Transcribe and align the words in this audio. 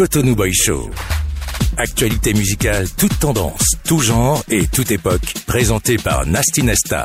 Cotonou 0.00 0.34
Boy 0.34 0.50
Show. 0.54 0.88
Actualité 1.76 2.32
musicale, 2.32 2.88
toute 2.96 3.18
tendance, 3.18 3.72
tout 3.84 3.98
genre 3.98 4.42
et 4.48 4.66
toute 4.66 4.90
époque, 4.92 5.34
présentée 5.46 5.98
par 5.98 6.24
Nasty 6.24 6.62
Nesta. 6.62 7.04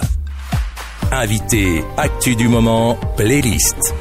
Invité, 1.12 1.84
actu 1.97 2.38
du 2.38 2.47
moment, 2.47 2.97
playlist. 3.18 3.94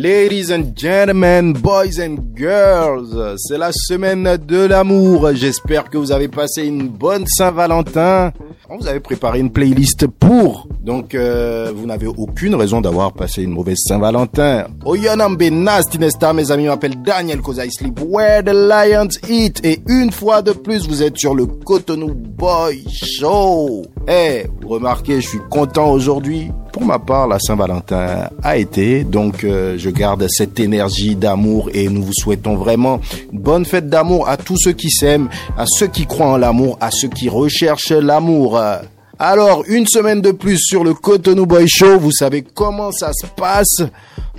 Ladies 0.00 0.52
and 0.52 0.76
gentlemen, 0.76 1.54
boys 1.54 1.98
and 1.98 2.18
girls, 2.36 3.36
c'est 3.36 3.58
la 3.58 3.72
semaine 3.72 4.36
de 4.46 4.64
l'amour. 4.64 5.30
J'espère 5.34 5.90
que 5.90 5.98
vous 5.98 6.12
avez 6.12 6.28
passé 6.28 6.66
une 6.66 6.86
bonne 6.86 7.26
Saint-Valentin. 7.26 8.32
Vous 8.78 8.86
avez 8.86 9.00
préparé 9.00 9.40
une 9.40 9.50
playlist 9.50 10.06
pour, 10.06 10.68
donc 10.84 11.16
euh, 11.16 11.72
vous 11.74 11.84
n'avez 11.84 12.06
aucune 12.06 12.54
raison 12.54 12.80
d'avoir 12.80 13.12
passé 13.12 13.42
une 13.42 13.50
mauvaise 13.50 13.78
Saint-Valentin. 13.88 14.68
Oyonambe 14.84 15.42
Nasty 15.50 15.98
Nesta, 15.98 16.32
mes 16.32 16.52
amis, 16.52 16.66
m'appelle 16.66 17.02
Daniel 17.02 17.40
cause 17.40 17.58
I 17.58 17.68
sleep 17.68 17.98
where 18.00 18.44
the 18.44 18.52
lions 18.52 19.18
eat. 19.28 19.60
Et 19.64 19.80
une 19.88 20.12
fois 20.12 20.42
de 20.42 20.52
plus, 20.52 20.86
vous 20.86 21.02
êtes 21.02 21.18
sur 21.18 21.34
le 21.34 21.46
Cotonou 21.46 22.14
Boy 22.14 22.84
Show. 22.88 23.82
Eh, 24.06 24.44
vous 24.62 24.68
remarquez, 24.68 25.20
je 25.20 25.28
suis 25.28 25.40
content 25.50 25.90
aujourd'hui. 25.90 26.52
Pour 26.78 26.86
ma 26.86 27.00
part, 27.00 27.26
la 27.26 27.40
Saint-Valentin 27.40 28.30
a 28.40 28.56
été, 28.56 29.02
donc 29.02 29.42
euh, 29.42 29.74
je 29.78 29.90
garde 29.90 30.24
cette 30.28 30.60
énergie 30.60 31.16
d'amour 31.16 31.70
et 31.74 31.88
nous 31.88 32.04
vous 32.04 32.12
souhaitons 32.14 32.54
vraiment 32.54 33.00
une 33.32 33.40
bonne 33.40 33.64
fête 33.64 33.88
d'amour 33.88 34.28
à 34.28 34.36
tous 34.36 34.56
ceux 34.56 34.74
qui 34.74 34.88
s'aiment, 34.88 35.28
à 35.56 35.64
ceux 35.66 35.88
qui 35.88 36.06
croient 36.06 36.28
en 36.28 36.36
l'amour, 36.36 36.78
à 36.80 36.92
ceux 36.92 37.08
qui 37.08 37.28
recherchent 37.28 37.90
l'amour. 37.90 38.60
Alors, 39.18 39.64
une 39.66 39.88
semaine 39.88 40.20
de 40.20 40.30
plus 40.30 40.58
sur 40.58 40.84
le 40.84 40.94
Cotonou 40.94 41.46
Boy 41.46 41.66
Show, 41.66 41.98
vous 41.98 42.12
savez 42.12 42.42
comment 42.54 42.92
ça 42.92 43.10
se 43.12 43.26
passe. 43.26 43.82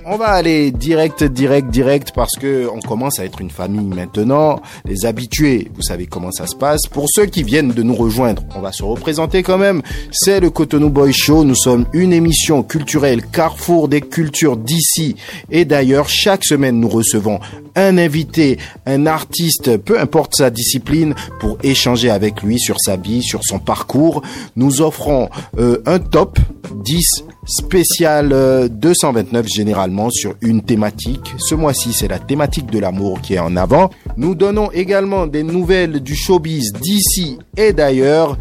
On 0.06 0.16
va 0.16 0.28
aller 0.28 0.70
direct, 0.70 1.24
direct, 1.24 1.70
direct 1.70 2.12
parce 2.14 2.34
que 2.40 2.66
on 2.72 2.80
commence 2.80 3.18
à 3.18 3.24
être 3.26 3.40
une 3.40 3.50
famille 3.50 3.86
maintenant. 3.86 4.60
Les 4.86 5.04
habitués, 5.04 5.70
vous 5.74 5.82
savez 5.82 6.06
comment 6.06 6.30
ça 6.32 6.46
se 6.46 6.56
passe. 6.56 6.86
Pour 6.90 7.06
ceux 7.08 7.26
qui 7.26 7.42
viennent 7.42 7.72
de 7.72 7.82
nous 7.82 7.94
rejoindre, 7.94 8.42
on 8.56 8.60
va 8.60 8.72
se 8.72 8.82
représenter 8.82 9.42
quand 9.42 9.58
même. 9.58 9.82
C'est 10.10 10.40
le 10.40 10.50
Cotonou 10.50 10.88
Boy 10.88 11.12
Show. 11.12 11.44
Nous 11.44 11.54
sommes 11.54 11.86
une 11.92 12.14
émission 12.14 12.62
culturelle 12.62 13.22
carrefour 13.26 13.88
des 13.88 14.00
cultures 14.00 14.56
d'ici 14.56 15.16
et 15.50 15.64
d'ailleurs. 15.64 16.08
Chaque 16.08 16.44
semaine, 16.44 16.80
nous 16.80 16.88
recevons 16.88 17.38
un 17.76 17.98
invité, 17.98 18.58
un 18.86 19.06
artiste, 19.06 19.76
peu 19.76 20.00
importe 20.00 20.34
sa 20.34 20.50
discipline, 20.50 21.14
pour 21.40 21.58
échanger 21.62 22.10
avec 22.10 22.42
lui 22.42 22.58
sur 22.58 22.76
sa 22.80 22.96
vie, 22.96 23.22
sur 23.22 23.40
son 23.42 23.58
parcours. 23.58 24.22
Nous 24.56 24.80
offrons 24.80 25.28
euh, 25.58 25.82
un 25.86 25.98
top 25.98 26.38
10 26.84 27.24
spécial 27.50 28.32
euh, 28.32 28.68
229 28.68 29.46
généralement 29.48 30.08
sur 30.10 30.34
une 30.40 30.62
thématique. 30.62 31.34
Ce 31.38 31.54
mois-ci, 31.54 31.92
c'est 31.92 32.08
la 32.08 32.18
thématique 32.18 32.70
de 32.70 32.78
l'amour 32.78 33.20
qui 33.20 33.34
est 33.34 33.38
en 33.38 33.56
avant. 33.56 33.90
Nous 34.16 34.34
donnons 34.34 34.70
également 34.70 35.26
des 35.26 35.42
nouvelles 35.42 36.00
du 36.00 36.14
showbiz 36.14 36.72
d'ici 36.72 37.38
et 37.56 37.72
d'ailleurs. 37.72 38.38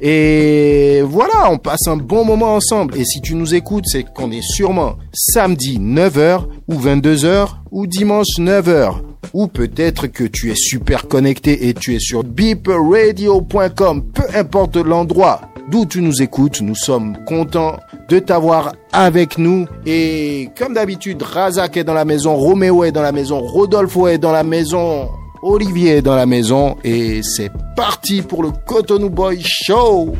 Et 0.00 1.02
voilà, 1.04 1.50
on 1.50 1.58
passe 1.58 1.86
un 1.88 1.96
bon 1.96 2.24
moment 2.24 2.54
ensemble. 2.54 2.96
Et 2.96 3.04
si 3.04 3.20
tu 3.20 3.34
nous 3.34 3.54
écoutes, 3.54 3.84
c'est 3.86 4.04
qu'on 4.04 4.30
est 4.30 4.42
sûrement 4.42 4.96
samedi 5.12 5.78
9h 5.78 6.46
ou 6.68 6.74
22h 6.74 7.48
ou 7.70 7.86
dimanche 7.86 8.38
9h. 8.38 8.94
Ou 9.34 9.46
peut-être 9.46 10.08
que 10.08 10.24
tu 10.24 10.50
es 10.50 10.56
super 10.56 11.08
connecté 11.08 11.68
et 11.68 11.74
tu 11.74 11.94
es 11.94 12.00
sur 12.00 12.22
beepradio.com. 12.22 14.02
Peu 14.12 14.24
importe 14.34 14.76
l'endroit 14.76 15.51
d'où 15.68 15.86
tu 15.86 16.02
nous 16.02 16.22
écoutes, 16.22 16.60
nous 16.60 16.74
sommes 16.74 17.16
contents 17.24 17.78
de 18.08 18.18
t'avoir 18.18 18.72
avec 18.92 19.38
nous. 19.38 19.66
Et 19.86 20.50
comme 20.58 20.74
d'habitude, 20.74 21.22
Razak 21.22 21.76
est 21.76 21.84
dans 21.84 21.94
la 21.94 22.04
maison, 22.04 22.36
Roméo 22.36 22.84
est 22.84 22.92
dans 22.92 23.02
la 23.02 23.12
maison, 23.12 23.40
Rodolfo 23.40 24.08
est 24.08 24.18
dans 24.18 24.32
la 24.32 24.44
maison, 24.44 25.08
Olivier 25.42 25.96
est 25.96 26.02
dans 26.02 26.16
la 26.16 26.26
maison. 26.26 26.76
Et 26.84 27.22
c'est 27.22 27.50
parti 27.76 28.22
pour 28.22 28.42
le 28.42 28.50
Cotonou 28.66 29.10
Boy 29.10 29.42
Show. 29.42 30.14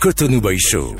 Cotonou 0.00 0.40
Boy 0.40 0.58
Show. 0.58 0.96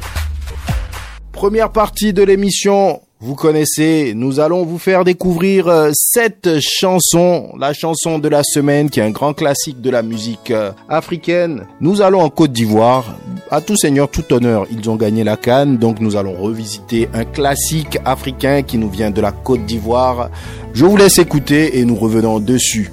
Première 1.32 1.70
partie 1.70 2.12
de 2.12 2.22
l'émission, 2.22 3.00
vous 3.26 3.34
connaissez, 3.34 4.12
nous 4.14 4.38
allons 4.38 4.64
vous 4.64 4.78
faire 4.78 5.02
découvrir 5.02 5.66
euh, 5.66 5.90
cette 5.92 6.60
chanson, 6.60 7.50
la 7.58 7.72
chanson 7.72 8.20
de 8.20 8.28
la 8.28 8.44
semaine 8.44 8.88
qui 8.88 9.00
est 9.00 9.02
un 9.02 9.10
grand 9.10 9.34
classique 9.34 9.80
de 9.80 9.90
la 9.90 10.02
musique 10.02 10.52
euh, 10.52 10.70
africaine. 10.88 11.66
Nous 11.80 12.02
allons 12.02 12.20
en 12.20 12.30
Côte 12.30 12.52
d'Ivoire. 12.52 13.16
À 13.50 13.60
tout 13.60 13.76
seigneur, 13.76 14.08
tout 14.08 14.32
honneur, 14.32 14.68
ils 14.70 14.88
ont 14.88 14.94
gagné 14.94 15.24
la 15.24 15.36
canne, 15.36 15.76
donc 15.76 15.98
nous 15.98 16.14
allons 16.14 16.40
revisiter 16.40 17.08
un 17.14 17.24
classique 17.24 17.98
africain 18.04 18.62
qui 18.62 18.78
nous 18.78 18.90
vient 18.90 19.10
de 19.10 19.20
la 19.20 19.32
Côte 19.32 19.66
d'Ivoire. 19.66 20.30
Je 20.72 20.84
vous 20.84 20.96
laisse 20.96 21.18
écouter 21.18 21.80
et 21.80 21.84
nous 21.84 21.96
revenons 21.96 22.38
dessus. 22.38 22.92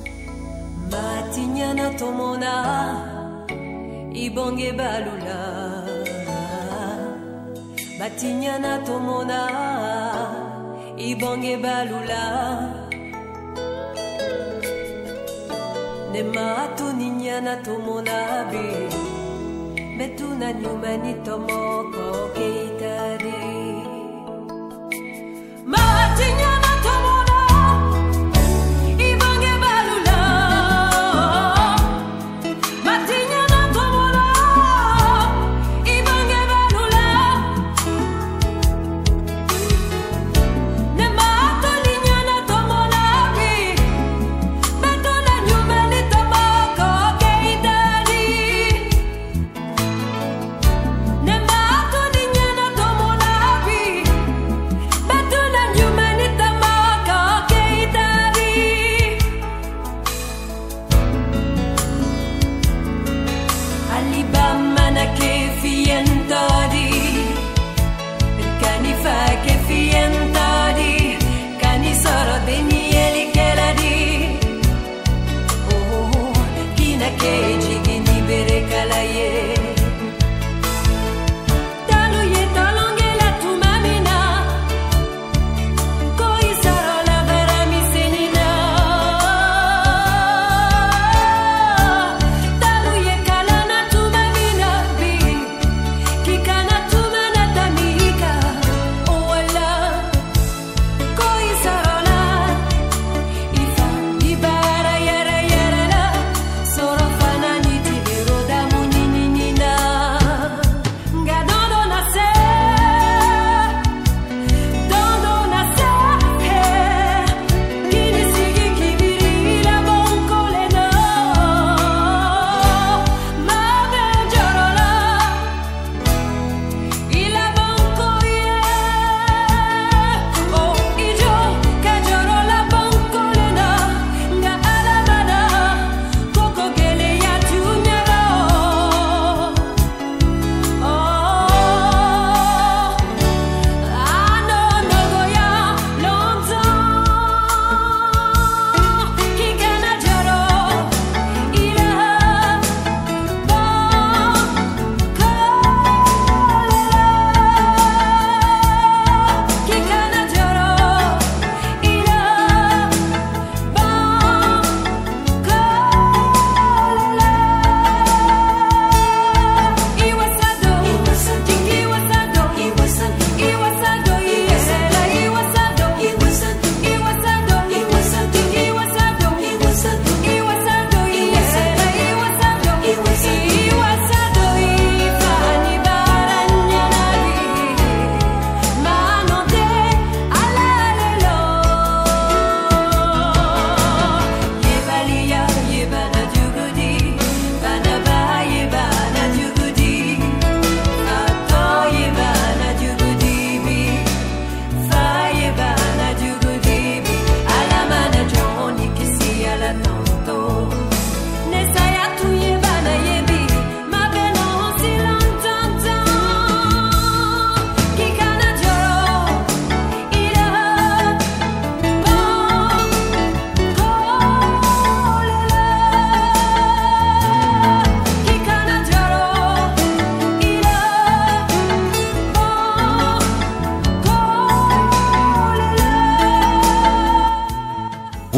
Batinyana 8.03 8.72
tomona 8.86 9.40
ibonge 10.97 11.56
balula. 11.64 12.24
Nema 16.12 16.47
tuninyana 16.78 17.53
tomona 17.66 18.18
be 18.52 18.66
Metuna 19.97 20.47
nyumani 20.53 21.14
tomoko 21.25 22.06
keitari. 22.36 23.40
Batinyana 25.72 26.53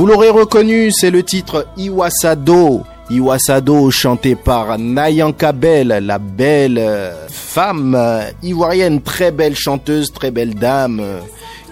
Vous 0.06 0.12
l'aurez 0.12 0.30
reconnu, 0.30 0.92
c'est 0.92 1.10
le 1.10 1.24
titre 1.24 1.66
Iwasado. 1.78 2.84
Iwasado 3.10 3.90
chanté 3.90 4.36
par 4.36 4.78
Nayanka 4.78 5.52
Bell, 5.52 5.88
la 5.88 6.19
belle 6.19 6.78
euh, 6.78 7.28
femme 7.28 7.96
euh, 7.98 8.30
ivoirienne, 8.44 9.02
très 9.02 9.31
belle 9.31 9.56
chanteuse, 9.56 10.13
très 10.13 10.30
belle 10.30 10.54
dame, 10.54 11.00
euh, 11.00 11.22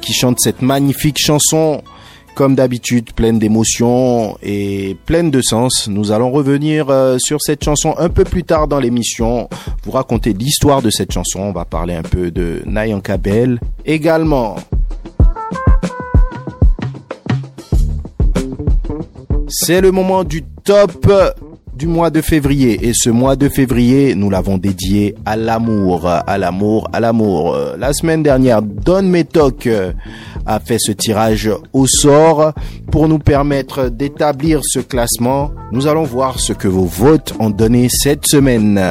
qui 0.01 0.13
chante 0.13 0.39
cette 0.39 0.63
magnifique 0.63 1.19
chanson 1.19 1.83
comme 2.33 2.55
d'habitude, 2.55 3.13
pleine 3.13 3.37
d'émotions 3.37 4.35
et 4.41 4.97
pleine 5.05 5.29
de 5.29 5.43
sens. 5.43 5.87
Nous 5.87 6.11
allons 6.11 6.31
revenir 6.31 6.87
sur 7.19 7.39
cette 7.39 7.63
chanson 7.63 7.93
un 7.99 8.09
peu 8.09 8.23
plus 8.23 8.43
tard 8.43 8.67
dans 8.67 8.79
l'émission, 8.79 9.47
vous 9.83 9.91
raconter 9.91 10.33
l'histoire 10.33 10.81
de 10.81 10.89
cette 10.89 11.11
chanson. 11.11 11.41
On 11.41 11.51
va 11.51 11.65
parler 11.65 11.93
un 11.93 12.01
peu 12.01 12.31
de 12.31 12.63
Nayanka 12.65 13.17
Bell 13.17 13.59
également. 13.85 14.55
C'est 19.55 19.81
le 19.81 19.91
moment 19.91 20.23
du 20.23 20.41
top 20.63 21.13
du 21.75 21.85
mois 21.85 22.09
de 22.09 22.21
février. 22.21 22.87
Et 22.87 22.91
ce 22.95 23.11
mois 23.11 23.35
de 23.35 23.47
février 23.49 24.15
nous 24.15 24.31
l'avons 24.31 24.57
dédié 24.57 25.13
à 25.27 25.35
l'amour 25.35 26.07
à 26.07 26.37
l'amour 26.39 26.89
à 26.91 26.99
l'amour. 26.99 27.55
La 27.77 27.93
semaine 27.93 28.23
dernière 28.23 28.63
Don 28.63 29.03
Metok 29.03 29.67
euh, 29.67 29.93
a 30.47 30.59
fait 30.59 30.79
ce 30.79 30.91
tirage 30.91 31.51
au 31.71 31.85
sort 31.85 32.53
pour 32.91 33.07
nous 33.07 33.19
permettre 33.19 33.89
d'établir 33.89 34.61
ce 34.63 34.79
classement. 34.79 35.51
Nous 35.71 35.85
allons 35.85 36.03
voir 36.03 36.39
ce 36.39 36.53
que 36.53 36.67
vos 36.67 36.85
votes 36.85 37.35
ont 37.39 37.51
donné 37.51 37.89
cette 37.91 38.25
semaine. 38.25 38.81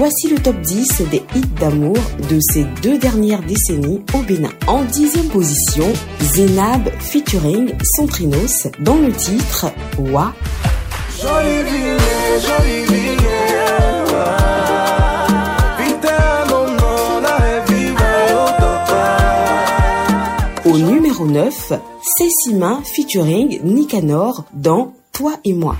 Voici 0.00 0.28
le 0.28 0.38
top 0.38 0.58
10 0.62 1.02
des 1.10 1.22
hits 1.36 1.44
d'amour 1.60 1.98
de 2.30 2.38
ces 2.40 2.64
deux 2.82 2.96
dernières 2.96 3.42
décennies 3.42 4.02
au 4.14 4.22
Bénin. 4.22 4.48
En 4.66 4.82
dixième 4.84 5.28
position, 5.28 5.84
Zénab 6.22 6.88
featuring 7.00 7.74
Centrinos 7.98 8.66
dans 8.78 8.96
le 8.96 9.12
titre 9.12 9.66
Wa. 9.98 10.32
Jolie 11.20 11.64
ville, 11.64 11.98
jolie 12.40 12.84
ville. 12.86 13.20
Au 20.64 20.78
numéro 20.78 21.26
9, 21.26 21.72
Cécima 22.16 22.80
featuring 22.84 23.60
Nicanor 23.64 24.46
dans 24.54 24.94
Toi 25.12 25.34
et 25.44 25.52
moi. 25.52 25.76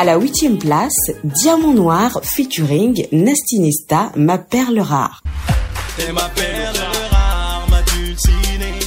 À 0.00 0.04
la 0.04 0.16
huitième 0.16 0.56
place, 0.56 0.96
Diamant 1.24 1.74
Noir 1.74 2.22
featuring 2.22 3.06
Nastinesta, 3.12 4.12
ma 4.16 4.38
perle 4.38 4.80
rare. 4.80 5.20
T'es 5.98 6.10
ma 6.10 6.22
perle 6.34 6.78
rare, 7.10 7.66
ma 7.68 7.82
dulcinée. 7.82 8.78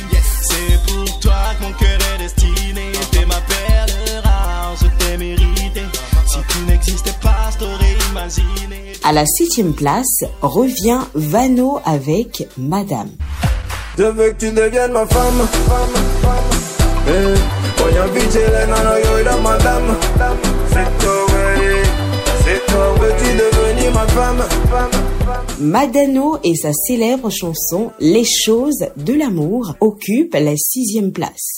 C'est 0.42 0.92
pour 0.92 1.20
toi 1.20 1.36
que 1.60 1.66
mon 1.66 1.72
cœur 1.74 2.00
est 2.16 2.18
destiné. 2.18 2.92
T'es 3.12 3.28
ma 3.28 3.36
perle 3.36 4.24
rare, 4.24 4.76
je 4.82 4.88
t'ai 5.06 5.18
mérité. 5.18 5.84
Si 6.26 6.38
tu 6.50 6.60
n'existais 6.66 7.14
pas, 7.22 7.52
je 7.52 7.60
t'aurais 7.60 7.96
imaginé. 8.10 8.94
À 9.04 9.12
la 9.12 9.28
septième 9.28 9.74
place, 9.76 10.24
revient 10.42 11.02
Vano 11.14 11.80
avec 11.86 12.48
Madame. 12.58 13.12
Je 14.00 14.06
veux 14.06 14.32
que 14.32 14.48
tu 14.48 14.52
deviennes 14.52 14.94
ma 14.94 15.06
femme. 15.06 15.48
Eh, 17.08 17.40
voyons 17.78 18.14
vite, 18.16 18.36
Hélène, 18.36 18.74
alors 18.74 18.98
yo, 18.98 19.20
il 19.22 19.28
a 19.28 19.38
madame. 19.38 20.63
Madano 25.64 26.38
et 26.44 26.56
sa 26.56 26.74
célèbre 26.74 27.30
chanson 27.30 27.92
Les 28.00 28.26
choses 28.26 28.86
de 28.98 29.14
l'amour 29.14 29.74
occupent 29.80 30.36
la 30.36 30.58
sixième 30.58 31.14
place. 31.14 31.56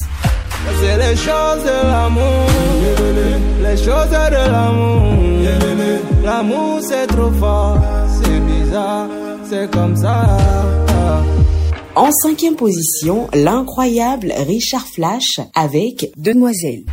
C'est 0.79 0.97
les 0.97 1.15
choses 1.15 1.63
de 1.63 1.87
l'amour, 1.87 2.47
les 3.63 3.77
choses 3.77 4.09
de 4.09 4.51
l'amour. 4.51 5.13
L'amour 6.23 6.79
c'est 6.81 7.07
trop 7.07 7.31
fort, 7.31 7.77
c'est 8.21 8.39
bizarre, 8.41 9.09
c'est 9.49 9.71
comme 9.71 9.95
ça. 9.95 10.37
En 11.95 12.11
cinquième 12.11 12.55
position, 12.55 13.27
l'incroyable 13.33 14.33
Richard 14.45 14.85
Flash 14.85 15.39
avec 15.55 16.11
Demoiselle. 16.17 16.83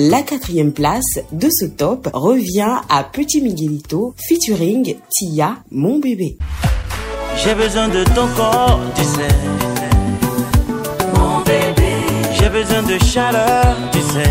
La 0.00 0.22
quatrième 0.22 0.70
place 0.70 1.18
de 1.32 1.48
ce 1.50 1.66
top 1.66 2.08
revient 2.14 2.76
à 2.88 3.02
Petit 3.02 3.42
Miguelito 3.42 4.14
featuring 4.28 4.94
Tia, 5.10 5.56
mon 5.72 5.98
bébé. 5.98 6.38
J'ai 7.42 7.52
besoin 7.56 7.88
de 7.88 8.04
ton 8.04 8.28
corps, 8.36 8.78
tu 8.94 9.02
sais. 9.02 9.34
Mon 11.16 11.40
bébé. 11.40 11.90
J'ai 12.32 12.48
besoin 12.48 12.84
de 12.84 12.96
chaleur, 13.02 13.76
tu 13.90 13.98
sais. 13.98 14.30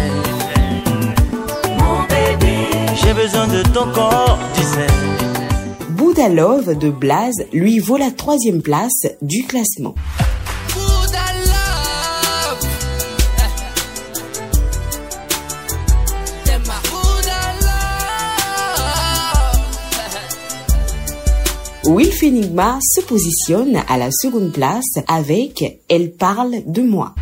Mon 1.78 2.00
bébé. 2.04 2.56
J'ai 3.04 3.14
besoin 3.14 3.48
de 3.48 3.62
ton 3.64 3.92
corps, 3.92 4.40
tu 4.56 4.62
sais. 4.62 4.88
Bouddha 5.90 6.30
Love 6.30 6.78
de 6.78 6.90
Blaze 6.90 7.44
lui 7.52 7.80
vaut 7.80 7.98
la 7.98 8.12
troisième 8.12 8.62
place 8.62 9.06
du 9.22 9.46
classement. 9.46 9.96
Wilf 21.88 22.22
Enigma 22.22 22.80
se 22.82 23.00
positionne 23.00 23.82
à 23.88 23.98
la 23.98 24.10
seconde 24.12 24.52
place 24.52 24.84
avec 25.08 25.80
Elle 25.88 26.12
parle 26.12 26.56
de 26.66 26.82
moi. 26.82 27.16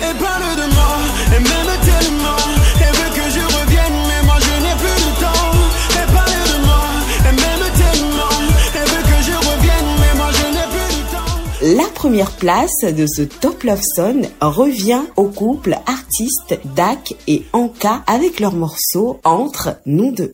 Elle 0.00 0.16
parle 0.16 0.56
de 0.56 0.74
moi, 0.74 0.96
elle 1.34 1.42
m'aime 1.42 1.76
tellement. 1.84 2.42
Elle 2.80 2.96
veut 2.96 3.14
que 3.14 3.30
je 3.30 3.44
revienne, 3.44 3.98
mais 4.08 4.26
moi 4.26 4.36
je 4.40 4.62
n'ai 4.62 4.76
plus 4.80 4.98
de 5.04 5.20
temps. 5.20 5.52
Elle 6.00 6.14
parle 6.14 6.30
de 6.30 6.64
moi, 6.64 6.84
elle 7.28 7.34
m'aime 7.34 7.68
tellement. 7.76 8.36
Elle 8.74 8.88
veut 8.88 9.02
que 9.02 9.22
je 9.26 9.36
revienne, 9.50 9.90
mais 10.00 10.14
moi 10.16 10.30
je 10.32 10.46
n'ai 10.54 10.66
plus 10.72 10.96
de 10.96 11.76
temps. 11.76 11.82
La 11.82 11.88
première 11.90 12.30
place 12.30 12.80
de 12.82 13.06
ce 13.06 13.22
Top 13.22 13.62
Love 13.62 13.82
Song 13.94 14.26
revient 14.40 15.02
au 15.16 15.24
couple 15.24 15.76
artiste 15.86 16.58
Dak 16.74 17.14
et 17.28 17.42
Anka 17.52 18.02
avec 18.06 18.40
leur 18.40 18.54
morceau 18.54 19.20
Entre 19.24 19.76
nous 19.84 20.12
deux. 20.12 20.32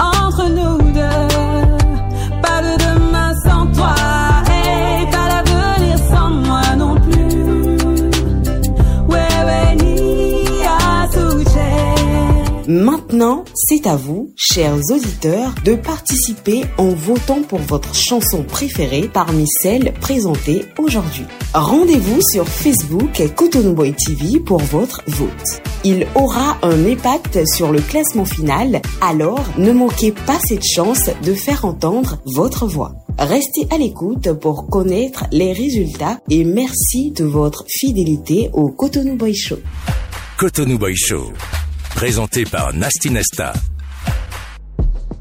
Entre 0.00 0.48
nous 0.48 0.78
deux, 0.92 1.71
Maintenant, 13.22 13.44
c'est 13.54 13.86
à 13.86 13.94
vous, 13.94 14.32
chers 14.34 14.78
auditeurs, 14.90 15.54
de 15.64 15.76
participer 15.76 16.62
en 16.76 16.88
votant 16.88 17.40
pour 17.42 17.60
votre 17.60 17.94
chanson 17.94 18.42
préférée 18.42 19.08
parmi 19.12 19.44
celles 19.62 19.94
présentées 20.00 20.64
aujourd'hui. 20.76 21.26
Rendez-vous 21.54 22.18
sur 22.32 22.48
Facebook 22.48 23.22
Cotonou 23.36 23.74
Boy 23.74 23.94
TV 23.94 24.40
pour 24.40 24.58
votre 24.58 25.02
vote. 25.06 25.62
Il 25.84 26.08
aura 26.16 26.58
un 26.62 26.84
impact 26.84 27.46
sur 27.46 27.70
le 27.70 27.80
classement 27.80 28.24
final, 28.24 28.82
alors 29.00 29.44
ne 29.56 29.70
manquez 29.70 30.10
pas 30.10 30.40
cette 30.44 30.66
chance 30.66 31.08
de 31.24 31.32
faire 31.32 31.64
entendre 31.64 32.18
votre 32.24 32.66
voix. 32.66 32.92
Restez 33.20 33.68
à 33.70 33.78
l'écoute 33.78 34.32
pour 34.32 34.66
connaître 34.66 35.26
les 35.30 35.52
résultats 35.52 36.18
et 36.28 36.42
merci 36.42 37.12
de 37.12 37.24
votre 37.24 37.64
fidélité 37.68 38.50
au 38.52 38.70
Cotonou 38.70 39.14
Boy 39.14 39.32
Show. 39.32 39.60
Cotonou 40.36 40.76
Boy 40.76 40.96
Show. 40.96 41.32
Présenté 41.94 42.44
par 42.44 42.74
Nasty 42.74 43.10
Nesta. 43.10 43.52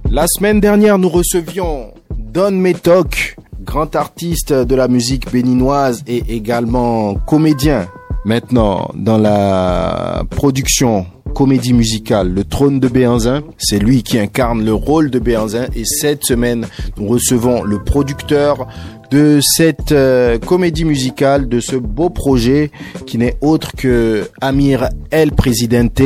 La 0.09 0.25
semaine 0.27 0.59
dernière, 0.59 0.97
nous 0.97 1.09
recevions 1.09 1.93
Don 2.17 2.51
Metok, 2.51 3.35
grand 3.61 3.95
artiste 3.95 4.51
de 4.51 4.75
la 4.75 4.87
musique 4.87 5.31
béninoise 5.31 6.03
et 6.07 6.23
également 6.29 7.15
comédien. 7.15 7.87
Maintenant, 8.25 8.89
dans 8.95 9.17
la 9.17 10.23
production 10.29 11.05
comédie 11.35 11.73
musicale 11.73 12.33
Le 12.33 12.43
Trône 12.43 12.79
de 12.79 12.87
Béanzin, 12.87 13.43
c'est 13.57 13.79
lui 13.79 14.03
qui 14.03 14.17
incarne 14.17 14.65
le 14.65 14.73
rôle 14.73 15.09
de 15.11 15.19
Béanzin 15.19 15.67
et 15.75 15.85
cette 15.85 16.23
semaine, 16.25 16.67
nous 16.97 17.07
recevons 17.07 17.63
le 17.63 17.83
producteur 17.83 18.67
de 19.11 19.39
cette 19.41 19.91
euh, 19.91 20.39
comédie 20.39 20.85
musicale, 20.85 21.49
de 21.49 21.59
ce 21.59 21.75
beau 21.75 22.09
projet 22.09 22.71
qui 23.05 23.17
n'est 23.17 23.37
autre 23.41 23.73
que 23.75 24.29
Amir 24.39 24.89
El 25.11 25.33
Presidente. 25.33 26.01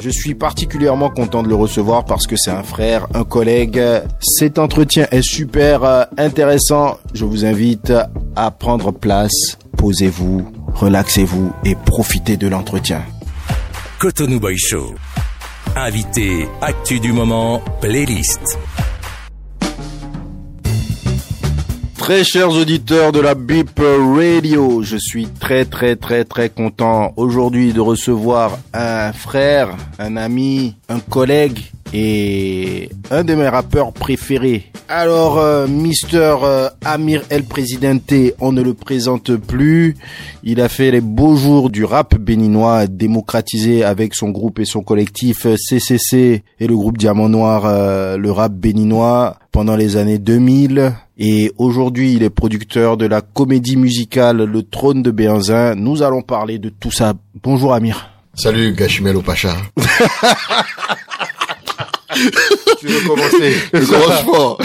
Je 0.00 0.10
suis 0.10 0.34
particulièrement 0.34 1.10
content 1.10 1.42
de 1.42 1.48
le 1.48 1.54
recevoir 1.54 2.04
parce 2.06 2.26
que 2.26 2.36
c'est 2.36 2.50
un 2.50 2.62
frère, 2.62 3.06
un 3.14 3.24
collègue. 3.24 3.80
Cet 4.20 4.58
entretien 4.58 5.06
est 5.10 5.22
super 5.22 5.84
euh, 5.84 6.04
intéressant. 6.16 6.98
Je 7.12 7.26
vous 7.26 7.44
invite 7.44 7.92
à 8.34 8.50
prendre 8.50 8.92
place, 8.92 9.58
posez-vous, 9.76 10.50
relaxez-vous 10.74 11.52
et 11.64 11.74
profitez 11.74 12.38
de 12.38 12.48
l'entretien. 12.48 13.02
Cotonou 13.98 14.40
Boy 14.40 14.56
Show. 14.56 14.94
Invité, 15.76 16.48
actu 16.60 16.98
du 16.98 17.12
moment, 17.12 17.62
playlist. 17.80 18.58
Très 22.02 22.24
chers 22.24 22.50
auditeurs 22.50 23.12
de 23.12 23.20
la 23.20 23.36
Beep 23.36 23.78
Radio, 23.78 24.82
je 24.82 24.96
suis 24.96 25.28
très 25.28 25.64
très 25.64 25.94
très 25.94 26.24
très 26.24 26.48
content 26.48 27.12
aujourd'hui 27.16 27.72
de 27.72 27.78
recevoir 27.80 28.58
un 28.74 29.12
frère, 29.12 29.76
un 30.00 30.16
ami, 30.16 30.74
un 30.88 30.98
collègue 30.98 31.60
et 31.92 32.88
un 33.10 33.24
de 33.24 33.34
mes 33.34 33.48
rappeurs 33.48 33.92
préférés. 33.92 34.70
Alors, 34.88 35.38
euh, 35.38 35.66
Mister 35.66 36.36
euh, 36.42 36.68
Amir 36.84 37.22
El 37.30 37.44
Presidente, 37.44 38.12
on 38.40 38.52
ne 38.52 38.62
le 38.62 38.74
présente 38.74 39.36
plus. 39.36 39.96
Il 40.42 40.60
a 40.60 40.68
fait 40.68 40.90
les 40.90 41.00
beaux 41.00 41.36
jours 41.36 41.70
du 41.70 41.84
rap 41.84 42.16
béninois, 42.16 42.86
démocratisé 42.86 43.84
avec 43.84 44.14
son 44.14 44.30
groupe 44.30 44.58
et 44.58 44.64
son 44.64 44.82
collectif 44.82 45.46
CCC 45.56 46.42
et 46.60 46.66
le 46.66 46.76
groupe 46.76 46.98
Diamant 46.98 47.28
Noir, 47.28 47.64
euh, 47.66 48.16
le 48.16 48.30
rap 48.30 48.52
béninois 48.52 49.36
pendant 49.50 49.76
les 49.76 49.96
années 49.96 50.18
2000. 50.18 50.92
Et 51.18 51.52
aujourd'hui, 51.58 52.14
il 52.14 52.22
est 52.22 52.30
producteur 52.30 52.96
de 52.96 53.06
la 53.06 53.20
comédie 53.20 53.76
musicale 53.76 54.38
Le 54.44 54.62
Trône 54.62 55.02
de 55.02 55.10
Béanzin. 55.10 55.74
Nous 55.74 56.02
allons 56.02 56.22
parler 56.22 56.58
de 56.58 56.68
tout 56.70 56.90
ça. 56.90 57.14
Bonjour 57.42 57.74
Amir. 57.74 58.08
Salut 58.34 58.72
Gachimel 58.72 59.18
Pacha. 59.22 59.56
Tu 62.80 62.86
veux 62.86 63.08
commencer 63.08 63.54
Je 63.72 63.86
commence 63.86 64.20
fort. 64.22 64.58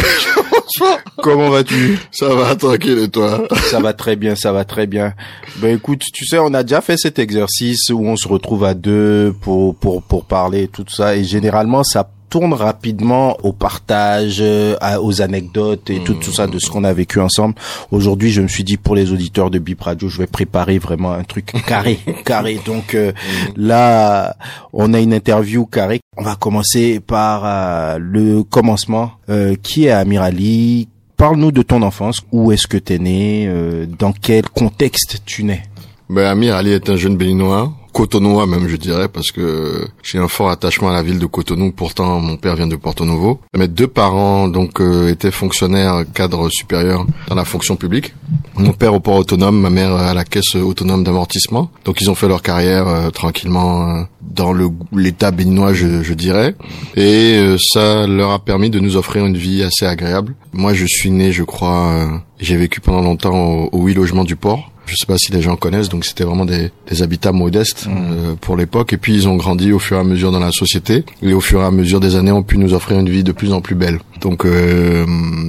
Comment 1.18 1.50
vas-tu 1.50 1.98
Ça 2.12 2.34
va, 2.34 2.56
tranquille 2.56 3.00
et 3.00 3.10
toi 3.10 3.48
Ça 3.70 3.80
va 3.80 3.94
très 3.94 4.16
bien, 4.16 4.36
ça 4.36 4.51
va 4.51 4.66
très 4.66 4.88
bien. 4.88 5.13
Ben 5.58 5.75
écoute, 5.75 6.01
tu 6.13 6.25
sais, 6.25 6.39
on 6.39 6.54
a 6.54 6.63
déjà 6.63 6.82
fait 6.82 6.98
cet 6.98 7.20
exercice 7.20 7.89
où 7.89 8.06
on 8.06 8.16
se 8.16 8.27
retrouve 8.27 8.63
à 8.63 8.74
deux 8.74 9.34
pour 9.42 9.75
pour 9.75 10.04
pour 10.04 10.25
parler 10.25 10.68
tout 10.68 10.86
ça 10.89 11.16
et 11.16 11.24
généralement 11.24 11.84
ça 11.84 12.10
tourne 12.30 12.54
rapidement 12.54 13.38
au 13.44 13.54
partage, 13.54 14.38
euh, 14.42 14.76
à- 14.82 15.02
aux 15.02 15.22
anecdotes 15.22 15.90
et 15.90 16.00
tout, 16.04 16.14
tout 16.16 16.32
ça 16.34 16.48
de 16.48 16.60
ce 16.60 16.70
qu'on 16.70 16.84
a 16.84 16.94
vécu 16.94 17.20
ensemble. 17.20 17.56
Aujourd'hui, 17.92 18.32
je 18.32 18.42
me 18.42 18.48
suis 18.48 18.64
dit 18.64 18.78
pour 18.78 18.96
les 18.96 19.12
auditeurs 19.12 19.50
de 19.50 19.60
Bip 19.60 19.82
Radio, 19.82 20.10
je 20.10 20.18
vais 20.18 20.28
préparer 20.28 20.78
vraiment 20.80 21.12
un 21.14 21.24
truc 21.24 21.52
carré, 21.68 22.00
carré. 22.26 22.60
Donc 22.66 22.96
euh, 22.96 23.12
là, 23.56 24.36
on 24.74 24.94
a 24.94 25.00
une 25.00 25.14
interview 25.14 25.66
carrée. 25.66 26.00
On 26.18 26.24
va 26.24 26.36
commencer 26.36 27.00
par 27.00 27.42
euh, 27.46 27.98
le 28.00 28.44
commencement. 28.44 29.12
Euh, 29.30 29.56
qui 29.62 29.86
est 29.86 29.92
Amir 29.92 30.22
Ali 30.22 30.88
Parle-nous 31.18 31.52
de 31.52 31.64
ton 31.64 31.82
enfance. 31.82 32.22
Où 32.32 32.52
est-ce 32.52 32.68
que 32.68 32.78
t'es 32.78 33.00
né? 33.00 33.46
Euh, 33.48 33.86
Dans 34.00 34.12
quel 34.14 34.48
contexte 34.50 35.22
tu 35.26 35.44
nais? 35.44 35.64
Ben 36.10 36.26
Amir 36.26 36.56
Ali 36.56 36.72
est 36.72 36.90
un 36.90 36.96
jeune 36.96 37.18
béninois, 37.18 37.74
cotonois 37.98 38.46
même 38.46 38.68
je 38.68 38.75
dirais, 38.75 39.08
parce 39.08 39.32
que 39.32 39.88
j'ai 40.04 40.20
un 40.20 40.27
fort 40.27 40.51
attachement 40.51 40.89
à 40.89 40.94
la 40.94 41.01
ville 41.01 41.18
de 41.18 41.25
Cotonou. 41.25 41.72
Pourtant, 41.72 42.20
mon 42.20 42.38
père 42.38 42.56
vient 42.56 42.68
de 42.68 42.75
Porto 42.75 43.06
Novo. 43.06 43.39
Mes 43.58 43.68
deux 43.68 43.88
parents 43.88 44.48
donc 44.48 44.80
euh, 44.80 45.10
étaient 45.10 45.32
fonctionnaires 45.32 46.04
cadres 46.13 46.48
supérieurs 46.50 47.08
dans 47.27 47.34
la 47.34 47.44
fonction 47.44 47.75
publique. 47.75 48.13
Mon 48.56 48.74
père 48.74 48.94
au 48.94 49.00
port 49.00 49.16
autonome, 49.16 49.60
ma 49.60 49.72
mère 49.72 49.96
à 49.96 50.13
la 50.13 50.25
caisse 50.25 50.54
autonome 50.54 51.04
d'amortissement. 51.04 51.72
Donc 51.86 52.00
ils 52.00 52.12
ont 52.12 52.16
fait 52.16 52.27
leur 52.27 52.44
carrière 52.44 52.88
euh, 52.88 53.10
tranquillement 53.10 53.89
euh, 53.89 54.04
dans 54.22 54.54
le 54.54 54.70
l'état 54.94 55.32
béninois, 55.32 55.74
je, 55.74 56.04
je 56.04 56.13
dirais. 56.13 56.56
Et 56.96 57.36
euh, 57.38 57.58
ça 57.74 58.06
leur 58.06 58.32
a 58.32 58.39
permis 58.39 58.70
de 58.70 58.80
nous 58.80 58.96
offrir 58.96 59.25
une 59.25 59.38
vie 59.38 59.63
assez 59.63 59.86
agréable. 59.86 60.36
Moi, 60.54 60.74
je 60.74 60.86
suis 60.86 61.12
né, 61.12 61.32
je 61.32 61.44
crois, 61.44 61.92
euh, 61.92 62.18
j'ai 62.39 62.58
vécu 62.58 62.82
pendant 62.82 63.01
longtemps 63.01 63.70
au, 63.72 63.84
huit 63.84 63.94
logements 63.94 64.24
du 64.24 64.36
port. 64.36 64.72
Je 64.86 64.96
sais 64.96 65.06
pas 65.06 65.17
si 65.17 65.34
les 65.34 65.41
gens 65.41 65.58
connaissent, 65.58 65.89
donc 65.89 66.06
c'était 66.06 66.24
vraiment 66.24 66.46
des, 66.46 66.72
des 66.89 67.01
habitats 67.01 67.34
modestes 67.34 67.88
euh, 67.89 68.36
pour 68.39 68.56
l'époque. 68.56 68.94
Et 68.94 68.98
puis 68.98 69.13
ils 69.13 69.27
ont 69.27 69.36
grandi 69.36 69.74
au 69.74 69.79
fur 69.79 69.98
et 69.98 70.00
à 70.00 70.03
mesure 70.03 70.32
dans 70.32 70.39
la 70.39 70.51
société, 70.51 71.03
et 71.22 71.34
au 71.34 71.41
fur 71.41 71.62
et 71.62 71.65
à 71.65 71.72
mesure 71.72 72.00
des 72.00 72.15
années, 72.15 72.32
ont 72.32 72.44
pu 72.44 72.58
nous 72.58 72.74
offrir 72.74 73.00
une 73.00 73.10
vie 73.10 73.24
de 73.24 73.34
plus 73.34 73.51
en 73.51 73.60
plus 73.60 73.75
belle. 73.75 74.00
Donc 74.22 74.46
euh, 74.46 75.06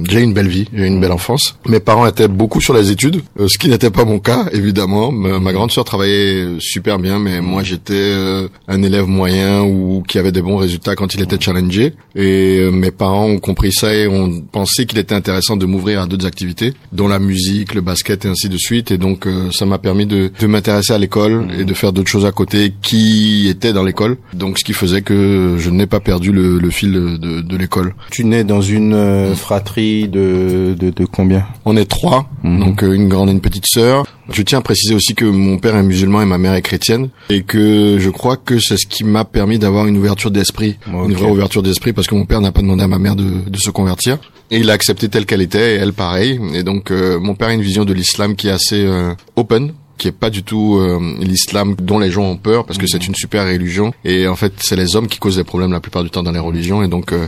j'ai 0.09 0.21
une 0.21 0.33
belle 0.33 0.47
vie, 0.47 0.67
j'ai 0.73 0.87
une 0.87 0.99
belle 0.99 1.11
enfance. 1.11 1.55
Mes 1.67 1.79
parents 1.79 2.07
étaient 2.07 2.27
beaucoup 2.27 2.61
sur 2.61 2.73
les 2.73 2.91
études, 2.91 3.21
euh, 3.39 3.47
ce 3.47 3.57
qui 3.57 3.69
n'était 3.69 3.91
pas 3.91 4.05
mon 4.05 4.19
cas 4.19 4.45
évidemment. 4.51 5.11
Ma, 5.11 5.53
grande 5.53 5.71
sœur 5.71 5.85
travaillait 5.85 6.57
super 6.59 6.99
bien, 6.99 7.19
mais 7.19 7.41
moi 7.41 7.63
j'étais 7.63 7.93
euh, 7.93 8.47
un 8.67 8.81
élève 8.81 9.05
moyen 9.05 9.61
ou 9.61 10.03
qui 10.07 10.17
avait 10.17 10.31
des 10.31 10.41
bons 10.41 10.57
résultats 10.57 10.95
quand 10.95 11.13
il 11.13 11.21
était 11.21 11.39
challengé. 11.39 11.93
Et 12.15 12.57
euh, 12.59 12.71
mes 12.71 12.91
parents 12.91 13.25
ont 13.25 13.39
compris 13.39 13.71
ça 13.71 13.93
et 13.93 14.07
ont 14.07 14.41
pensé 14.41 14.85
qu'il 14.85 14.99
était 14.99 15.15
intéressant 15.15 15.57
de 15.57 15.65
m'ouvrir 15.65 16.01
à 16.01 16.07
d'autres 16.07 16.25
activités, 16.25 16.73
dont 16.91 17.07
la 17.07 17.19
musique, 17.19 17.73
le 17.73 17.81
basket 17.81 18.25
et 18.25 18.29
ainsi 18.29 18.49
de 18.49 18.57
suite. 18.57 18.91
Et 18.91 18.97
donc 18.97 19.27
ça 19.51 19.65
m'a 19.65 19.77
permis 19.77 20.05
de, 20.05 20.31
m'intéresser 20.47 20.93
à 20.93 20.97
l'école 20.97 21.47
et 21.57 21.65
de 21.65 21.73
faire 21.73 21.93
d'autres 21.93 22.09
choses 22.09 22.25
à 22.25 22.31
côté 22.31 22.73
qui 22.81 23.47
étaient 23.47 23.73
dans 23.73 23.83
l'école. 23.83 24.17
Donc 24.33 24.57
ce 24.57 24.63
qui 24.63 24.73
faisait 24.73 25.01
que 25.01 25.57
je 25.59 25.69
n'ai 25.69 25.85
pas 25.85 25.99
perdu 25.99 26.31
le, 26.31 26.69
fil 26.69 26.91
de, 26.91 27.57
l'école. 27.57 27.93
Tu 28.11 28.25
nais 28.25 28.43
une 28.61 28.93
euh, 28.93 29.35
fratrie 29.35 30.07
de, 30.07 30.75
de, 30.79 30.89
de 30.89 31.05
combien? 31.05 31.45
On 31.65 31.75
est 31.77 31.85
trois, 31.89 32.29
Mhm. 32.43 32.59
donc 32.59 32.83
euh, 32.83 32.93
une 32.93 33.07
grande 33.09 33.29
et 33.29 33.31
une 33.31 33.41
petite 33.41 33.65
sœur. 33.67 34.05
Je 34.31 34.41
tiens 34.43 34.59
à 34.59 34.61
préciser 34.61 34.93
aussi 34.95 35.15
que 35.15 35.25
mon 35.25 35.57
père 35.57 35.75
est 35.75 35.83
musulman 35.83 36.21
et 36.21 36.25
ma 36.25 36.37
mère 36.37 36.53
est 36.53 36.61
chrétienne, 36.61 37.09
et 37.29 37.41
que 37.41 37.97
je 37.99 38.09
crois 38.09 38.37
que 38.37 38.59
c'est 38.59 38.77
ce 38.77 38.85
qui 38.85 39.03
m'a 39.03 39.25
permis 39.25 39.57
d'avoir 39.59 39.87
une 39.87 39.97
ouverture 39.97 40.29
d'esprit, 40.31 40.77
une 40.87 41.13
vraie 41.13 41.31
ouverture 41.31 41.63
d'esprit, 41.63 41.93
parce 41.93 42.07
que 42.07 42.15
mon 42.15 42.25
père 42.25 42.39
n'a 42.41 42.51
pas 42.51 42.61
demandé 42.61 42.83
à 42.83 42.87
ma 42.87 42.99
mère 42.99 43.15
de, 43.15 43.49
de 43.49 43.57
se 43.57 43.71
convertir, 43.71 44.17
et 44.51 44.57
il 44.59 44.69
a 44.69 44.73
accepté 44.73 45.09
telle 45.09 45.25
qu'elle 45.25 45.41
était, 45.41 45.75
et 45.75 45.79
elle 45.79 45.93
pareil. 45.93 46.39
Et 46.53 46.63
donc 46.63 46.91
euh, 46.91 47.19
mon 47.19 47.33
père 47.35 47.47
a 47.49 47.53
une 47.53 47.61
vision 47.61 47.85
de 47.85 47.93
l'islam 47.93 48.35
qui 48.35 48.47
est 48.47 48.51
assez 48.51 48.83
euh, 48.85 49.13
open 49.35 49.73
qui 49.99 50.07
est 50.07 50.13
pas 50.13 50.31
du 50.31 50.41
tout 50.41 50.77
euh, 50.79 50.99
l'islam 51.19 51.75
dont 51.75 51.99
les 51.99 52.09
gens 52.09 52.23
ont 52.23 52.37
peur 52.37 52.65
parce 52.65 52.79
que 52.79 52.87
c'est 52.87 53.05
une 53.05 53.13
super 53.13 53.45
religion. 53.45 53.93
Et 54.03 54.27
en 54.27 54.35
fait 54.35 54.53
c'est 54.57 54.75
les 54.75 54.95
hommes 54.95 55.07
qui 55.07 55.19
causent 55.19 55.37
les 55.37 55.43
problèmes 55.43 55.71
la 55.71 55.81
plupart 55.81 56.03
du 56.03 56.09
temps 56.09 56.23
dans 56.23 56.31
les 56.31 56.39
religions. 56.39 56.81
Et 56.81 56.87
donc 56.87 57.11
euh, 57.11 57.27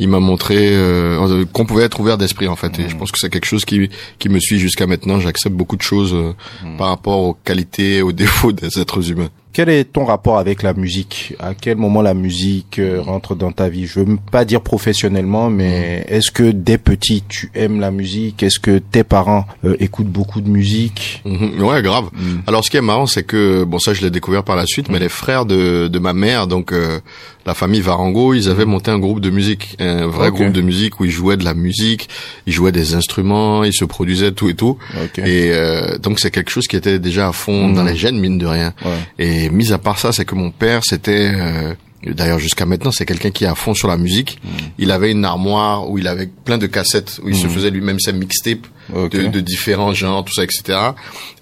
il 0.00 0.08
m'a 0.08 0.18
montré 0.18 0.56
euh, 0.72 1.44
qu'on 1.52 1.66
pouvait 1.66 1.84
être 1.84 2.00
ouvert 2.00 2.18
d'esprit 2.18 2.48
en 2.48 2.56
fait. 2.56 2.78
Et 2.80 2.88
je 2.88 2.96
pense 2.96 3.12
que 3.12 3.18
c'est 3.18 3.30
quelque 3.30 3.46
chose 3.46 3.64
qui 3.64 3.90
qui 4.18 4.28
me 4.28 4.40
suit 4.40 4.58
jusqu'à 4.58 4.86
maintenant. 4.86 5.20
J'accepte 5.20 5.54
beaucoup 5.54 5.76
de 5.76 5.82
choses 5.82 6.14
euh, 6.14 6.32
par 6.78 6.88
rapport 6.88 7.20
aux 7.20 7.34
qualités 7.34 8.02
aux 8.02 8.12
défauts 8.24 8.52
des 8.52 8.80
êtres 8.80 9.10
humains 9.10 9.30
Quel 9.58 9.70
est 9.70 9.92
ton 9.92 10.04
rapport 10.04 10.38
avec 10.38 10.62
la 10.62 10.72
musique? 10.72 11.34
À 11.40 11.52
quel 11.52 11.78
moment 11.78 12.00
la 12.00 12.14
musique 12.14 12.78
euh, 12.78 13.00
rentre 13.02 13.34
dans 13.34 13.50
ta 13.50 13.68
vie? 13.68 13.88
Je 13.88 13.98
veux 13.98 14.16
pas 14.30 14.44
dire 14.44 14.60
professionnellement, 14.60 15.50
mais 15.50 16.06
est-ce 16.06 16.30
que 16.30 16.52
dès 16.52 16.78
petit 16.78 17.24
tu 17.28 17.50
aimes 17.56 17.80
la 17.80 17.90
musique? 17.90 18.44
Est-ce 18.44 18.60
que 18.60 18.78
tes 18.78 19.02
parents 19.02 19.46
euh, 19.64 19.74
écoutent 19.80 20.06
beaucoup 20.06 20.40
de 20.42 20.48
musique? 20.48 21.22
Mhm. 21.24 21.60
Ouais, 21.60 21.82
grave. 21.82 22.08
Alors, 22.46 22.64
ce 22.64 22.70
qui 22.70 22.76
est 22.76 22.80
marrant, 22.80 23.06
c'est 23.06 23.24
que 23.24 23.64
bon, 23.64 23.80
ça, 23.80 23.94
je 23.94 24.02
l'ai 24.02 24.10
découvert 24.10 24.44
par 24.44 24.54
la 24.54 24.64
suite, 24.64 24.90
mais 24.90 25.00
les 25.00 25.08
frères 25.08 25.44
de 25.44 25.88
de 25.88 25.98
ma 25.98 26.12
mère, 26.12 26.46
donc 26.46 26.70
euh, 26.72 27.00
la 27.48 27.54
famille 27.54 27.80
Varango, 27.80 28.34
ils 28.34 28.48
avaient 28.50 28.66
monté 28.66 28.90
un 28.90 28.98
groupe 28.98 29.20
de 29.20 29.30
musique, 29.30 29.74
un 29.80 30.06
vrai 30.06 30.30
groupe 30.30 30.52
de 30.52 30.60
musique 30.60 31.00
où 31.00 31.06
ils 31.06 31.10
jouaient 31.10 31.38
de 31.38 31.44
la 31.44 31.54
musique, 31.54 32.08
ils 32.46 32.52
jouaient 32.52 32.72
des 32.72 32.94
instruments, 32.94 33.64
ils 33.64 33.72
se 33.72 33.86
produisaient 33.86 34.32
tout 34.32 34.50
et 34.50 34.54
tout. 34.54 34.76
Et 35.16 35.50
euh, 35.52 35.96
donc, 35.96 36.20
c'est 36.20 36.30
quelque 36.30 36.50
chose 36.50 36.66
qui 36.66 36.76
était 36.76 36.98
déjà 36.98 37.28
à 37.28 37.32
fond 37.32 37.68
Mhm. 37.68 37.74
dans 37.74 37.84
les 37.84 37.96
gènes, 37.96 38.18
mine 38.20 38.36
de 38.36 38.44
rien. 38.46 38.74
Ouais. 38.84 38.92
Et 39.18 39.48
mis 39.48 39.72
à 39.72 39.78
part 39.78 39.98
ça, 39.98 40.12
c'est 40.12 40.26
que 40.26 40.34
mon 40.34 40.50
père, 40.50 40.82
c'était 40.84 41.32
euh, 41.34 41.74
D'ailleurs, 42.06 42.38
jusqu'à 42.38 42.64
maintenant, 42.64 42.92
c'est 42.92 43.04
quelqu'un 43.06 43.30
qui 43.32 43.42
est 43.42 43.48
à 43.48 43.56
fond 43.56 43.74
sur 43.74 43.88
la 43.88 43.96
musique. 43.96 44.38
Mhm. 44.44 44.50
Il 44.78 44.90
avait 44.92 45.10
une 45.10 45.24
armoire 45.24 45.90
où 45.90 45.98
il 45.98 46.06
avait 46.06 46.28
plein 46.44 46.56
de 46.56 46.66
cassettes, 46.68 47.18
où 47.24 47.28
il 47.28 47.34
se 47.34 47.48
faisait 47.48 47.70
lui-même 47.70 47.98
ses 47.98 48.12
mixtapes 48.12 48.66
De, 48.94 49.26
de 49.28 49.40
différents 49.40 49.92
genres, 49.92 50.24
tout 50.24 50.32
ça, 50.34 50.44
etc. 50.44 50.78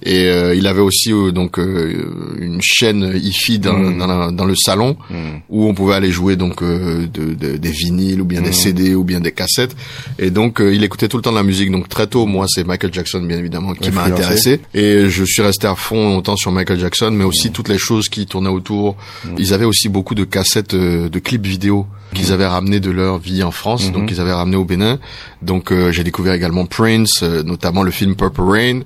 Et 0.03 0.25
euh, 0.27 0.55
il 0.55 0.67
avait 0.67 0.81
aussi 0.81 1.13
euh, 1.13 1.31
donc 1.33 1.59
euh, 1.59 2.37
une 2.39 2.61
chaîne 2.63 3.13
hi-fi 3.15 3.59
dans, 3.59 3.73
Mm. 3.77 3.99
dans, 3.99 4.07
la- 4.07 4.31
dans 4.33 4.45
le 4.45 4.55
salon 4.57 4.97
Mm. 5.11 5.15
où 5.49 5.67
on 5.67 5.75
pouvait 5.75 5.95
aller 5.95 6.11
jouer 6.11 6.37
donc 6.37 6.63
euh, 6.63 7.07
de, 7.07 7.35
de- 7.35 7.57
des 7.57 7.71
vinyles 7.71 8.21
ou 8.21 8.25
bien 8.25 8.41
Mm. 8.41 8.45
des 8.45 8.53
CD 8.53 8.95
ou 8.95 9.05
bien 9.05 9.21
des 9.21 9.33
cassettes. 9.33 9.77
Et 10.19 10.31
donc 10.31 10.61
euh, 10.61 10.75
il 10.75 10.83
écoutait 10.85 11.09
tout 11.09 11.17
le 11.19 11.23
temps 11.23 11.31
de 11.33 11.37
la 11.37 11.43
musique. 11.43 11.71
Donc 11.71 11.89
très 11.89 12.07
tôt, 12.07 12.27
moi, 12.27 12.47
c'est 12.49 12.65
Michael 12.67 12.93
Jackson 12.93 13.21
bien 13.23 13.39
évidemment 13.39 13.75
qui 13.75 13.91
m'a 13.91 14.03
intéressé. 14.15 14.61
Et 14.75 15.09
je 15.09 15.25
suis 15.25 15.43
resté 15.43 15.67
à 15.67 15.75
fond 15.75 16.11
longtemps 16.11 16.37
sur 16.37 16.51
Michael 16.53 16.81
Jackson, 16.81 17.11
mais 17.13 17.25
aussi 17.25 17.51
toutes 17.53 17.69
les 17.69 17.79
choses 17.79 18.09
qui 18.09 18.27
tournaient 18.27 18.49
autour. 18.51 18.97
Ils 19.39 19.55
avaient 19.55 19.65
aussi 19.65 19.89
beaucoup 19.89 20.15
de 20.15 20.25
cassettes 20.25 20.75
euh, 20.75 21.09
de 21.09 21.19
clips 21.19 21.47
vidéo 21.47 21.87
qu'ils 22.17 22.33
avaient 22.33 22.47
ramené 22.47 22.81
de 22.81 22.91
leur 22.91 23.19
vie 23.19 23.43
en 23.43 23.51
France, 23.53 23.87
Mhm. 23.87 23.93
donc 23.93 24.11
ils 24.11 24.21
avaient 24.21 24.33
ramené 24.33 24.57
au 24.57 24.65
Bénin. 24.65 24.99
Donc 25.43 25.71
euh, 25.73 25.93
j'ai 25.93 26.03
découvert 26.03 26.33
également 26.35 26.67
Prince, 26.67 27.21
euh, 27.23 27.43
notamment 27.43 27.83
le 27.83 27.91
film 27.91 28.17
Purple 28.17 28.41
Rain, 28.43 28.81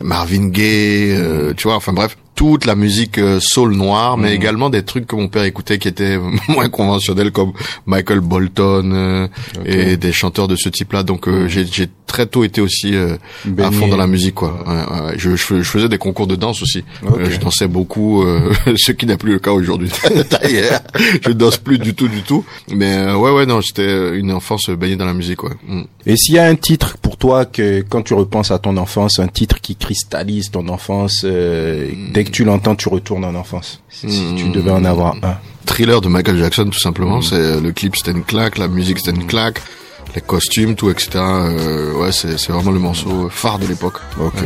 Marvin 0.00 0.48
Gaye, 0.48 1.10
euh, 1.12 1.52
tu 1.56 1.66
vois, 1.68 1.76
enfin 1.76 1.92
bref. 1.92 2.16
Toute 2.34 2.64
la 2.66 2.74
musique 2.74 3.18
euh, 3.18 3.38
soul 3.40 3.74
noire, 3.74 4.16
mais 4.16 4.30
Mhm. 4.30 4.34
également 4.34 4.70
des 4.70 4.82
trucs 4.82 5.06
que 5.06 5.16
mon 5.16 5.28
père 5.28 5.44
écoutait 5.44 5.78
qui 5.78 5.88
étaient 5.88 6.18
moins 6.48 6.68
conventionnels 6.68 7.30
comme 7.30 7.52
Michael 7.86 8.20
Bolton 8.20 8.90
euh, 8.92 9.28
et 9.64 9.96
des 9.96 10.12
chanteurs 10.12 10.48
de 10.48 10.56
ce 10.56 10.68
type-là. 10.68 11.02
Donc 11.02 11.28
euh, 11.28 11.46
j'ai 11.48 11.64
j'ai 11.66 11.88
très 12.06 12.26
tôt 12.26 12.44
été 12.44 12.60
aussi 12.60 12.94
euh, 12.94 13.16
à 13.58 13.70
fond 13.72 13.88
dans 13.88 13.96
la 13.96 14.06
musique 14.06 14.34
quoi. 14.36 14.62
Ouais, 14.66 14.74
ouais, 14.74 15.06
ouais. 15.06 15.14
Je, 15.16 15.30
je, 15.30 15.44
fais- 15.44 15.56
je 15.62 15.68
faisais 15.68 15.88
des 15.88 15.98
concours 15.98 16.26
de 16.26 16.36
danse 16.36 16.62
aussi. 16.62 16.84
Euh, 17.04 17.28
je 17.30 17.38
dansais 17.38 17.66
beaucoup, 17.66 18.22
euh, 18.22 18.52
ce 18.76 18.92
qui 18.92 19.06
n'est 19.06 19.16
plus 19.16 19.32
le 19.32 19.38
cas 19.38 19.50
aujourd'hui. 19.52 19.90
Je 21.24 21.30
danse 21.32 21.56
plus 21.56 21.78
du 21.78 21.94
tout, 21.94 22.08
du 22.08 22.22
tout. 22.22 22.44
Mais 22.70 22.94
euh, 22.96 23.16
ouais, 23.16 23.30
ouais, 23.30 23.46
non, 23.46 23.60
j'étais 23.60 24.16
une 24.16 24.32
enfance 24.32 24.70
baignée 24.70 24.96
dans 24.96 25.06
la 25.06 25.14
musique, 25.14 25.42
ouais. 25.42 25.54
Mm. 25.66 25.82
Et 26.06 26.16
s'il 26.16 26.34
y 26.34 26.38
a 26.38 26.44
un 26.46 26.54
titre 26.54 26.96
pour 26.98 27.16
toi 27.16 27.44
que 27.46 27.80
quand 27.88 28.02
tu 28.02 28.14
repenses 28.14 28.50
à 28.50 28.58
ton 28.58 28.76
enfance, 28.76 29.18
un 29.18 29.26
titre 29.28 29.60
qui 29.60 29.74
cristallise 29.76 30.50
ton 30.50 30.68
enfance, 30.68 31.22
euh, 31.24 31.90
dès 32.24 32.30
que 32.30 32.34
tu 32.34 32.44
l'entends, 32.44 32.74
tu 32.74 32.88
retournes 32.88 33.24
en 33.24 33.34
enfance. 33.34 33.80
Si 33.90 34.10
si 34.10 34.34
tu 34.36 34.44
Mm. 34.46 34.52
devais 34.52 34.70
en 34.70 34.84
avoir 34.84 35.14
un. 35.22 35.36
Thriller 35.66 36.00
de 36.00 36.08
Michael 36.08 36.38
Jackson, 36.38 36.64
tout 36.70 36.78
simplement. 36.80 37.20
C'est 37.22 37.60
le 37.60 37.72
clip, 37.72 37.96
c'était 37.96 38.10
une 38.12 38.24
claque, 38.24 38.58
la 38.58 38.68
musique, 38.68 38.98
c'était 38.98 39.16
une 39.18 39.26
claque, 39.26 39.60
les 40.14 40.20
costumes, 40.20 40.74
tout, 40.74 40.90
etc. 40.90 41.10
Euh, 41.16 41.92
ouais, 41.94 42.12
c'est 42.12 42.38
c'est 42.38 42.52
vraiment 42.52 42.70
le 42.70 42.78
morceau 42.78 43.28
phare 43.30 43.58
de 43.58 43.66
l'époque. 43.66 43.98
Ok. 44.20 44.42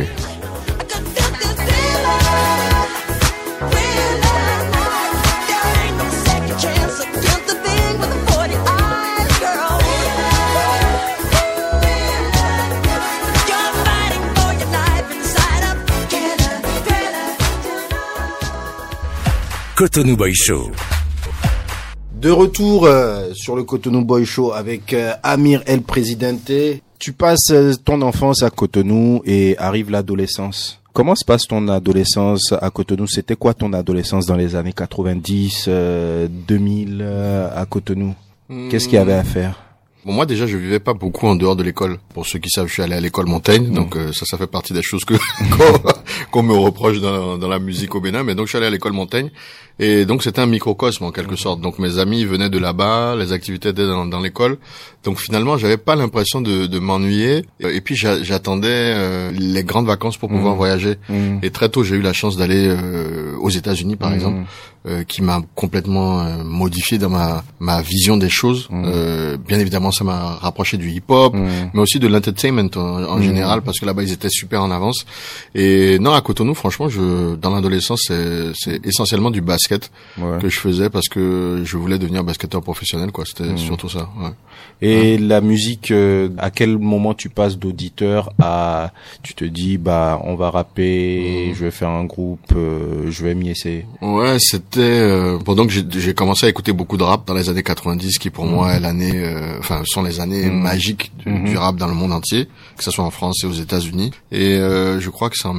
Cotonou 19.79 20.17
Boy 20.17 20.33
Show. 20.33 20.71
De 22.19 22.29
retour 22.29 22.85
euh, 22.85 23.31
sur 23.33 23.55
le 23.55 23.63
Cotonou 23.63 24.03
Boy 24.03 24.25
Show 24.25 24.51
avec 24.51 24.91
euh, 24.91 25.13
Amir 25.23 25.63
El 25.67 25.83
Presidente. 25.83 26.51
Tu 26.99 27.13
passes 27.13 27.51
euh, 27.51 27.73
ton 27.85 28.01
enfance 28.01 28.43
à 28.43 28.49
Cotonou 28.49 29.21
et 29.23 29.57
arrive 29.57 29.89
l'adolescence. 29.89 30.81
Comment 30.91 31.15
se 31.15 31.23
passe 31.23 31.43
ton 31.43 31.69
adolescence 31.69 32.53
à 32.59 32.69
Cotonou? 32.71 33.07
C'était 33.07 33.37
quoi 33.37 33.53
ton 33.53 33.71
adolescence 33.71 34.25
dans 34.25 34.35
les 34.35 34.57
années 34.57 34.73
90, 34.73 35.67
euh, 35.69 36.27
2000 36.29 36.99
euh, 36.99 37.49
à 37.55 37.65
Cotonou? 37.65 38.15
Qu'est-ce 38.69 38.89
qu'il 38.89 38.95
y 38.95 39.01
avait 39.01 39.13
à 39.13 39.23
faire? 39.23 39.68
Bon, 40.05 40.13
moi 40.13 40.25
déjà, 40.25 40.47
je 40.47 40.55
vivais 40.55 40.79
pas 40.79 40.93
beaucoup 40.93 41.27
en 41.27 41.35
dehors 41.35 41.57
de 41.57 41.63
l'école. 41.63 41.99
Pour 42.13 42.25
ceux 42.25 42.39
qui 42.39 42.49
savent, 42.49 42.67
je 42.67 42.73
suis 42.73 42.81
allé 42.81 42.95
à 42.95 43.01
l'école 43.01 43.25
Montaigne, 43.25 43.73
donc 43.73 43.97
euh, 43.97 44.13
ça, 44.13 44.25
ça 44.25 44.37
fait 44.37 44.47
partie 44.47 44.71
des 44.71 44.81
choses 44.81 45.03
que 45.03 45.13
qu'on 45.51 45.91
qu'on 46.31 46.43
me 46.43 46.53
reproche 46.53 47.01
dans, 47.01 47.37
dans 47.37 47.47
la 47.49 47.59
musique 47.59 47.93
au 47.95 47.99
Bénin. 47.99 48.23
Mais 48.23 48.33
donc, 48.33 48.45
je 48.45 48.51
suis 48.51 48.57
allé 48.57 48.67
à 48.67 48.69
l'école 48.69 48.93
Montaigne, 48.93 49.29
et 49.77 50.05
donc 50.05 50.23
c'était 50.23 50.39
un 50.39 50.45
microcosme 50.45 51.03
en 51.03 51.11
quelque 51.11 51.35
sorte. 51.35 51.59
Donc, 51.59 51.79
mes 51.79 51.97
amis 51.99 52.23
venaient 52.23 52.49
de 52.49 52.59
là-bas, 52.59 53.17
les 53.17 53.33
activités 53.33 53.69
étaient 53.69 53.87
dans, 53.87 54.05
dans 54.05 54.21
l'école. 54.21 54.57
Donc, 55.03 55.19
finalement, 55.19 55.57
j'avais 55.57 55.77
pas 55.77 55.95
l'impression 55.95 56.41
de, 56.41 56.65
de 56.67 56.79
m'ennuyer. 56.79 57.45
Et 57.61 57.81
puis, 57.81 57.95
j'a- 57.95 58.21
j'attendais 58.21 58.67
euh, 58.69 59.31
les 59.31 59.63
grandes 59.63 59.85
vacances 59.87 60.17
pour 60.17 60.29
pouvoir 60.29 60.55
voyager. 60.55 60.95
Mm. 61.07 61.37
Et 61.41 61.49
très 61.51 61.69
tôt, 61.69 61.83
j'ai 61.83 61.95
eu 61.95 62.01
la 62.01 62.13
chance 62.13 62.35
d'aller 62.37 62.67
euh, 62.67 63.35
aux 63.39 63.49
États-Unis, 63.49 63.95
par 63.95 64.09
Mhm. 64.09 64.15
exemple, 64.15 64.37
euh, 64.87 65.03
qui 65.03 65.21
m'a 65.21 65.41
complètement 65.55 66.21
euh, 66.21 66.43
modifié 66.43 66.97
dans 66.97 67.09
ma 67.09 67.43
ma 67.59 67.81
vision 67.81 68.15
des 68.17 68.29
choses. 68.29 68.67
Euh, 68.71 69.35
bien 69.37 69.59
évidemment, 69.59 69.91
ça 69.91 70.03
m'a 70.03 70.35
rapproché 70.35 70.77
du 70.77 70.89
hip-hop, 70.89 71.33
mais 71.73 71.79
aussi 71.81 71.99
de 71.99 72.07
l'entertainment 72.07 72.69
en, 72.75 73.03
en 73.03 73.21
général, 73.21 73.61
parce 73.61 73.79
que 73.79 73.85
là-bas, 73.85 74.03
ils 74.03 74.11
étaient 74.13 74.29
super 74.29 74.61
en 74.63 74.71
avance. 74.71 75.05
Et 75.55 75.97
non, 75.99 76.11
à 76.13 76.21
Cotonou, 76.21 76.53
franchement, 76.55 76.87
je 76.89 77.35
dans 77.35 77.53
l'adolescence, 77.53 78.03
c'est 78.07 78.51
c'est 78.55 78.85
essentiellement 78.85 79.31
du 79.31 79.41
basket 79.41 79.91
Ouais. 80.17 80.39
que 80.41 80.49
je 80.49 80.59
faisais 80.59 80.89
parce 80.89 81.07
que 81.07 81.61
je 81.63 81.77
voulais 81.77 81.97
devenir 81.99 82.23
basketteur 82.23 82.61
professionnel, 82.61 83.11
quoi. 83.11 83.23
C'était 83.25 83.55
surtout 83.57 83.89
ça. 83.89 84.09
Ouais. 84.19 84.31
Et 84.81 84.88
la 85.19 85.41
musique, 85.41 85.91
euh, 85.91 86.29
à 86.37 86.49
quel 86.51 86.77
moment 86.77 87.13
tu 87.13 87.29
passes 87.29 87.57
d'auditeur 87.57 88.31
à, 88.41 88.91
tu 89.23 89.33
te 89.33 89.45
dis, 89.45 89.77
bah, 89.77 90.21
on 90.23 90.35
va 90.35 90.49
rapper, 90.49 91.53
je 91.55 91.65
vais 91.65 91.71
faire 91.71 91.89
un 91.89 92.05
groupe, 92.05 92.39
euh, 92.55 93.09
je 93.09 93.23
vais 93.23 93.35
m'y 93.35 93.49
essayer. 93.49 93.85
Ouais, 94.01 94.37
c'était 94.39 94.79
euh, 94.81 95.37
pendant 95.39 95.65
que 95.67 95.71
j'ai- 95.73 96.13
commencé 96.13 96.45
à 96.45 96.49
écouter 96.49 96.73
beaucoup 96.73 96.97
de 96.97 97.03
rap 97.03 97.25
dans 97.27 97.33
les 97.33 97.49
années 97.49 97.63
90, 97.63 98.17
qui 98.19 98.29
pour 98.29 98.45
moi 98.45 98.73
est 98.73 98.79
l'année, 98.79 99.11
euh, 99.15 99.57
enfin 99.59 99.81
sont 99.85 100.01
les 100.03 100.19
années 100.19 100.45
Mhm. 100.47 100.61
magiques 100.61 101.11
du, 101.25 101.31
du 101.51 101.57
rap 101.57 101.75
dans 101.77 101.87
le 101.87 101.93
monde 101.93 102.11
entier, 102.13 102.47
que 102.77 102.83
ce 102.83 102.91
soit 102.91 103.03
en 103.05 103.11
France 103.11 103.43
et 103.43 103.47
aux 103.47 103.51
États-Unis. 103.53 104.11
Et 104.31 104.55
euh, 104.55 104.99
je 104.99 105.09
crois 105.09 105.29
que 105.29 105.35
c'est 105.37 105.47
en 105.47 105.53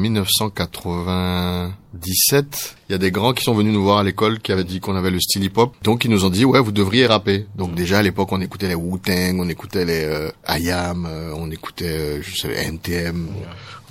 1997, 1.92 2.76
il 2.88 2.92
y 2.92 2.94
a 2.94 2.98
des 2.98 3.10
grands 3.10 3.32
qui 3.32 3.42
sont 3.42 3.54
venus 3.54 3.72
nous 3.72 3.82
voir 3.82 3.98
à 3.98 4.04
l'école 4.04 4.38
qui 4.38 4.52
avaient 4.52 4.64
dit 4.64 4.78
qu'on 4.78 4.94
avait 4.94 5.10
le 5.10 5.18
style 5.18 5.42
hip-hop, 5.42 5.74
donc 5.82 6.04
ils 6.04 6.10
nous 6.10 6.24
ont 6.24 6.30
dit 6.30 6.44
ouais 6.44 6.60
vous 6.60 6.70
devriez 6.72 7.06
rapper. 7.06 7.46
Donc 7.56 7.74
déjà 7.74 7.98
à 7.98 8.02
l'époque 8.02 8.30
on 8.30 8.40
écoutait 8.40 8.68
les 8.68 8.76
Wu-Tang, 8.76 9.40
on 9.40 9.48
écoutait 9.48 9.84
les 9.84 10.04
euh, 10.04 10.30
IAM, 10.48 11.06
euh, 11.06 11.32
on 11.36 11.50
écoutait 11.50 11.88
euh, 11.88 12.22
je 12.22 12.36
sais 12.36 12.54
NTM. 12.66 13.28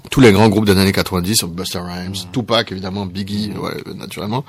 Tous 0.09 0.21
les 0.21 0.31
grands 0.31 0.49
groupes 0.49 0.65
des 0.65 0.71
années 0.71 0.91
90, 0.91 1.43
Busta 1.45 1.83
Rhymes, 1.83 2.15
Tupac 2.31 2.71
évidemment, 2.71 3.05
Biggie, 3.05 3.51
ouais, 3.61 3.93
naturellement. 3.95 4.43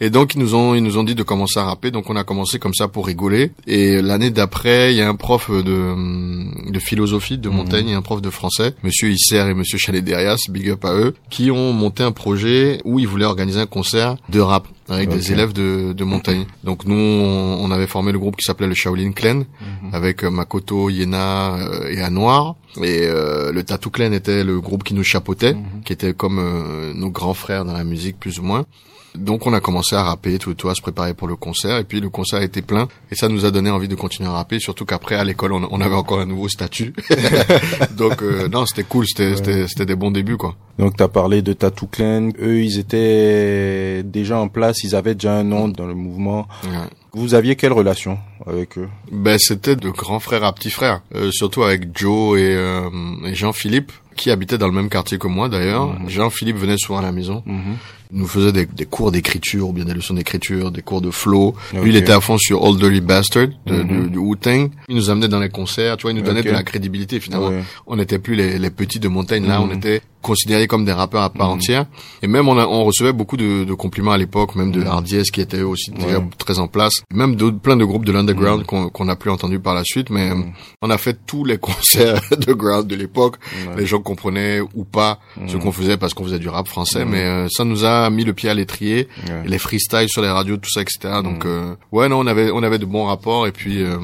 Et 0.00 0.10
donc 0.10 0.34
ils 0.34 0.38
nous 0.38 0.54
ont 0.54 0.74
ils 0.74 0.82
nous 0.82 0.98
ont 0.98 1.04
dit 1.04 1.14
de 1.14 1.22
commencer 1.22 1.58
à 1.58 1.64
rapper, 1.64 1.90
donc 1.90 2.10
on 2.10 2.16
a 2.16 2.24
commencé 2.24 2.58
comme 2.58 2.74
ça 2.74 2.88
pour 2.88 3.06
rigoler. 3.06 3.52
Et 3.66 4.02
l'année 4.02 4.30
d'après, 4.30 4.92
il 4.92 4.98
y 4.98 5.02
a 5.02 5.08
un 5.08 5.14
prof 5.14 5.50
de 5.50 6.70
de 6.70 6.78
philosophie 6.78 7.38
de 7.38 7.48
Montaigne 7.48 7.88
et 7.88 7.94
un 7.94 8.02
prof 8.02 8.20
de 8.20 8.30
français, 8.30 8.74
Monsieur 8.82 9.10
Isser 9.10 9.48
et 9.48 9.54
Monsieur 9.54 9.78
Chalet-Derias, 9.78 10.48
big 10.50 10.70
up 10.70 10.84
à 10.84 10.94
eux, 10.94 11.14
qui 11.30 11.50
ont 11.50 11.72
monté 11.72 12.02
un 12.02 12.12
projet 12.12 12.80
où 12.84 12.98
ils 12.98 13.08
voulaient 13.08 13.24
organiser 13.24 13.60
un 13.60 13.66
concert 13.66 14.16
de 14.28 14.40
rap 14.40 14.68
avec 14.88 15.08
des 15.10 15.32
élèves 15.32 15.52
de 15.52 15.92
de 15.92 16.04
Montaigne. 16.04 16.46
Donc 16.64 16.84
nous 16.84 16.94
on, 16.94 17.58
on 17.60 17.70
avait 17.70 17.86
formé 17.86 18.12
le 18.12 18.18
groupe 18.18 18.36
qui 18.36 18.44
s'appelait 18.44 18.66
le 18.66 18.74
Shaolin 18.74 19.12
Clan 19.12 19.42
avec 19.92 20.24
euh, 20.24 20.30
Makoto, 20.30 20.90
Yena 20.90 21.54
euh, 21.56 21.88
et 21.90 22.02
Anwar. 22.02 22.56
Et 22.82 23.06
euh, 23.06 23.52
le 23.52 23.62
Tattoo 23.64 23.90
Clan 23.90 24.12
était 24.12 24.44
le 24.44 24.60
groupe 24.60 24.84
qui 24.84 24.94
nous 24.94 25.02
chapeautait, 25.04 25.56
qui 25.84 25.92
était 25.92 26.12
comme 26.12 26.38
euh, 26.38 26.92
nos 26.94 27.10
grands 27.10 27.34
frères 27.34 27.64
dans 27.64 27.72
la 27.72 27.84
musique 27.84 28.18
plus 28.18 28.38
ou 28.38 28.42
moins. 28.42 28.64
Donc 29.18 29.46
on 29.46 29.52
a 29.52 29.60
commencé 29.60 29.96
à 29.96 30.02
rapper, 30.02 30.38
tout, 30.38 30.54
tout 30.54 30.68
à 30.68 30.74
se 30.74 30.80
préparer 30.80 31.14
pour 31.14 31.28
le 31.28 31.36
concert, 31.36 31.78
et 31.78 31.84
puis 31.84 32.00
le 32.00 32.08
concert 32.08 32.40
a 32.40 32.44
été 32.44 32.62
plein, 32.62 32.88
et 33.10 33.14
ça 33.14 33.28
nous 33.28 33.44
a 33.44 33.50
donné 33.50 33.70
envie 33.70 33.88
de 33.88 33.94
continuer 33.94 34.28
à 34.28 34.32
rapper, 34.32 34.58
surtout 34.60 34.84
qu'après 34.84 35.16
à 35.16 35.24
l'école 35.24 35.52
on, 35.52 35.68
on 35.70 35.80
avait 35.80 35.94
encore 35.94 36.20
un 36.20 36.26
nouveau 36.26 36.48
statut. 36.48 36.92
Donc 37.96 38.22
euh, 38.22 38.48
non, 38.48 38.66
c'était 38.66 38.84
cool, 38.84 39.06
c'était 39.06 39.36
c'était 39.36 39.66
c'était 39.68 39.86
des 39.86 39.96
bons 39.96 40.10
débuts 40.10 40.36
quoi. 40.36 40.54
Donc 40.78 40.96
tu 40.96 41.02
as 41.02 41.08
parlé 41.08 41.42
de 41.42 41.52
Tattoo 41.52 41.86
Clan, 41.86 42.30
eux 42.40 42.62
ils 42.62 42.78
étaient 42.78 44.02
déjà 44.04 44.38
en 44.38 44.48
place, 44.48 44.84
ils 44.84 44.94
avaient 44.94 45.14
déjà 45.14 45.34
un 45.34 45.44
nom 45.44 45.68
dans 45.68 45.86
le 45.86 45.94
mouvement. 45.94 46.46
Ouais. 46.64 46.70
Vous 47.12 47.34
aviez 47.34 47.56
quelle 47.56 47.72
relation 47.72 48.18
avec 48.46 48.78
eux? 48.78 48.88
Ben 49.10 49.38
c'était 49.38 49.76
de 49.76 49.90
grands 49.90 50.20
frères 50.20 50.44
à 50.44 50.52
petits 50.52 50.70
frères, 50.70 51.00
euh, 51.14 51.30
surtout 51.32 51.62
avec 51.62 51.96
Joe 51.96 52.38
et, 52.38 52.54
euh, 52.54 52.88
et 53.24 53.34
Jean-Philippe 53.34 53.92
qui 54.18 54.30
habitaient 54.30 54.58
dans 54.58 54.66
le 54.66 54.72
même 54.72 54.90
quartier 54.90 55.16
que 55.16 55.28
moi 55.28 55.48
d'ailleurs. 55.48 55.96
Jean-Philippe 56.08 56.56
venait 56.56 56.76
souvent 56.76 56.98
à 56.98 57.02
la 57.02 57.12
maison. 57.12 57.42
Il 58.12 58.20
nous 58.20 58.26
faisait 58.26 58.52
des, 58.52 58.64
des 58.64 58.86
cours 58.86 59.12
d'écriture 59.12 59.68
ou 59.68 59.72
bien 59.72 59.84
des 59.84 59.92
leçons 59.92 60.14
d'écriture, 60.14 60.70
des 60.70 60.80
cours 60.82 61.02
de 61.02 61.10
flow. 61.10 61.54
Lui, 61.74 61.90
il 61.90 61.96
était 61.96 62.12
à 62.12 62.20
fond 62.22 62.38
sur 62.38 62.62
Old 62.62 62.80
Dirty 62.80 63.00
Bastard 63.02 63.48
de, 63.66 63.74
Mhm. 63.82 63.86
du, 64.04 64.10
du 64.12 64.18
Wu-Tang. 64.18 64.70
Il 64.88 64.96
nous 64.96 65.10
amenait 65.10 65.28
dans 65.28 65.40
les 65.40 65.50
concerts, 65.50 65.96
tu 65.98 66.02
vois, 66.02 66.12
il 66.12 66.16
nous 66.16 66.22
donnait 66.22 66.40
Ok. 66.40 66.46
de 66.46 66.50
la 66.52 66.62
crédibilité 66.62 67.20
finalement. 67.20 67.48
Ouais. 67.48 67.62
On 67.86 67.96
n'était 67.96 68.18
plus 68.18 68.34
les, 68.34 68.58
les 68.58 68.70
petits 68.70 68.98
de 68.98 69.08
montagne 69.08 69.46
là, 69.46 69.60
Mhm. 69.60 69.68
on 69.70 69.74
était 69.76 70.00
considérés 70.28 70.66
comme 70.68 70.84
des 70.84 70.92
rappeurs 70.92 71.22
à 71.22 71.30
part 71.30 71.50
entière. 71.50 71.86
Et 72.22 72.26
même 72.26 72.48
on, 72.48 72.58
a, 72.58 72.66
on 72.66 72.84
recevait 72.84 73.12
beaucoup 73.12 73.36
de, 73.36 73.64
de 73.64 73.74
compliments 73.74 74.12
à 74.12 74.18
l'époque, 74.18 74.54
même 74.54 74.70
de 74.70 74.82
Hardies 74.84 75.22
qui 75.32 75.40
était 75.40 75.62
aussi 75.62 75.90
déjà 75.90 76.18
Ouais. 76.18 76.24
très 76.38 76.58
en 76.58 76.68
place, 76.68 77.02
même 77.12 77.34
d'autres 77.36 77.58
plein 77.58 77.76
de 77.76 77.84
groupes 77.84 78.04
de 78.04 78.12
l'underground 78.12 78.64
qu'on 78.64 78.88
qu'on 78.90 79.04
n'a 79.06 79.16
plus 79.16 79.30
entendu 79.30 79.58
par 79.58 79.74
la 79.74 79.82
suite. 79.84 80.10
Mais 80.10 80.30
euh, 80.30 80.34
on 80.82 80.90
a 80.90 80.98
fait 80.98 81.16
tous 81.26 81.44
les 81.44 81.58
concerts 81.68 82.20
de 82.46 82.52
ground 82.52 82.86
de 82.86 82.94
l'époque. 82.94 83.36
Les 83.76 83.86
gens 83.86 84.00
comprenaient 84.00 84.60
ou 84.60 84.84
pas 84.84 85.18
ce 85.48 85.56
qu'on 85.56 85.72
faisait 85.72 85.96
parce 85.96 86.14
qu'on 86.14 86.24
faisait 86.24 86.38
du 86.38 86.48
rap 86.48 86.68
français, 86.68 87.04
mais 87.04 87.24
euh, 87.24 87.46
ça 87.50 87.64
nous 87.64 87.84
a 87.84 88.08
mis 88.10 88.24
le 88.24 88.32
pied 88.34 88.48
à 88.50 88.54
l'étrier, 88.54 89.08
Ouais. 89.28 89.42
les 89.46 89.58
freestyles 89.58 90.08
sur 90.08 90.22
les 90.22 90.28
radios, 90.28 90.56
tout 90.58 90.70
ça, 90.70 90.80
etc. 90.82 90.98
Donc 91.24 91.44
euh, 91.44 91.74
ouais, 91.92 92.08
non, 92.08 92.18
on 92.20 92.26
avait 92.26 92.50
on 92.52 92.62
avait 92.62 92.78
de 92.78 92.86
bons 92.86 93.06
rapports 93.06 93.46
et 93.46 93.52
puis 93.52 93.82
euh, 93.82 93.96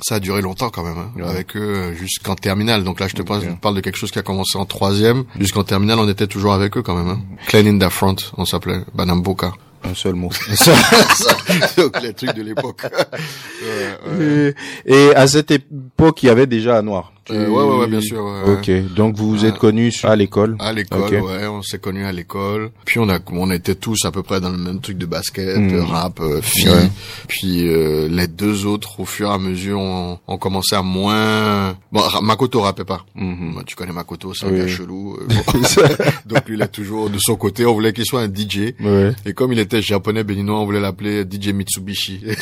ça 0.00 0.16
a 0.16 0.20
duré 0.20 0.40
longtemps 0.42 0.70
quand 0.70 0.84
même 0.84 0.98
hein, 0.98 1.10
Ouais. 1.16 1.24
avec 1.24 1.56
eux 1.56 1.60
euh, 1.60 1.94
jusqu'en 1.94 2.34
terminale. 2.34 2.84
Donc 2.84 3.00
là, 3.00 3.08
je 3.08 3.14
te 3.14 3.22
parle, 3.22 3.40
Ok. 3.40 3.46
je 3.48 3.54
te 3.54 3.60
parle 3.60 3.74
de 3.76 3.80
quelque 3.80 3.96
chose 3.96 4.10
qui 4.10 4.18
a 4.18 4.22
commencé 4.22 4.58
en 4.58 4.64
troisième 4.66 5.24
jusqu'en 5.38 5.64
terminale, 5.70 6.00
on 6.00 6.08
était 6.08 6.26
toujours 6.26 6.52
avec 6.52 6.76
eux 6.76 6.82
quand 6.82 6.96
même. 6.96 7.08
Hein. 7.08 7.20
Clean 7.46 7.64
in 7.64 7.78
the 7.78 7.88
front, 7.88 8.16
on 8.36 8.44
s'appelait 8.44 8.80
Banamboka. 8.92 9.52
Un 9.84 9.94
seul 9.94 10.14
mot. 10.14 10.30
Donc 11.76 12.02
les 12.02 12.12
trucs 12.12 12.34
de 12.34 12.42
l'époque. 12.42 12.82
Ouais, 12.82 14.18
ouais. 14.18 14.54
Et, 14.84 15.14
à 15.14 15.28
cette 15.28 15.52
époque, 15.52 16.24
il 16.24 16.26
y 16.26 16.28
avait 16.28 16.48
déjà 16.48 16.80
Anwar. 16.80 17.12
Tu... 17.30 17.36
Euh, 17.36 17.48
ouais, 17.48 17.62
ouais, 17.64 17.76
ouais, 17.80 17.86
bien 17.86 18.00
sûr. 18.00 18.22
ouais. 18.24 18.52
Ok, 18.52 18.94
donc 18.94 19.16
vous 19.16 19.30
vous 19.30 19.44
êtes 19.44 19.54
Ouais. 19.54 19.58
connus 19.58 19.92
à 20.04 20.16
l'école. 20.16 20.56
À 20.58 20.72
l'école, 20.72 21.02
Ok. 21.02 21.10
ouais, 21.12 21.46
on 21.46 21.62
s'est 21.62 21.78
connus 21.78 22.04
à 22.04 22.12
l'école. 22.12 22.70
Puis 22.84 22.98
on 22.98 23.08
a, 23.08 23.18
on 23.32 23.50
était 23.50 23.74
tous 23.74 24.04
à 24.04 24.10
peu 24.10 24.22
près 24.22 24.40
dans 24.40 24.50
le 24.50 24.58
même 24.58 24.80
truc 24.80 24.98
de 24.98 25.06
basket, 25.06 25.56
Mm. 25.56 25.72
de 25.72 25.78
rap, 25.78 26.20
euh, 26.20 26.40
filles. 26.42 26.68
Ouais. 26.70 26.90
Puis 27.28 27.68
euh, 27.68 28.08
les 28.08 28.26
deux 28.28 28.66
autres, 28.66 29.00
au 29.00 29.04
fur 29.04 29.30
et 29.30 29.34
à 29.34 29.38
mesure, 29.38 29.78
on, 29.80 30.18
on 30.28 30.38
commençait 30.38 30.76
à 30.76 30.82
moins. 30.82 31.76
Bon, 31.92 32.02
Makoto 32.22 32.60
rappait 32.60 32.84
pas. 32.84 33.04
Moi, 33.14 33.62
tu 33.66 33.74
connais 33.76 33.92
Makoto, 33.92 34.34
c'est 34.34 34.46
un 34.46 34.50
Oui. 34.50 34.58
gars 34.58 34.68
chelou. 34.68 35.16
euh. 35.20 35.26
Donc 36.26 36.48
lui, 36.48 36.56
il 36.56 36.62
est 36.62 36.68
toujours 36.68 37.10
de 37.10 37.18
son 37.20 37.36
côté. 37.36 37.64
On 37.66 37.74
voulait 37.74 37.92
qu'il 37.92 38.04
soit 38.04 38.20
un 38.22 38.28
DJ. 38.28 38.74
Ouais. 38.80 39.12
Et 39.26 39.32
comme 39.34 39.52
il 39.52 39.58
était 39.58 39.82
japonais 39.82 40.24
béninois, 40.24 40.60
on 40.60 40.64
voulait 40.64 40.80
l'appeler 40.80 41.24
DJ 41.24 41.48
Mitsubishi. 41.52 42.22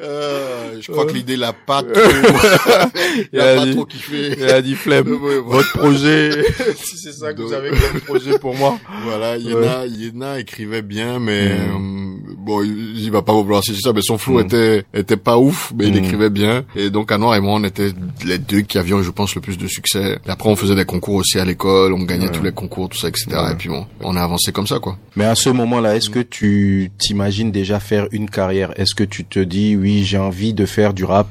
Euh, 0.00 0.78
je 0.80 0.90
crois 0.92 1.06
que 1.06 1.12
l'idée 1.12 1.36
l'a 1.36 1.52
pas 1.52 1.82
trop, 1.82 1.92
il 3.16 3.28
Il 3.32 3.40
a 3.40 3.52
a 3.52 3.56
pas 3.56 3.64
dit- 3.66 3.72
trop 3.74 3.84
kiffé. 3.84 4.34
Il 4.38 4.44
a 4.44 4.62
dit 4.62 4.74
flemme. 4.74 5.08
Ouais, 5.18 5.36
ouais. 5.36 5.40
Votre 5.44 5.72
projet, 5.78 6.30
si 6.76 6.96
c'est 6.98 7.12
ça 7.12 7.32
que 7.32 7.42
vous 7.42 7.52
avez 7.52 7.70
comme 7.70 8.00
projet 8.00 8.38
pour 8.38 8.54
moi. 8.54 8.78
Voilà, 9.04 9.36
Yena, 9.36 9.86
Yena 9.86 10.38
écrivait 10.38 10.82
bien, 10.82 11.18
mais 11.18 11.48
euh, 11.52 11.56
bon, 12.36 12.62
il, 12.62 12.98
il 13.00 13.10
va 13.10 13.22
pas 13.22 13.32
vouloir 13.32 13.62
c'est 13.64 13.74
ça, 13.74 13.92
mais 13.92 14.02
son 14.02 14.18
flow 14.18 14.38
Mm. 14.38 14.44
était 14.46 14.84
était 14.94 15.16
pas 15.16 15.38
ouf, 15.38 15.72
mais 15.76 15.86
il 15.88 15.94
Mm. 15.94 16.04
écrivait 16.04 16.30
bien. 16.30 16.64
Et 16.76 16.90
donc 16.90 17.10
Anwar 17.10 17.34
et 17.36 17.40
moi, 17.40 17.54
on 17.54 17.64
était 17.64 17.92
les 18.24 18.38
deux 18.38 18.60
qui 18.60 18.78
avions, 18.78 19.02
je 19.02 19.10
pense, 19.10 19.34
le 19.34 19.40
plus 19.40 19.58
de 19.58 19.66
succès. 19.66 20.18
Et 20.26 20.30
après, 20.30 20.48
on 20.50 20.56
faisait 20.56 20.74
des 20.76 20.84
concours 20.84 21.14
aussi 21.16 21.38
à 21.38 21.44
l'école, 21.44 21.92
on 21.92 22.02
gagnait 22.04 22.26
Ouais. 22.26 22.32
tous 22.32 22.42
les 22.42 22.52
concours, 22.52 22.88
tout 22.88 22.98
ça, 22.98 23.08
etc. 23.08 23.26
Ouais. 23.32 23.52
Et 23.52 23.54
puis 23.56 23.68
bon, 23.68 23.86
on 24.00 24.14
a 24.16 24.22
avancé 24.22 24.52
comme 24.52 24.66
ça, 24.66 24.78
quoi. 24.78 24.96
Mais 25.16 25.24
à 25.24 25.34
ce 25.34 25.48
moment-là, 25.50 25.96
est-ce 25.96 26.10
que 26.10 26.20
tu 26.20 26.90
t'imagines 26.98 27.50
déjà 27.50 27.80
faire 27.80 28.06
une 28.12 28.28
carrière? 28.30 28.72
Est-ce 28.76 28.94
que 28.98 29.04
tu 29.04 29.24
te 29.24 29.38
dis, 29.38 29.76
oui, 29.76 30.02
j'ai 30.02 30.18
envie 30.18 30.54
de 30.54 30.66
faire 30.66 30.92
du 30.92 31.04
rap 31.04 31.28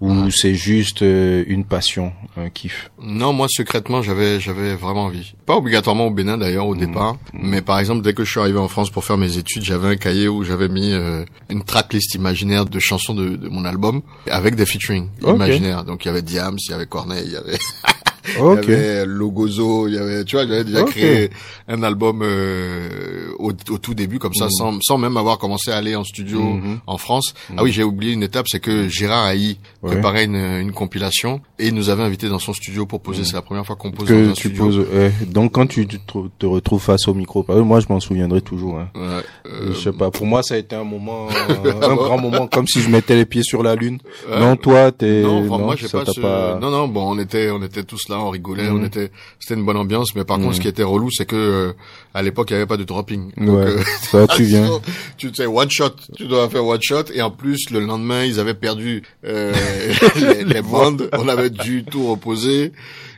ou 0.00 0.30
c'est 0.30 0.54
juste 0.54 1.02
euh, 1.02 1.42
une 1.48 1.64
passion, 1.64 2.12
un 2.36 2.48
kiff? 2.48 2.90
Non, 3.00 3.32
moi 3.32 3.48
secrètement, 3.48 4.02
j'avais 4.02 4.38
j'avais 4.38 4.76
vraiment 4.76 5.04
envie. 5.06 5.34
Pas 5.46 5.56
obligatoirement 5.56 6.06
au 6.06 6.10
Bénin 6.10 6.38
d'ailleurs 6.38 6.66
au 6.66 6.76
départ, 6.76 7.16
mais 7.32 7.60
par 7.60 7.80
exemple 7.80 8.02
dès 8.02 8.14
que 8.14 8.24
je 8.24 8.30
suis 8.30 8.38
arrivé 8.38 8.58
en 8.58 8.68
France 8.68 8.90
pour 8.90 9.04
faire 9.04 9.16
mes 9.16 9.36
études, 9.36 9.64
j'avais 9.64 9.88
un 9.88 9.96
cahier 9.96 10.28
où 10.28 10.44
j'avais 10.44 10.68
mis 10.68 10.92
euh, 10.92 11.24
une 11.50 11.64
tracklist 11.64 12.14
imaginaire 12.14 12.66
de 12.66 12.78
chansons 12.78 13.14
de, 13.14 13.30
de 13.30 13.48
mon 13.48 13.64
album 13.64 14.02
avec 14.30 14.54
des 14.54 14.66
featuring 14.66 15.08
imaginaires. 15.26 15.84
Donc 15.84 16.04
il 16.04 16.08
y 16.08 16.10
avait 16.10 16.22
Diams, 16.22 16.56
il 16.68 16.70
y 16.70 16.74
avait 16.74 16.86
Corneille, 16.86 17.24
il 17.26 17.32
y 17.32 17.36
avait 17.36 17.58
Ok. 18.40 18.60
il 18.64 18.70
y 18.70 18.74
avait 18.74 19.06
Logozo, 19.06 19.88
il 19.88 19.94
y 19.94 19.98
avait 19.98 20.24
tu 20.24 20.36
vois, 20.36 20.46
j'avais 20.46 20.64
déjà 20.64 20.82
créé 20.84 21.30
un 21.68 21.82
album 21.82 22.22
euh, 22.22 23.28
au, 23.38 23.50
au 23.70 23.78
tout 23.78 23.94
début 23.94 24.18
comme 24.18 24.34
ça 24.34 24.44
Mhm. 24.46 24.50
sans 24.50 24.78
sans 24.82 24.98
même 24.98 25.16
avoir 25.16 25.38
commencé 25.38 25.70
à 25.70 25.76
aller 25.76 25.94
en 25.96 26.04
studio 26.04 26.40
Mhm. 26.40 26.80
en 26.86 26.98
France. 26.98 27.34
Ah 27.56 27.62
oui, 27.62 27.72
j'ai 27.72 27.82
oublié 27.84 28.12
une 28.12 28.22
étape, 28.22 28.46
c'est 28.48 28.60
que 28.60 28.88
Gérard 28.88 29.24
Haï 29.26 29.56
Ouais. 29.82 29.90
préparait 29.92 30.24
une, 30.24 30.36
une 30.36 30.72
compilation 30.72 31.40
et 31.58 31.68
il 31.68 31.74
nous 31.74 31.88
avait 31.90 32.02
invités 32.04 32.28
dans 32.28 32.38
son 32.38 32.52
studio 32.52 32.86
pour 32.86 33.00
poser. 33.00 33.24
C'est 33.24 33.32
la 33.34 33.42
première 33.42 33.66
fois 33.66 33.76
qu'on 33.76 33.90
pose 33.90 34.06
que 34.08 34.14
dans 34.14 34.30
un 34.30 34.32
tu 34.34 34.48
studio. 34.48 34.64
poses. 34.64 34.78
ouais. 34.78 35.12
Donc 35.26 35.52
quand 35.52 35.66
tu 35.66 35.86
te, 35.86 35.96
trou- 36.06 36.28
te 36.38 36.46
retrouves 36.46 36.82
face 36.82 37.08
au 37.08 37.14
micro, 37.14 37.42
bah, 37.42 37.54
moi 37.56 37.80
je 37.80 37.86
m'en 37.88 38.00
souviendrai 38.00 38.40
toujours. 38.42 38.78
Hein. 38.78 38.88
Ouais, 38.94 39.22
euh, 39.50 39.72
je 39.72 39.78
sais 39.78 39.92
pas. 39.92 40.10
Pour 40.10 40.26
moi, 40.26 40.42
ça 40.42 40.54
a 40.54 40.58
été 40.58 40.76
un 40.76 40.84
moment, 40.84 41.28
un 41.82 41.94
grand 41.96 42.18
moment, 42.18 42.46
comme 42.46 42.66
si 42.66 42.80
je 42.80 42.88
mettais 42.88 43.16
les 43.16 43.24
pieds 43.26 43.42
sur 43.42 43.62
la 43.62 43.74
lune. 43.74 43.98
Non, 44.30 44.56
toi, 44.56 44.92
t'es. 44.92 45.22
non, 45.22 45.44
enfin, 45.48 45.62
moi 45.64 45.74
j'ai 45.76 45.88
ce... 45.88 46.20
pas- 46.20 46.58
Non, 46.60 46.70
non, 46.70 46.86
bon, 46.88 47.14
on 47.14 47.18
était, 47.18 47.50
on 47.50 47.62
était 47.62 47.82
tous 47.84 48.08
là, 48.08 48.11
on 48.18 48.30
rigolait, 48.30 48.68
Mhm. 48.70 48.80
on 48.80 48.84
était, 48.84 49.10
c'était 49.40 49.54
une 49.54 49.64
bonne 49.64 49.76
ambiance. 49.76 50.14
Mais 50.14 50.24
par 50.24 50.38
Mhm. 50.38 50.44
contre, 50.44 50.56
ce 50.56 50.60
qui 50.60 50.68
était 50.68 50.82
relou, 50.82 51.10
c'est 51.10 51.26
que 51.26 51.36
euh, 51.36 51.72
à 52.14 52.22
l'époque, 52.22 52.50
il 52.50 52.54
y 52.54 52.56
avait 52.56 52.66
pas 52.66 52.76
de 52.76 52.84
dropping. 52.84 53.32
Donc, 53.36 53.56
Ouais. 53.58 53.66
euh, 53.66 53.82
Ça, 54.10 54.26
tu 54.26 54.44
viens. 54.44 54.68
tu 55.16 55.32
sais, 55.34 55.46
one 55.46 55.70
shot, 55.70 55.90
tu 56.16 56.26
dois 56.26 56.48
faire 56.48 56.64
one 56.66 56.80
shot. 56.82 57.04
Et 57.14 57.22
en 57.22 57.30
plus, 57.30 57.70
le 57.70 57.80
lendemain, 57.80 58.24
ils 58.24 58.38
avaient 58.40 58.54
perdu 58.54 59.02
euh, 59.24 59.52
les, 60.20 60.44
les 60.44 60.62
bandes. 60.62 61.08
On 61.12 61.28
avait 61.28 61.50
dû 61.50 61.84
tout 61.84 62.06
reposer. 62.10 62.72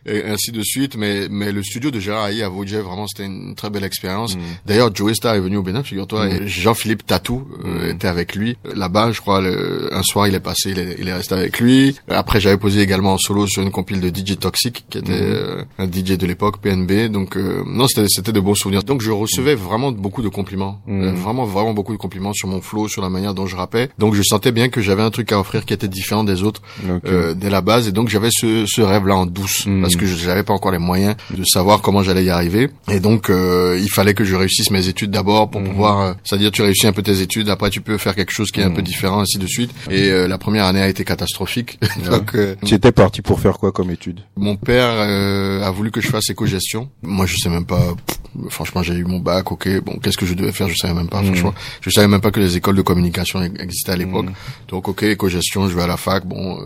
Et 0.06 0.24
ainsi 0.24 0.52
de 0.52 0.62
suite, 0.62 0.96
mais 0.96 1.28
mais 1.30 1.50
le 1.52 1.62
studio 1.62 1.90
de 1.90 1.98
Gérard 1.98 2.24
Haï 2.24 2.42
à 2.42 2.48
Vaudjay, 2.48 2.80
vraiment, 2.80 3.06
c'était 3.06 3.24
une 3.24 3.54
très 3.54 3.70
belle 3.70 3.84
expérience. 3.84 4.36
Mm. 4.36 4.40
D'ailleurs, 4.66 4.94
Joey 4.94 5.14
Star 5.14 5.34
est 5.34 5.40
venu 5.40 5.56
au 5.56 5.62
Bénin, 5.62 5.82
figure-toi, 5.82 6.26
Mm. 6.26 6.30
et 6.42 6.48
Jean-Philippe 6.48 7.06
Tatou 7.06 7.46
euh, 7.64 7.86
Mm. 7.88 7.90
était 7.90 8.08
avec 8.08 8.34
lui. 8.34 8.56
Là-bas, 8.74 9.12
je 9.12 9.20
crois, 9.20 9.40
le- 9.40 9.88
un 9.92 10.02
soir, 10.02 10.26
il 10.28 10.34
est 10.34 10.40
passé, 10.40 10.70
il 10.72 10.78
est, 10.78 10.96
il 10.98 11.08
est 11.08 11.12
resté 11.14 11.34
avec 11.34 11.58
lui. 11.60 11.96
Après, 12.08 12.40
j'avais 12.40 12.58
posé 12.58 12.80
également 12.82 13.14
en 13.14 13.18
solo 13.18 13.46
sur 13.46 13.62
une 13.62 13.70
compile 13.70 14.00
de 14.00 14.08
DJ 14.10 14.36
Toxic, 14.38 14.84
qui 14.90 14.98
était 14.98 15.12
euh, 15.12 15.62
un 15.78 15.86
DJ 15.86 16.18
de 16.18 16.26
l'époque, 16.26 16.58
PNB. 16.60 17.08
Donc, 17.08 17.36
euh, 17.36 17.62
non, 17.66 17.86
c'était 17.88 18.08
c'était 18.08 18.32
de 18.32 18.40
bons 18.40 18.54
souvenirs. 18.54 18.82
Donc, 18.82 19.00
je 19.00 19.10
recevais 19.10 19.54
vraiment 19.54 19.90
beaucoup 19.92 20.22
de 20.22 20.28
compliments. 20.28 20.80
Euh, 20.88 21.12
vraiment, 21.12 21.44
vraiment 21.46 21.72
beaucoup 21.72 21.92
de 21.92 21.98
compliments 21.98 22.32
sur 22.34 22.48
mon 22.48 22.60
flow, 22.60 22.88
sur 22.88 23.00
la 23.02 23.08
manière 23.08 23.34
dont 23.34 23.46
je 23.46 23.56
rappais. 23.56 23.88
Donc, 23.98 24.14
je 24.14 24.22
sentais 24.22 24.52
bien 24.52 24.68
que 24.68 24.80
j'avais 24.82 25.02
un 25.02 25.10
truc 25.10 25.32
à 25.32 25.40
offrir 25.40 25.64
qui 25.64 25.72
était 25.72 25.88
différent 25.88 26.24
des 26.24 26.42
autres 26.42 26.60
Ok. 26.88 27.02
euh, 27.06 27.34
dès 27.34 27.48
la 27.50 27.60
base. 27.62 27.88
Et 27.88 27.92
donc, 27.92 28.08
j'avais 28.08 28.28
ce, 28.30 28.64
ce 28.66 28.82
rêve-là 28.82 29.16
en 29.16 29.26
douce. 29.26 29.66
Parce 29.96 30.10
que 30.12 30.18
je 30.18 30.26
n'avais 30.26 30.42
pas 30.42 30.52
encore 30.54 30.72
les 30.72 30.78
moyens 30.78 31.14
de 31.30 31.44
savoir 31.44 31.80
comment 31.80 32.02
j'allais 32.02 32.24
y 32.24 32.30
arriver. 32.30 32.70
Et 32.90 33.00
donc, 33.00 33.30
euh, 33.30 33.78
il 33.80 33.88
fallait 33.90 34.14
que 34.14 34.24
je 34.24 34.34
réussisse 34.34 34.70
mes 34.70 34.88
études 34.88 35.10
d'abord 35.10 35.50
pour 35.50 35.60
Mhm. 35.60 35.68
pouvoir, 35.68 36.00
euh, 36.00 36.12
c'est-à-dire 36.24 36.50
tu 36.50 36.62
réussis 36.62 36.86
un 36.86 36.92
peu 36.92 37.02
tes 37.02 37.20
études, 37.20 37.48
après 37.48 37.70
tu 37.70 37.80
peux 37.80 37.98
faire 37.98 38.14
quelque 38.14 38.32
chose 38.32 38.50
qui 38.50 38.60
est 38.60 38.64
un 38.64 38.68
Mhm. 38.70 38.76
peu 38.76 38.82
différent, 38.82 39.20
ainsi 39.20 39.38
de 39.38 39.46
suite. 39.46 39.70
Et 39.90 40.10
euh, 40.10 40.26
la 40.28 40.38
première 40.38 40.64
année 40.66 40.80
a 40.82 40.88
été 40.88 41.04
catastrophique. 41.04 41.78
donc, 42.10 42.34
euh, 42.34 42.54
Tu 42.64 42.74
étais 42.74 42.92
parti 42.92 43.22
pour 43.22 43.40
faire 43.40 43.58
quoi 43.58 43.72
comme 43.72 43.90
étude? 43.90 44.20
mon 44.36 44.56
père 44.56 44.88
euh, 44.90 45.62
a 45.62 45.70
voulu 45.70 45.90
que 45.90 46.00
je 46.00 46.08
fasse 46.08 46.28
éco-gestion. 46.30 46.88
Moi, 47.02 47.26
je 47.26 47.36
sais 47.36 47.48
même 47.48 47.64
pas. 47.66 47.94
pff, 48.06 48.18
franchement, 48.50 48.82
j'ai 48.82 48.94
eu 48.94 49.04
mon 49.04 49.18
bac. 49.20 49.50
Ok, 49.52 49.68
bon, 49.84 49.98
qu'est-ce 50.02 50.16
que 50.18 50.26
je 50.26 50.34
devais 50.34 50.52
faire? 50.52 50.68
Je 50.68 50.74
savais 50.76 50.94
même 50.94 51.08
pas. 51.08 51.20
Mhm. 51.20 51.26
Franchement, 51.26 51.54
je 51.80 51.90
savais 51.90 52.08
même 52.08 52.20
pas 52.20 52.30
que 52.30 52.40
les 52.40 52.56
écoles 52.56 52.76
de 52.76 52.82
communication 52.82 53.42
existaient 53.42 53.92
à 53.92 53.96
l'époque. 53.96 54.26
Mhm. 54.26 54.34
Donc, 54.68 54.88
ok, 54.88 55.02
éco-gestion. 55.04 55.68
Je 55.68 55.74
vais 55.76 55.82
à 55.82 55.86
la 55.86 55.96
fac. 55.96 56.26
Bon, 56.26 56.58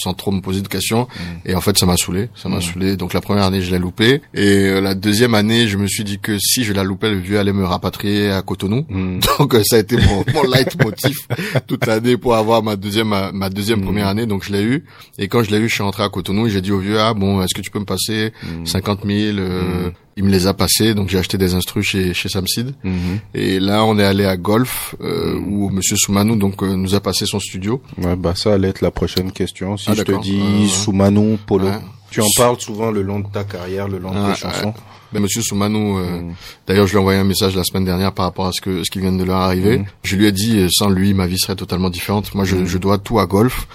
sans 0.00 0.14
trop 0.14 0.30
me 0.32 0.40
poser 0.40 0.60
de 0.60 0.68
questions. 0.68 1.08
Et 1.44 1.54
en 1.54 1.60
fait, 1.60 1.76
ça 1.78 1.86
m'a 1.86 1.96
saoulé. 1.96 2.28
Ça 2.36 2.48
m'a 2.48 2.60
Donc, 2.96 3.12
la 3.14 3.20
première 3.20 3.44
année, 3.44 3.60
je 3.62 3.70
l'ai 3.70 3.78
loupé. 3.78 4.20
Et 4.34 4.66
euh, 4.68 4.80
la 4.80 4.94
deuxième 4.94 5.34
année, 5.34 5.66
je 5.68 5.76
me 5.76 5.86
suis 5.86 6.04
dit 6.04 6.18
que 6.18 6.38
si 6.38 6.64
je 6.64 6.72
la 6.72 6.84
loupais, 6.84 7.10
le 7.10 7.18
vieux 7.18 7.38
allait 7.38 7.52
me 7.52 7.64
rapatrier 7.64 8.30
à 8.30 8.42
Cotonou. 8.42 8.84
Mm. 8.88 9.20
Donc 9.38 9.54
euh, 9.54 9.62
ça 9.64 9.76
a 9.76 9.78
été 9.80 9.96
mon, 9.96 10.24
mon 10.34 10.42
leitmotiv 10.50 11.16
toute 11.66 11.86
l'année 11.86 12.16
pour 12.16 12.34
avoir 12.36 12.62
ma 12.62 12.76
deuxième 12.76 13.08
ma, 13.08 13.32
ma 13.32 13.50
deuxième 13.50 13.78
Mhm. 13.80 13.84
première 13.84 14.06
année. 14.08 14.26
Donc 14.26 14.44
je 14.44 14.52
l'ai 14.52 14.62
eu. 14.62 14.84
Et 15.18 15.28
quand 15.28 15.42
je 15.42 15.50
l'ai 15.50 15.58
eu, 15.58 15.68
je 15.68 15.74
suis 15.74 15.82
rentré 15.82 16.02
à 16.02 16.08
Cotonou 16.08 16.46
et 16.46 16.50
j'ai 16.50 16.60
dit 16.60 16.72
au 16.72 16.78
vieux 16.78 17.00
ah 17.00 17.14
bon 17.14 17.42
est-ce 17.42 17.54
que 17.54 17.60
tu 17.60 17.70
peux 17.70 17.78
me 17.80 17.84
passer 17.84 18.32
Mm. 18.42 18.66
50 18.66 19.00
000 19.06 19.38
euh, 19.38 19.84
Mhm. 19.86 19.92
Il 20.16 20.22
me 20.22 20.30
les 20.30 20.46
a 20.46 20.54
passés. 20.54 20.94
Donc 20.94 21.08
j'ai 21.08 21.18
acheté 21.18 21.38
des 21.38 21.54
instrus 21.54 21.84
chez 21.86 22.14
chez 22.14 22.28
Samsid. 22.28 22.72
Mhm. 22.84 23.18
Et 23.34 23.58
là 23.60 23.84
on 23.84 23.98
est 23.98 24.04
allé 24.04 24.24
à 24.24 24.36
Golf 24.36 24.94
euh, 25.02 25.34
où 25.46 25.70
Monsieur 25.70 25.96
Soumanou 25.96 26.36
donc 26.36 26.62
euh, 26.62 26.76
nous 26.76 26.94
a 26.94 27.00
passé 27.00 27.26
son 27.26 27.40
studio. 27.40 27.82
Ouais, 27.98 28.14
bah 28.16 28.34
ça 28.36 28.54
allait 28.54 28.68
être 28.68 28.80
la 28.80 28.90
prochaine 28.92 29.32
question. 29.32 29.76
Si 29.76 29.86
Ah, 29.90 29.94
je 29.96 30.02
te 30.02 30.20
dis 30.22 30.40
Euh, 30.40 30.68
Soumanou, 30.68 31.36
Polo, 31.46 31.66
ouais. 31.66 31.72
Tu 32.14 32.20
en 32.20 32.28
parles 32.36 32.60
souvent 32.60 32.92
le 32.92 33.02
long 33.02 33.18
de 33.18 33.26
ta 33.26 33.42
carrière, 33.42 33.88
le 33.88 33.98
long 33.98 34.12
de 34.12 34.32
tes 34.32 34.38
chansons. 34.38 34.72
Mais 35.14 35.20
Monsieur 35.20 35.40
Soumanou, 35.42 35.98
euh, 35.98 36.20
Mm. 36.20 36.34
d'ailleurs, 36.66 36.86
je 36.86 36.92
lui 36.92 36.96
ai 36.98 37.00
envoyé 37.00 37.18
un 37.20 37.24
message 37.24 37.54
la 37.56 37.62
semaine 37.64 37.84
dernière 37.84 38.12
par 38.12 38.24
rapport 38.26 38.46
à 38.46 38.52
ce 38.52 38.60
que 38.60 38.82
ce 38.84 38.90
qui 38.90 38.98
vient 38.98 39.12
de 39.12 39.22
leur 39.24 39.36
arriver. 39.38 39.78
Mhm. 39.78 39.84
Je 40.02 40.16
lui 40.16 40.26
ai 40.26 40.32
dit, 40.32 40.58
euh, 40.58 40.68
sans 40.70 40.88
lui, 40.90 41.14
ma 41.14 41.26
vie 41.28 41.38
serait 41.38 41.54
totalement 41.56 41.88
différente. 41.88 42.34
Moi, 42.34 42.44
je, 42.44 42.56
Mhm. 42.56 42.66
je 42.66 42.78
dois 42.78 42.98
tout 42.98 43.18
à 43.20 43.26
Golf 43.26 43.66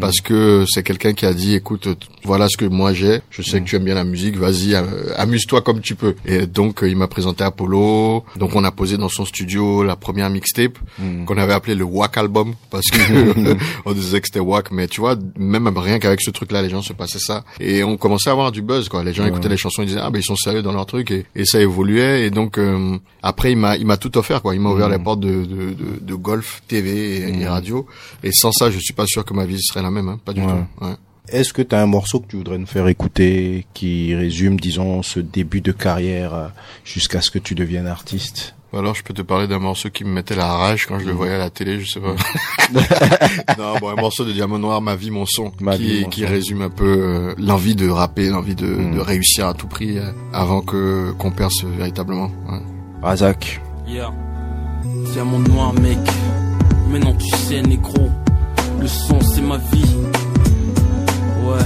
parce 0.00 0.20
que 0.20 0.64
c'est 0.68 0.82
quelqu'un 0.82 1.12
qui 1.14 1.24
a 1.24 1.32
dit, 1.32 1.54
écoute, 1.54 1.88
voilà 2.24 2.46
ce 2.48 2.56
que 2.58 2.64
moi 2.66 2.92
j'ai. 2.92 3.20
Je 3.30 3.40
sais 3.42 3.60
que 3.60 3.64
tu 3.66 3.76
aimes 3.76 3.84
bien 3.84 3.94
la 3.94 4.04
musique, 4.04 4.36
vas-y, 4.36 4.74
euh, 4.74 4.82
amuse-toi 5.16 5.62
comme 5.62 5.80
tu 5.80 5.94
peux. 5.94 6.14
Et 6.26 6.46
donc, 6.46 6.82
euh, 6.82 6.88
il 6.88 6.96
m'a 6.96 7.06
présenté 7.08 7.42
Apollo. 7.44 8.24
Donc, 8.36 8.54
on 8.54 8.64
a 8.64 8.70
posé 8.72 8.96
dans 8.98 9.08
son 9.08 9.24
studio 9.24 9.82
la 9.84 9.96
première 9.96 10.28
mixtape 10.30 10.78
Mm. 10.98 11.24
qu'on 11.24 11.38
avait 11.38 11.52
appelé 11.54 11.74
le 11.74 11.84
Wack 11.84 12.16
Album 12.18 12.54
parce 12.70 12.86
que 12.90 12.98
on 13.86 13.92
disait 13.92 14.20
que 14.20 14.26
c'était 14.26 14.40
Wack. 14.40 14.70
Mais 14.72 14.88
tu 14.88 15.00
vois, 15.00 15.16
même 15.38 15.68
rien 15.78 15.98
qu'avec 16.00 16.20
ce 16.20 16.30
truc-là, 16.30 16.60
les 16.62 16.68
gens 16.70 16.82
se 16.82 16.92
passaient 16.92 17.18
ça 17.18 17.44
et 17.60 17.82
on 17.84 17.96
commençait 17.96 18.28
à 18.30 18.32
avoir 18.32 18.52
du 18.52 18.62
buzz. 18.62 18.88
Quoi, 18.88 19.04
les 19.04 19.14
gens 19.14 19.22
Ouais. 19.22 19.28
écoutaient 19.30 19.48
les 19.48 19.56
chansons, 19.56 19.82
ils 19.82 19.86
disaient 19.88 20.00
ah 20.02 20.10
ben 20.10 20.18
ils 20.18 20.24
sont 20.24 20.36
sérieux 20.36 20.62
dans 20.62 20.72
leur 20.72 20.86
truc 20.88 21.12
et, 21.12 21.24
et 21.36 21.44
ça 21.44 21.60
évoluait 21.60 22.26
et 22.26 22.30
donc 22.30 22.58
euh, 22.58 22.98
après 23.22 23.52
il 23.52 23.56
m'a 23.58 23.76
il 23.76 23.86
m'a 23.86 23.96
tout 23.96 24.18
offert 24.18 24.42
quoi 24.42 24.54
il 24.56 24.60
m'a 24.60 24.70
ouvert 24.70 24.88
Mhm. 24.88 24.92
les 24.96 24.98
portes 25.04 25.20
de, 25.20 25.44
de, 25.44 25.70
de, 25.72 25.98
de 26.00 26.14
golf 26.14 26.62
TV 26.66 27.18
et, 27.18 27.28
et 27.28 27.32
Mhm. 27.32 27.46
radio 27.46 27.86
et 28.24 28.32
sans 28.32 28.50
ça 28.50 28.70
je 28.70 28.78
suis 28.80 28.94
pas 28.94 29.06
sûr 29.06 29.24
que 29.24 29.32
ma 29.34 29.46
vie 29.46 29.60
serait 29.62 29.82
la 29.82 29.90
même 29.92 30.08
hein, 30.08 30.18
pas 30.24 30.32
du 30.32 30.40
Ouais. 30.40 30.46
tout 30.80 30.84
ouais. 30.84 30.94
Est-ce 31.30 31.52
que 31.52 31.60
tu 31.60 31.74
as 31.74 31.82
un 31.82 31.86
morceau 31.86 32.20
que 32.20 32.26
tu 32.26 32.36
voudrais 32.36 32.56
nous 32.56 32.64
faire 32.66 32.88
écouter 32.88 33.66
qui 33.74 34.14
résume, 34.14 34.58
disons, 34.58 35.02
ce 35.02 35.20
début 35.20 35.60
de 35.60 35.72
carrière 35.72 36.32
euh, 36.34 36.48
jusqu'à 36.86 37.20
ce 37.20 37.30
que 37.30 37.38
tu 37.38 37.54
deviennes 37.54 37.86
artiste? 37.86 38.54
Alors 38.76 38.94
je 38.94 39.02
peux 39.02 39.14
te 39.14 39.22
parler 39.22 39.46
d'un 39.46 39.58
morceau 39.58 39.88
qui 39.90 40.04
me 40.04 40.10
mettait 40.10 40.34
la 40.36 40.46
rage 40.52 40.86
quand 40.86 40.98
je 40.98 41.06
le 41.06 41.12
voyais 41.12 41.34
à 41.34 41.38
la 41.38 41.50
télé 41.50 41.80
je 41.80 41.90
sais 41.90 42.00
pas 42.00 42.14
non 43.58 43.78
bon 43.80 43.88
un 43.88 43.94
morceau 43.96 44.24
de 44.24 44.32
Diamant 44.32 44.58
Noir 44.58 44.80
ma 44.82 44.94
vie 44.94 45.10
mon 45.10 45.24
son 45.26 45.52
Ma 45.60 45.76
qui, 45.76 45.82
vie, 45.82 46.02
mon 46.02 46.08
qui 46.10 46.20
son. 46.22 46.26
résume 46.28 46.62
un 46.62 46.70
peu 46.70 46.84
euh, 46.84 47.34
l'envie 47.38 47.74
de 47.74 47.88
rapper 47.88 48.28
l'envie 48.28 48.54
de, 48.54 48.66
Mhm. 48.66 48.94
de 48.96 49.00
réussir 49.00 49.46
à 49.48 49.54
tout 49.54 49.66
prix 49.68 49.98
euh, 49.98 50.10
avant 50.32 50.60
que 50.60 51.12
qu'on 51.18 51.30
perce 51.30 51.64
véritablement 51.64 52.30
ouais. 52.50 52.58
Razak. 53.02 53.60
Yeah. 53.86 54.12
Diamant 55.12 55.38
noir, 55.38 55.72
mec. 55.74 55.98
Maintenant 56.90 57.14
tu 57.14 57.28
sais, 57.36 57.62
négro. 57.62 58.08
Le 58.80 58.86
son, 58.86 59.20
c'est 59.20 59.40
ma 59.40 59.56
vie. 59.56 59.96
Ouais, 61.44 61.58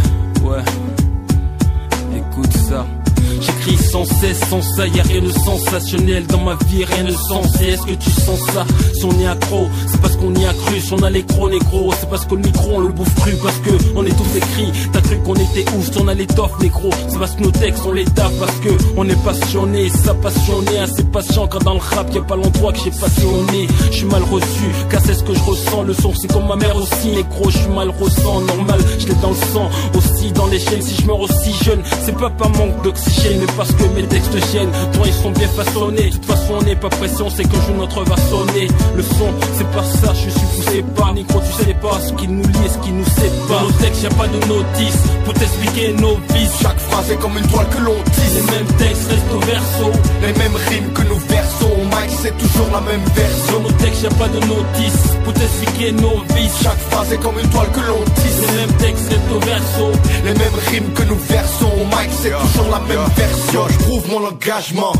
sans 3.90 4.04
cesse, 4.04 4.40
sans 4.48 4.62
ça, 4.62 4.86
y 4.86 5.00
a 5.00 5.02
rien 5.02 5.22
de 5.22 5.30
sensationnel 5.30 6.26
dans 6.26 6.40
ma 6.40 6.56
vie, 6.66 6.84
rien 6.84 7.04
de 7.04 7.12
sensé. 7.12 7.64
Est-ce 7.66 7.82
que 7.82 7.94
tu 7.94 8.10
sens 8.10 8.40
ça? 8.52 8.64
Si 8.94 9.04
on 9.04 9.20
est 9.20 9.26
accro, 9.26 9.68
c'est 9.86 10.00
parce 10.00 10.16
qu'on 10.16 10.34
y 10.34 10.44
a 10.44 10.52
cru. 10.52 10.80
Si 10.80 10.92
on 10.92 11.02
a 11.02 11.10
les 11.10 11.22
gros 11.22 11.48
négro, 11.48 11.92
c'est 11.98 12.08
parce 12.08 12.24
que 12.24 12.34
le 12.34 12.42
micro 12.42 12.70
on 12.74 12.80
le 12.80 12.88
bouffe 12.88 13.14
cru. 13.16 13.32
Parce 13.42 13.58
que 13.58 13.70
on 13.94 14.04
est 14.04 14.16
tous 14.16 14.36
écrits. 14.36 14.72
T'as 14.92 15.00
cru 15.00 15.18
qu'on 15.18 15.34
était 15.34 15.64
ouf, 15.76 15.92
si 15.92 15.98
on 15.98 16.08
a 16.08 16.14
l'étoffe 16.14 16.58
négro. 16.60 16.90
C'est 17.08 17.18
parce 17.18 17.32
que 17.32 17.42
nos 17.42 17.50
textes 17.50 17.82
on 17.86 17.92
les 17.92 18.04
tape. 18.04 18.32
Parce 18.38 18.56
que 18.58 18.70
on 18.96 19.08
est 19.08 19.24
passionné, 19.24 19.88
ça 19.88 20.14
passionné, 20.14 20.78
assez 20.78 21.04
patient. 21.04 21.46
Quand 21.46 21.62
dans 21.62 21.74
le 21.74 21.80
rap 21.80 22.12
y 22.14 22.18
a 22.18 22.22
pas 22.22 22.36
l'endroit 22.36 22.72
que 22.72 22.78
j'ai 22.84 22.90
passionné. 22.90 23.68
Je 23.90 23.96
suis 23.96 24.06
mal 24.06 24.22
reçu, 24.22 24.66
car 24.90 25.00
c'est 25.04 25.14
ce 25.14 25.22
que 25.22 25.34
je 25.34 25.42
ressens. 25.42 25.82
Le 25.82 25.94
son? 25.94 26.12
C'est 26.20 26.32
comme 26.32 26.48
ma 26.48 26.56
mère 26.56 26.76
aussi, 26.76 27.08
négro. 27.08 27.50
Je 27.50 27.58
suis 27.58 27.68
mal 27.68 27.90
ressent, 27.90 28.40
normal, 28.40 28.80
je 28.98 29.06
l'ai 29.06 29.14
dans 29.22 29.30
le 29.30 29.36
sang. 29.52 29.70
Aussi 29.96 30.32
dans 30.32 30.46
les 30.46 30.58
chaînes, 30.58 30.82
si 30.82 31.00
je 31.00 31.06
meurs 31.06 31.20
aussi 31.20 31.52
jeune, 31.64 31.82
c'est 32.04 32.16
pas 32.16 32.30
par 32.30 32.50
manque 32.50 32.82
d'oxygène, 32.82 33.40
parce 33.56 33.72
que 33.72 33.84
mes 33.94 34.04
textes 34.04 34.36
gênent. 34.52 34.70
Toi 34.92 35.06
ils 35.06 35.12
sont 35.12 35.30
bien 35.30 35.48
façonnés. 35.48 36.10
De 36.10 36.16
toute 36.16 36.24
façon 36.24 36.54
on 36.60 36.62
n'est 36.62 36.76
pas 36.76 36.88
pressé, 36.88 37.22
on 37.22 37.30
sait 37.30 37.44
que 37.44 37.56
jour 37.56 37.76
notre 37.78 38.04
va 38.04 38.16
sonner. 38.16 38.68
Le 38.96 39.02
son, 39.02 39.28
c'est 39.56 39.70
pas 39.70 39.84
ça, 39.84 40.12
je 40.14 40.30
suis 40.30 40.46
poussé 40.56 40.84
par 40.96 41.14
négro. 41.14 41.40
Tu 41.40 41.64
sais 41.64 41.74
pas 41.74 42.00
ce 42.00 42.12
qui 42.14 42.28
nous 42.28 42.42
lie 42.42 42.66
et 42.66 42.68
ce 42.68 42.78
qui 42.78 42.92
nous 42.92 43.04
sépare. 43.04 43.48
Dans 43.48 43.66
nos 43.66 43.72
textes, 43.72 44.02
y 44.02 44.06
a 44.06 44.10
pas 44.10 44.28
de 44.28 44.46
notice 44.46 44.98
pour 45.24 45.34
t'expliquer 45.34 45.92
nos 45.94 46.16
vices. 46.34 46.56
Chaque 46.62 46.78
phrase 46.78 47.10
est 47.10 47.16
comme 47.16 47.36
une 47.36 47.46
toile 47.48 47.68
que 47.68 47.78
l'on 47.78 47.96
tisse. 48.12 48.34
Les 48.34 48.52
mêmes 48.52 48.72
textes 48.78 49.08
restent 49.10 49.34
au 49.34 49.40
verso. 49.40 49.86
Les 50.22 50.32
mêmes 50.38 50.56
rimes 50.68 50.92
que 50.92 51.02
nous 51.02 51.18
versons. 51.28 51.76
Mike, 51.90 52.10
c'est 52.22 52.36
toujours 52.38 52.68
la 52.72 52.80
même 52.80 53.04
version. 53.14 53.52
Dans 53.52 53.60
nos 53.60 53.72
textes, 53.72 54.02
y 54.02 54.06
a 54.06 54.10
pas 54.10 54.28
de 54.28 54.40
notice 54.46 55.02
pour 55.24 55.32
t'expliquer 55.34 55.92
nos 55.92 56.18
vices. 56.34 56.58
Chaque 56.62 56.82
phrase 56.90 57.12
est 57.12 57.18
comme 57.18 57.38
une 57.38 57.50
toile 57.50 57.70
que 57.72 57.80
l'on 57.80 58.02
tisse. 58.16 58.40
Les 58.40 58.56
mêmes 58.56 58.76
textes 58.78 59.08
restent 59.08 59.32
au 59.34 59.40
verso. 59.40 59.86
Les 60.24 60.34
mêmes 60.34 60.58
rimes 60.70 60.92
que 60.94 61.02
nous 61.02 61.18
versons. 61.28 61.72
Mike, 61.90 62.10
c'est 62.22 62.30
toujours 62.30 62.70
la 62.70 62.80
même 62.80 63.06
version. 63.16 63.41
Je 63.50 63.78
prouve 63.78 64.08
mon 64.10 64.24
engagement. 64.26 64.92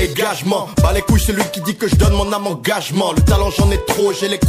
Engagement, 0.00 0.66
bah 0.82 0.92
les 0.94 1.02
couilles 1.02 1.20
celui 1.20 1.42
qui 1.52 1.60
dit 1.60 1.76
que 1.76 1.86
je 1.86 1.94
donne 1.96 2.14
mon 2.14 2.32
âme 2.32 2.46
engagement. 2.46 3.12
Le 3.12 3.20
talent 3.22 3.50
j'en 3.50 3.70
ai 3.70 3.78
trop, 3.84 4.12
j'ai 4.12 4.28
les 4.28 4.40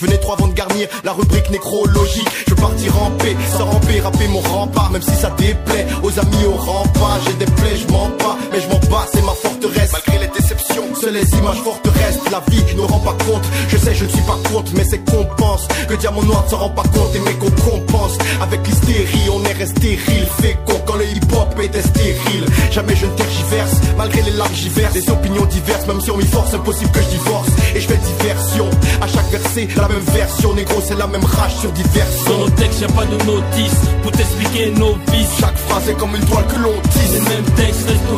Je 0.00 0.06
venais 0.06 0.18
trop 0.18 0.32
avant 0.34 0.46
de 0.48 0.54
garnir 0.54 0.88
la 1.04 1.12
rubrique 1.12 1.50
nécrologique. 1.50 2.28
Je 2.46 2.54
veux 2.54 2.60
partir 2.60 3.02
en 3.02 3.10
paix, 3.12 3.36
sans 3.56 3.66
ramper, 3.66 4.00
rapper 4.00 4.28
mon 4.28 4.40
rempart. 4.40 4.90
Même 4.90 5.02
si 5.02 5.14
ça 5.14 5.30
déplaît 5.30 5.86
aux 6.02 6.18
amis 6.18 6.44
au 6.46 6.52
rempart 6.52 7.18
J'ai 7.26 7.32
des 7.44 7.50
plaies, 7.52 7.76
je 7.76 7.92
mens 7.92 8.10
pas, 8.18 8.36
mais 8.52 8.60
je 8.60 8.68
m'en 8.68 8.78
bats, 8.90 9.06
c'est 9.12 9.22
ma 9.22 9.32
forteresse. 9.32 9.92
Malgré 9.92 10.26
les 10.26 10.32
déceptions, 10.32 10.59
seules 11.00 11.14
les 11.14 11.38
images 11.38 11.62
fortes 11.62 11.86
restent 11.86 12.30
La 12.30 12.42
vie 12.50 12.64
ne 12.76 12.82
rend 12.82 13.00
pas 13.00 13.16
compte, 13.24 13.44
je 13.68 13.76
sais 13.76 13.94
je 13.94 14.04
ne 14.04 14.10
suis 14.10 14.22
pas 14.22 14.38
contre 14.52 14.72
Mais 14.74 14.84
c'est 14.84 15.04
qu'on 15.04 15.24
pense, 15.36 15.66
que 15.88 15.94
diamant 15.94 16.22
noir 16.22 16.44
ne 16.44 16.50
s'en 16.50 16.58
rend 16.58 16.70
pas 16.70 16.82
compte 16.82 17.14
Et 17.14 17.20
mais 17.20 17.34
qu'on 17.34 17.50
compense, 17.50 18.18
avec 18.40 18.66
l'hystérie 18.66 19.28
on 19.32 19.44
est 19.44 19.52
resté 19.52 19.98
ril 20.06 20.26
Fécond 20.40 20.80
quand 20.86 20.96
le 20.96 21.04
hip-hop 21.04 21.54
était 21.62 21.82
stérile. 21.82 22.46
Jamais 22.70 22.96
je 22.96 23.06
ne 23.06 23.12
tergiverse, 23.12 23.72
malgré 23.96 24.22
les 24.22 24.32
larmes 24.32 24.54
j'y 24.54 24.68
verse. 24.68 24.94
Des 24.94 25.10
opinions 25.10 25.44
diverses, 25.46 25.86
même 25.86 26.00
si 26.00 26.10
on 26.10 26.16
m'y 26.16 26.26
force, 26.26 26.54
impossible 26.54 26.90
que 26.90 27.00
je 27.02 27.08
divorce. 27.08 27.48
Et 27.74 27.80
je 27.80 27.86
fais 27.86 27.96
diversion, 27.96 28.68
à 29.00 29.06
chaque 29.06 29.30
verset, 29.30 29.68
la 29.76 29.88
même 29.88 30.04
version. 30.12 30.54
Négro 30.54 30.80
c'est 30.86 30.96
la 30.96 31.06
même 31.06 31.24
rage 31.24 31.54
sur 31.60 31.70
diversion 31.72 32.30
Dans 32.30 32.38
nos 32.38 32.50
textes, 32.50 32.80
y 32.80 32.84
a 32.84 32.88
pas 32.88 33.04
de 33.04 33.24
notice 33.24 33.80
pour 34.02 34.12
t'expliquer 34.12 34.70
nos 34.70 34.94
vices. 35.12 35.36
Chaque 35.40 35.56
phrase 35.56 35.88
est 35.88 35.94
comme 35.94 36.14
une 36.14 36.24
toile 36.24 36.46
que 36.46 36.60
l'on 36.60 36.74
tisse. 36.90 37.12
Les 37.12 37.20
mêmes 37.20 37.50
textes 37.56 37.86
restent 37.88 38.09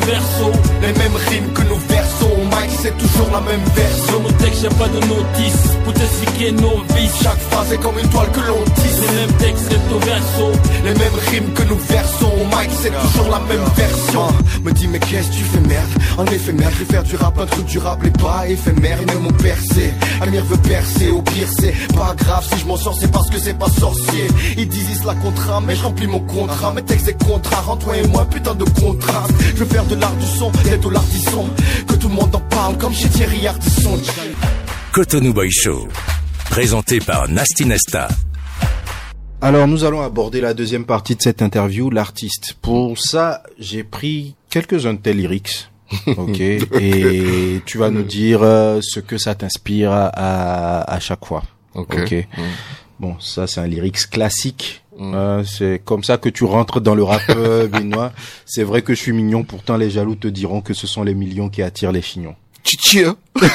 a 4.66 4.70
pas 4.70 4.88
de 4.88 5.07
notice. 5.07 5.62
Pour 5.85 5.92
t'expliquer 5.92 6.53
nos 6.53 6.79
vices. 6.94 7.16
Chaque 7.22 7.40
phrase 7.51 7.72
est 7.72 7.79
comme 7.79 7.98
une 7.98 8.09
toile 8.09 8.31
que 8.33 8.40
l'on 8.40 8.62
tisse. 8.77 9.01
Les 9.01 9.14
mêmes 9.16 9.37
textes 9.38 9.72
au 9.92 9.98
verso. 9.98 10.53
Les 10.85 10.94
mêmes 10.94 11.18
rimes 11.31 11.53
que 11.55 11.62
nous 11.64 11.79
versons. 11.88 12.33
Mike 12.53 12.70
c'est 12.81 12.90
toujours 12.90 13.31
la 13.31 13.40
même 13.40 13.64
version. 13.77 14.27
Me 14.64 14.72
dis 14.72 14.88
mais 14.88 14.98
qu'est-ce 15.01 15.29
que 15.29 15.35
tu 15.35 15.44
fais 15.44 15.61
merde? 15.61 15.90
En 16.18 16.27
effet 16.27 16.53
merde, 16.53 16.72
faire 16.72 17.03
du 17.03 17.16
rap, 17.16 17.38
un 17.38 17.46
truc 17.46 17.66
durable 17.66 18.07
et 18.07 18.11
pas 18.11 18.46
éphémère. 18.48 19.01
Et 19.03 19.07
même 19.07 19.20
mon 19.20 19.33
percé, 19.33 19.92
Amir 20.20 20.44
veut 20.44 20.59
percer. 20.59 21.11
Au 21.11 21.22
pire 21.22 21.48
c'est 21.59 21.75
pas 21.94 22.14
grave, 22.16 22.46
si 22.53 22.61
je 22.61 22.66
m'en 22.66 22.77
sors 22.77 22.96
c'est 22.98 23.11
parce 23.11 23.29
que 23.31 23.38
c'est 23.38 23.59
pas 23.59 23.70
sorcier. 23.70 24.29
Ils 24.57 24.68
disent 24.68 25.05
la 25.05 25.14
contrat, 25.14 25.61
mais 25.66 25.75
je 25.75 25.83
remplis 25.83 26.07
mon 26.07 26.20
contrat. 26.20 26.72
Mes 26.72 26.83
textes 26.83 27.09
et 27.09 27.16
contrats, 27.25 27.62
rends 27.62 27.77
toi 27.77 27.96
et 27.96 28.07
moi 28.09 28.25
putain 28.31 28.55
de 28.55 28.64
contrat. 28.64 29.25
Je 29.55 29.64
veux 29.64 29.66
faire 29.66 29.85
de 29.85 29.96
l'art 29.96 30.14
du 30.14 30.27
son, 30.27 30.51
des 30.64 30.79
dollars 30.79 31.05
son 31.31 31.46
Que 31.87 31.94
tout 31.94 32.09
le 32.09 32.14
monde 32.14 32.35
en 32.35 32.40
parle 32.40 32.77
comme 32.79 32.92
chez 32.92 33.09
Thierry 33.09 33.46
Ardisson 33.46 33.98
Cotonou 34.92 35.33
Boy 35.33 35.50
Show. 35.50 35.88
Présenté 36.50 36.98
par 36.98 37.26
Nasty 37.26 37.64
Nesta. 37.64 38.09
Alors 39.40 39.66
nous 39.66 39.85
allons 39.85 40.02
aborder 40.02 40.42
la 40.42 40.52
deuxième 40.52 40.85
partie 40.85 41.16
de 41.16 41.22
cette 41.22 41.40
interview, 41.40 41.88
l'artiste. 41.88 42.59
Pour 42.61 42.98
ça, 42.98 43.42
j'ai 43.59 43.85
pris 43.85 44.35
quelques-uns 44.50 44.92
de 44.92 44.98
tes 44.98 45.14
lyrics. 45.14 45.70
Ok. 46.18 46.40
Et 46.40 47.62
tu 47.64 47.78
vas 47.78 47.88
nous 47.88 48.02
dire 48.02 48.42
euh, 48.42 48.81
ce 48.83 49.00
que 49.00 49.16
ça 49.16 49.35
t'inspire 49.35 49.92
à, 49.92 50.83
à, 50.83 51.00
chaque 51.00 51.24
fois. 51.24 51.42
Ok. 51.74 51.96
Ok. 52.02 52.12
Mm. 52.37 52.42
Bon, 53.00 53.16
ça 53.18 53.46
c'est 53.46 53.61
un 53.61 53.66
lyrics 53.66 54.11
classique. 54.11 54.85
Euh, 55.00 55.42
c'est 55.44 55.81
comme 55.83 56.05
ça 56.05 56.18
que 56.18 56.28
tu 56.28 56.44
rentres 56.44 56.83
dans 56.83 56.94
le 56.94 57.02
rap 57.02 57.22
euh, 57.31 57.66
béninois. 57.72 58.12
C'est 58.44 58.62
vrai 58.62 58.83
que 58.83 58.94
je 58.94 59.00
suis 59.00 59.12
mignon, 59.12 59.42
pourtant 59.42 59.78
les 59.78 59.88
jaloux 59.88 60.16
te 60.16 60.28
diront 60.28 60.61
que 60.61 60.74
ce 60.74 60.87
sont 60.87 61.02
les 61.02 61.14
millions 61.14 61.48
qui 61.48 61.62
attirent 61.62 61.92
les 61.92 62.02
chignons. 62.02 62.37
Hein. 63.05 63.16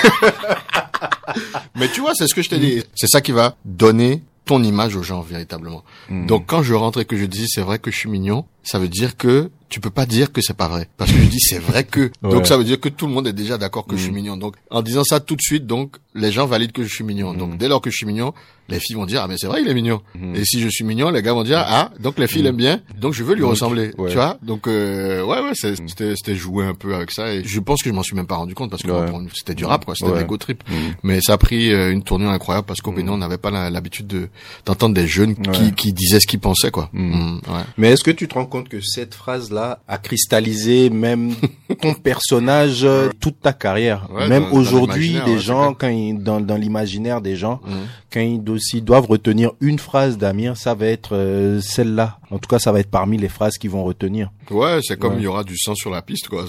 Mais 1.76 1.90
tu 1.90 2.02
vois, 2.02 2.14
c'est 2.16 2.28
ce 2.28 2.36
que 2.36 2.42
je 2.42 2.50
t'ai 2.50 2.60
dit. 2.60 2.84
C'est 2.96 3.08
ça 3.08 3.22
qui 3.22 3.32
va 3.32 3.56
donner 3.66 4.24
ton 4.46 4.64
image 4.64 4.96
aux 4.96 5.04
gens 5.04 5.22
véritablement. 5.22 5.84
Donc 6.10 6.46
quand 6.48 6.64
je 6.64 6.74
rentre 6.74 7.02
et 7.02 7.06
que 7.06 7.18
je 7.18 7.26
dis 7.26 7.48
c'est 7.48 7.62
vrai 7.62 7.80
que 7.80 7.92
je 7.92 7.98
suis 7.98 8.10
mignon, 8.10 8.46
ça 8.64 8.80
veut 8.80 8.88
dire 8.88 9.18
que 9.18 9.52
tu 9.70 9.80
peux 9.80 9.90
pas 9.90 10.06
dire 10.06 10.32
que 10.32 10.42
c'est 10.42 10.56
pas 10.56 10.68
vrai 10.68 10.88
parce 10.98 11.12
que 11.12 11.18
je 11.20 11.26
dis 11.26 11.40
c'est 11.40 11.60
vrai 11.60 11.84
que 11.84 12.12
Ouais. 12.24 12.32
donc 12.32 12.48
ça 12.48 12.58
veut 12.58 12.64
dire 12.64 12.80
que 12.80 12.90
tout 12.90 13.06
le 13.08 13.14
monde 13.14 13.28
est 13.28 13.34
déjà 13.34 13.58
d'accord 13.58 13.86
que 13.86 13.96
je 13.98 14.04
suis 14.04 14.12
mignon. 14.12 14.38
Donc 14.38 14.56
en 14.70 14.82
disant 14.82 15.04
ça 15.04 15.20
tout 15.20 15.36
de 15.36 15.42
suite 15.42 15.66
donc 15.68 15.98
les 16.16 16.32
gens 16.32 16.46
valident 16.48 16.72
que 16.72 16.84
je 16.84 16.94
suis 16.94 17.04
mignon. 17.04 17.34
Donc 17.34 17.58
dès 17.58 17.68
lors 17.68 17.80
que 17.82 17.90
je 17.92 17.96
suis 17.96 18.06
mignon, 18.08 18.34
les 18.70 18.80
filles 18.80 18.96
vont 18.96 19.06
dire 19.06 19.22
ah 19.24 19.28
mais 19.28 19.36
c'est 19.38 19.48
vrai 19.48 19.62
il 19.62 19.68
est 19.68 19.74
mignon. 19.74 20.02
Et 20.36 20.44
si 20.46 20.60
je 20.62 20.68
suis 20.70 20.84
mignon, 20.84 21.10
les 21.12 21.22
gars 21.22 21.34
vont 21.34 21.44
dire 21.44 21.64
ah 21.66 21.92
donc 22.00 22.18
les 22.18 22.28
filles 22.28 22.42
l'aiment 22.44 22.56
bien. 22.58 22.82
Donc 23.00 23.14
je 23.14 23.24
veux 23.24 23.34
lui 23.36 23.42
Donc, 23.42 23.52
ressembler, 23.52 23.92
ouais. 23.98 24.10
tu 24.10 24.16
vois? 24.16 24.38
Donc 24.42 24.68
euh, 24.68 25.22
ouais 25.24 25.42
ouais, 25.42 25.52
c'était 25.54 26.14
c'était 26.16 26.36
jouer 26.36 26.66
un 26.66 26.74
peu 26.74 26.96
avec 26.96 27.12
ça 27.12 27.34
et 27.34 27.44
je 27.44 27.60
pense 27.60 27.82
que 27.84 27.90
je 27.90 27.94
m'en 27.94 28.04
suis 28.04 28.16
même 28.16 28.26
pas 28.28 28.36
rendu 28.36 28.56
compte 28.56 28.70
parce 28.72 28.84
que 28.84 28.92
Ouais. 28.92 29.12
c'était 29.36 29.54
du 29.54 29.66
rap 29.66 29.86
quoi, 29.86 29.94
c'était 29.96 30.20
ego 30.22 30.38
trip. 30.38 30.64
Mais 31.04 31.20
ça 31.22 31.34
a 31.34 31.38
pris 31.38 31.72
euh, 31.72 31.92
une 31.92 32.04
tournure 32.04 32.32
incroyable 32.32 32.66
parce 32.66 32.82
qu'au 32.82 32.92
Bénin 32.92 33.12
on 33.14 33.18
n'avait 33.18 33.38
pas 33.38 33.52
l'habitude 33.70 34.08
de 34.08 34.30
d'entendre 34.66 34.96
des 34.96 35.08
jeunes 35.08 35.36
qui 35.36 35.74
qui 35.74 35.94
disaient 35.94 36.20
ce 36.20 36.28
qu'ils 36.28 36.40
pensaient 36.40 36.72
quoi. 36.72 36.90
Mm. 36.94 37.40
Mais 37.78 37.90
est-ce 37.92 38.04
que 38.04 38.12
tu 38.12 38.28
te 38.28 38.34
rends 38.34 38.46
compte 38.46 38.70
que 38.70 38.82
cette 38.82 39.14
phrase-là 39.58 39.80
a 39.88 39.98
cristallisé 39.98 40.90
même 40.90 41.34
ton 41.82 41.94
personnage 41.94 42.82
euh, 42.84 43.10
toute 43.20 43.40
ta 43.42 43.54
carrière 43.54 44.08
Ouais, 44.12 44.28
Même 44.28 44.46
aujourd'hui, 44.52 45.20
des 45.26 45.34
ouais, 45.34 45.40
gens, 45.40 45.74
quand 45.74 45.88
ils, 45.90 46.18
dans, 46.22 46.40
dans 46.42 46.56
l'imaginaire 46.58 47.22
des 47.22 47.36
gens, 47.36 47.60
Mhm. 47.66 47.74
quand 48.14 48.20
ils 48.22 48.50
aussi 48.50 48.82
doivent 48.82 49.08
retenir 49.08 49.52
une 49.62 49.80
phrase 49.80 50.18
d'Amir, 50.18 50.58
ça 50.58 50.74
va 50.76 50.86
être 50.88 51.16
euh, 51.16 51.60
celle-là. 51.62 52.20
En 52.30 52.40
tout 52.40 52.48
cas, 52.50 52.60
ça 52.60 52.72
va 52.72 52.80
être 52.80 52.90
parmi 52.90 53.18
les 53.18 53.30
phrases 53.30 53.58
qu'ils 53.58 53.70
vont 53.70 53.84
retenir. 53.84 54.30
Ouais, 54.52 54.80
c'est 54.82 54.98
comme 55.00 55.16
il 55.18 55.24
y 55.24 55.28
aura 55.28 55.44
du 55.44 55.58
sang 55.58 55.76
sur 55.76 55.90
la 55.90 56.02
piste, 56.02 56.28
quoi. 56.30 56.46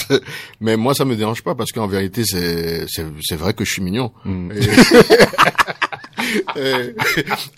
Mais 0.60 0.76
moi, 0.76 0.94
ça 0.94 1.04
me 1.04 1.16
dérange 1.16 1.42
pas 1.42 1.54
parce 1.54 1.72
qu'en 1.72 1.86
vérité, 1.86 2.24
c'est 2.24 2.84
c'est 2.88 3.04
c'est 3.20 3.36
vrai 3.36 3.52
que 3.54 3.64
je 3.64 3.72
suis 3.72 3.82
mignon. 3.82 4.12
Et... 4.26 4.60
et, 6.56 6.94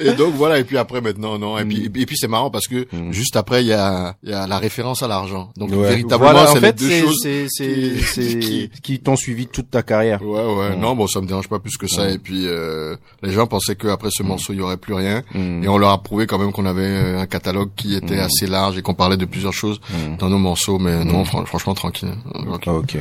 et 0.00 0.12
donc 0.14 0.34
voilà. 0.34 0.58
Et 0.58 0.64
puis 0.64 0.76
après 0.78 1.00
maintenant, 1.00 1.38
non. 1.38 1.58
Et 1.58 1.64
puis 1.64 1.84
et 1.94 2.06
puis 2.06 2.16
c'est 2.16 2.28
marrant 2.28 2.50
parce 2.50 2.66
que 2.66 2.86
juste 3.10 3.36
après, 3.36 3.62
il 3.62 3.68
y 3.68 3.72
a 3.72 4.14
il 4.22 4.30
y 4.30 4.32
a 4.32 4.46
la 4.46 4.58
référence 4.58 5.02
à 5.02 5.08
l'argent. 5.08 5.50
Donc 5.56 5.70
Mm. 5.70 5.74
Ouais. 5.78 5.88
véritablement, 5.88 6.32
Voilà, 6.32 6.50
en 6.50 6.54
c'est 6.54 6.60
fait, 6.60 6.80
les 6.80 6.86
deux 6.88 6.90
c'est 6.90 7.00
choses. 7.00 7.18
c'est 7.22 7.46
c'est 7.48 7.64
qui- 7.98 8.02
c'est 8.04 8.38
qui- 8.38 8.70
qui 8.82 9.00
t'ont 9.00 9.16
suivi 9.16 9.46
toute 9.46 9.70
ta 9.70 9.82
carrière. 9.82 10.22
Ouais, 10.22 10.40
ouais. 10.44 10.76
Mm. 10.76 10.80
Non, 10.80 10.94
bon, 10.94 11.06
ça 11.06 11.20
me 11.20 11.26
dérange 11.26 11.48
pas 11.48 11.58
plus 11.58 11.76
que 11.76 11.86
ça. 11.86 12.08
Et 12.10 12.18
puis, 12.18 12.46
euh, 12.46 12.96
les 13.22 13.32
gens 13.32 13.46
pensaient 13.46 13.74
qu'après 13.76 14.08
ce 14.12 14.22
morceau, 14.22 14.52
il 14.52 14.58
y 14.58 14.62
aurait 14.62 14.76
plus 14.76 14.94
rien. 14.94 15.22
Mm. 15.34 15.64
Et 15.64 15.68
on 15.68 15.78
leur 15.78 15.90
a 15.90 16.02
prouvé 16.02 16.26
quand 16.26 16.38
même 16.38 16.52
qu'on 16.52 16.66
avait 16.66 16.82
euh, 16.84 17.20
un 17.20 17.26
catalogue 17.26 17.70
qui 17.76 17.94
était 17.94 18.18
assez 18.18 18.46
large 18.46 18.78
et 18.78 18.82
qu'on 18.82 18.94
parlait 18.94 19.16
de 19.16 19.24
plusieurs 19.24 19.52
choses 19.52 19.80
dans 20.18 20.28
nos 20.28 20.38
morceaux. 20.38 20.78
Mais 20.78 21.04
non, 21.04 21.24
fran- 21.24 21.44
franchement, 21.46 21.74
tranquille. 21.74 22.12
Ok. 22.52 22.68
Ok. 22.68 22.96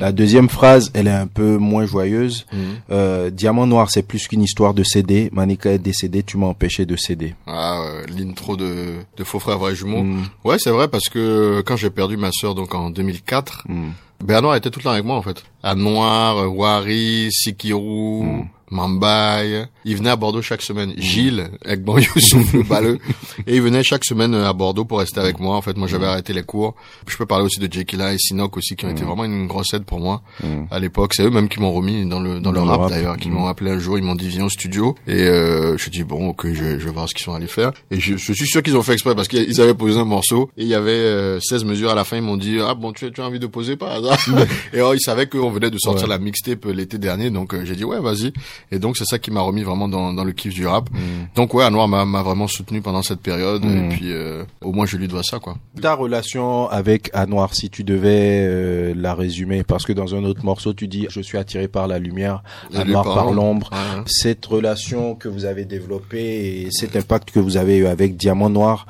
La 0.00 0.12
deuxième 0.12 0.48
phrase, 0.48 0.90
elle 0.94 1.06
est 1.08 1.10
un 1.10 1.26
peu 1.26 1.56
moins 1.56 1.84
joyeuse. 1.86 2.46
Euh, 2.90 3.30
Diamant 3.30 3.66
noir, 3.66 3.90
c'est 3.90 4.02
plus 4.02 4.26
qu'une 4.28 4.42
histoire 4.42 4.74
de 4.74 4.82
céder. 5.04 5.30
Manika 5.32 5.70
est 5.72 5.78
décédé, 5.78 6.22
tu 6.22 6.36
m'as 6.38 6.46
empêché 6.46 6.86
de 6.86 6.96
céder. 6.96 7.34
Ah, 7.46 7.82
ouais, 7.82 8.06
l'intro 8.16 8.56
de, 8.56 8.94
de 9.16 9.24
Faux 9.24 9.38
Frères 9.38 9.58
Vrais 9.58 9.74
Jumeaux. 9.74 10.02
Mm. 10.02 10.24
Ouais, 10.44 10.58
c'est 10.58 10.70
vrai 10.70 10.88
parce 10.88 11.08
que 11.08 11.62
quand 11.66 11.76
j'ai 11.76 11.90
perdu 11.90 12.16
ma 12.16 12.30
sœur 12.32 12.54
donc 12.54 12.74
en 12.74 12.90
2004, 12.90 13.64
Mm. 13.68 13.90
Bernard 14.24 14.54
était 14.54 14.70
tout 14.70 14.78
le 14.78 14.84
temps 14.84 14.90
avec 14.90 15.04
moi 15.04 15.16
en 15.16 15.22
fait. 15.22 15.42
À 15.62 15.74
Noir, 15.74 16.38
euh, 16.38 16.46
Wari, 16.46 17.28
Sikiru, 17.30 18.44
Mambaye. 18.74 19.66
Il 19.84 19.96
venait 19.96 20.10
à 20.10 20.16
Bordeaux 20.16 20.42
chaque 20.42 20.62
semaine. 20.62 20.92
Gilles, 20.96 21.48
Egban 21.64 21.98
Youssouf, 21.98 22.52
le 22.54 22.62
balleux. 22.62 22.98
Et 23.46 23.56
il 23.56 23.62
venait 23.62 23.82
chaque 23.82 24.04
semaine 24.04 24.34
euh, 24.34 24.48
à 24.48 24.52
Bordeaux 24.52 24.84
pour 24.84 24.98
rester 24.98 25.20
avec 25.20 25.38
moi. 25.40 25.56
En 25.56 25.62
fait, 25.62 25.76
moi, 25.76 25.86
j'avais 25.88 26.06
arrêté 26.06 26.32
les 26.32 26.42
cours. 26.42 26.74
Je 27.06 27.16
peux 27.16 27.26
parler 27.26 27.44
aussi 27.44 27.60
de 27.60 27.70
Jekyll 27.72 28.00
et 28.00 28.18
Sinok 28.18 28.56
aussi, 28.56 28.76
qui 28.76 28.86
ont 28.86 28.90
été 28.90 29.04
vraiment 29.04 29.24
une 29.24 29.46
grosse 29.46 29.72
aide 29.74 29.84
pour 29.84 30.00
moi 30.00 30.22
à 30.70 30.78
l'époque. 30.78 31.14
C'est 31.14 31.22
eux 31.24 31.30
même 31.30 31.48
qui 31.48 31.60
m'ont 31.60 31.72
remis 31.72 32.06
dans 32.06 32.20
le 32.20 32.40
dans 32.40 32.50
le 32.50 32.58
Dans 32.58 32.64
le 32.64 32.70
rap 32.70 32.80
rap. 32.82 32.90
d'ailleurs, 32.90 33.16
qui 33.16 33.28
Mm. 33.28 33.32
m'ont 33.34 33.46
appelé 33.46 33.70
un 33.70 33.78
jour. 33.78 33.98
Ils 33.98 34.04
m'ont 34.04 34.14
dit 34.14 34.28
viens 34.28 34.44
au 34.44 34.48
studio. 34.50 34.94
Et 35.06 35.22
euh, 35.24 35.76
je 35.78 35.90
dis 35.90 36.04
bon, 36.04 36.28
ok, 36.28 36.46
je, 36.48 36.78
je 36.78 36.84
vais 36.84 36.90
voir 36.90 37.08
ce 37.08 37.14
qu'ils 37.14 37.24
sont 37.24 37.34
allés 37.34 37.46
faire. 37.46 37.72
Et 37.90 38.00
je, 38.00 38.16
je 38.16 38.32
suis 38.32 38.46
sûr 38.46 38.62
qu'ils 38.62 38.76
ont 38.76 38.82
fait 38.82 38.92
exprès 38.94 39.14
parce 39.14 39.28
qu'ils 39.28 39.60
avaient 39.60 39.74
posé 39.74 39.98
un 39.98 40.04
morceau 40.04 40.50
et 40.56 40.62
il 40.62 40.68
y 40.68 40.74
avait 40.74 40.90
euh, 40.90 41.40
16 41.40 41.64
mesures 41.64 41.90
à 41.90 41.94
la 41.94 42.04
fin. 42.04 42.16
Ils 42.16 42.22
m'ont 42.22 42.36
dit 42.36 42.58
ah 42.60 42.74
bon, 42.74 42.92
tu, 42.92 43.10
tu 43.12 43.20
as 43.20 43.24
envie 43.26 43.38
de 43.38 43.46
poser 43.46 43.76
hasard? 43.80 44.18
Et 44.72 44.76
alors, 44.78 44.94
ils 44.94 45.00
savaient 45.00 45.26
qu'on 45.26 45.50
venait 45.50 45.70
de 45.70 45.78
sortir 45.78 46.04
Ouais. 46.04 46.10
la 46.10 46.18
mixtape 46.18 46.66
euh, 46.66 46.72
l'été 46.72 46.98
dernier, 46.98 47.30
donc 47.30 47.54
euh, 47.54 47.64
j'ai 47.64 47.76
dit 47.76 47.84
ouais, 47.84 48.00
vas-y. 48.00 48.32
Et 48.70 48.78
donc 48.78 48.96
c'est 48.96 49.04
ça 49.04 49.18
qui 49.18 49.30
m'a 49.30 49.40
remis 49.40 49.62
vraiment 49.62 49.88
dans, 49.88 50.12
dans 50.12 50.24
le 50.24 50.32
kiff 50.32 50.54
du 50.54 50.66
rap. 50.66 50.88
Donc 51.34 51.54
ouais, 51.54 51.64
Anwar 51.64 51.86
m'a 51.88 52.04
m'a 52.04 52.22
vraiment 52.22 52.46
soutenu 52.48 52.80
pendant 52.80 53.02
cette 53.02 53.20
période 53.20 53.64
Mm. 53.64 53.76
et 53.76 53.88
puis 53.90 54.12
euh, 54.12 54.44
au 54.62 54.72
moins 54.72 54.86
je 54.86 54.96
lui 54.96 55.06
dois 55.08 55.22
ça 55.22 55.38
quoi. 55.38 55.56
Ta 55.80 55.94
relation 55.94 56.68
avec 56.68 57.10
Anwar, 57.14 57.54
si 57.54 57.70
tu 57.70 57.84
devais 57.84 58.44
euh, 58.46 58.94
la 58.96 59.14
résumer, 59.14 59.62
parce 59.62 59.84
que 59.84 59.92
dans 59.92 60.14
un 60.14 60.24
autre 60.24 60.44
morceau, 60.44 60.72
tu 60.74 60.88
dis, 60.88 61.06
je 61.10 61.20
suis 61.20 61.38
attiré 61.38 61.68
par 61.68 61.86
la 61.88 61.98
lumière, 61.98 62.42
Et 62.72 62.78
Anwar 62.78 63.04
par 63.04 63.32
l'ombre. 63.32 63.70
Cette 64.06 64.44
relation 64.46 65.14
que 65.14 65.28
vous 65.28 65.44
avez 65.44 65.64
développée 65.64 66.62
et 66.62 66.68
cet 66.70 66.96
impact 66.96 67.30
que 67.30 67.40
vous 67.40 67.56
avez 67.56 67.76
eu 67.76 67.86
avec 67.86 68.16
Diamant 68.16 68.50
Noir, 68.50 68.86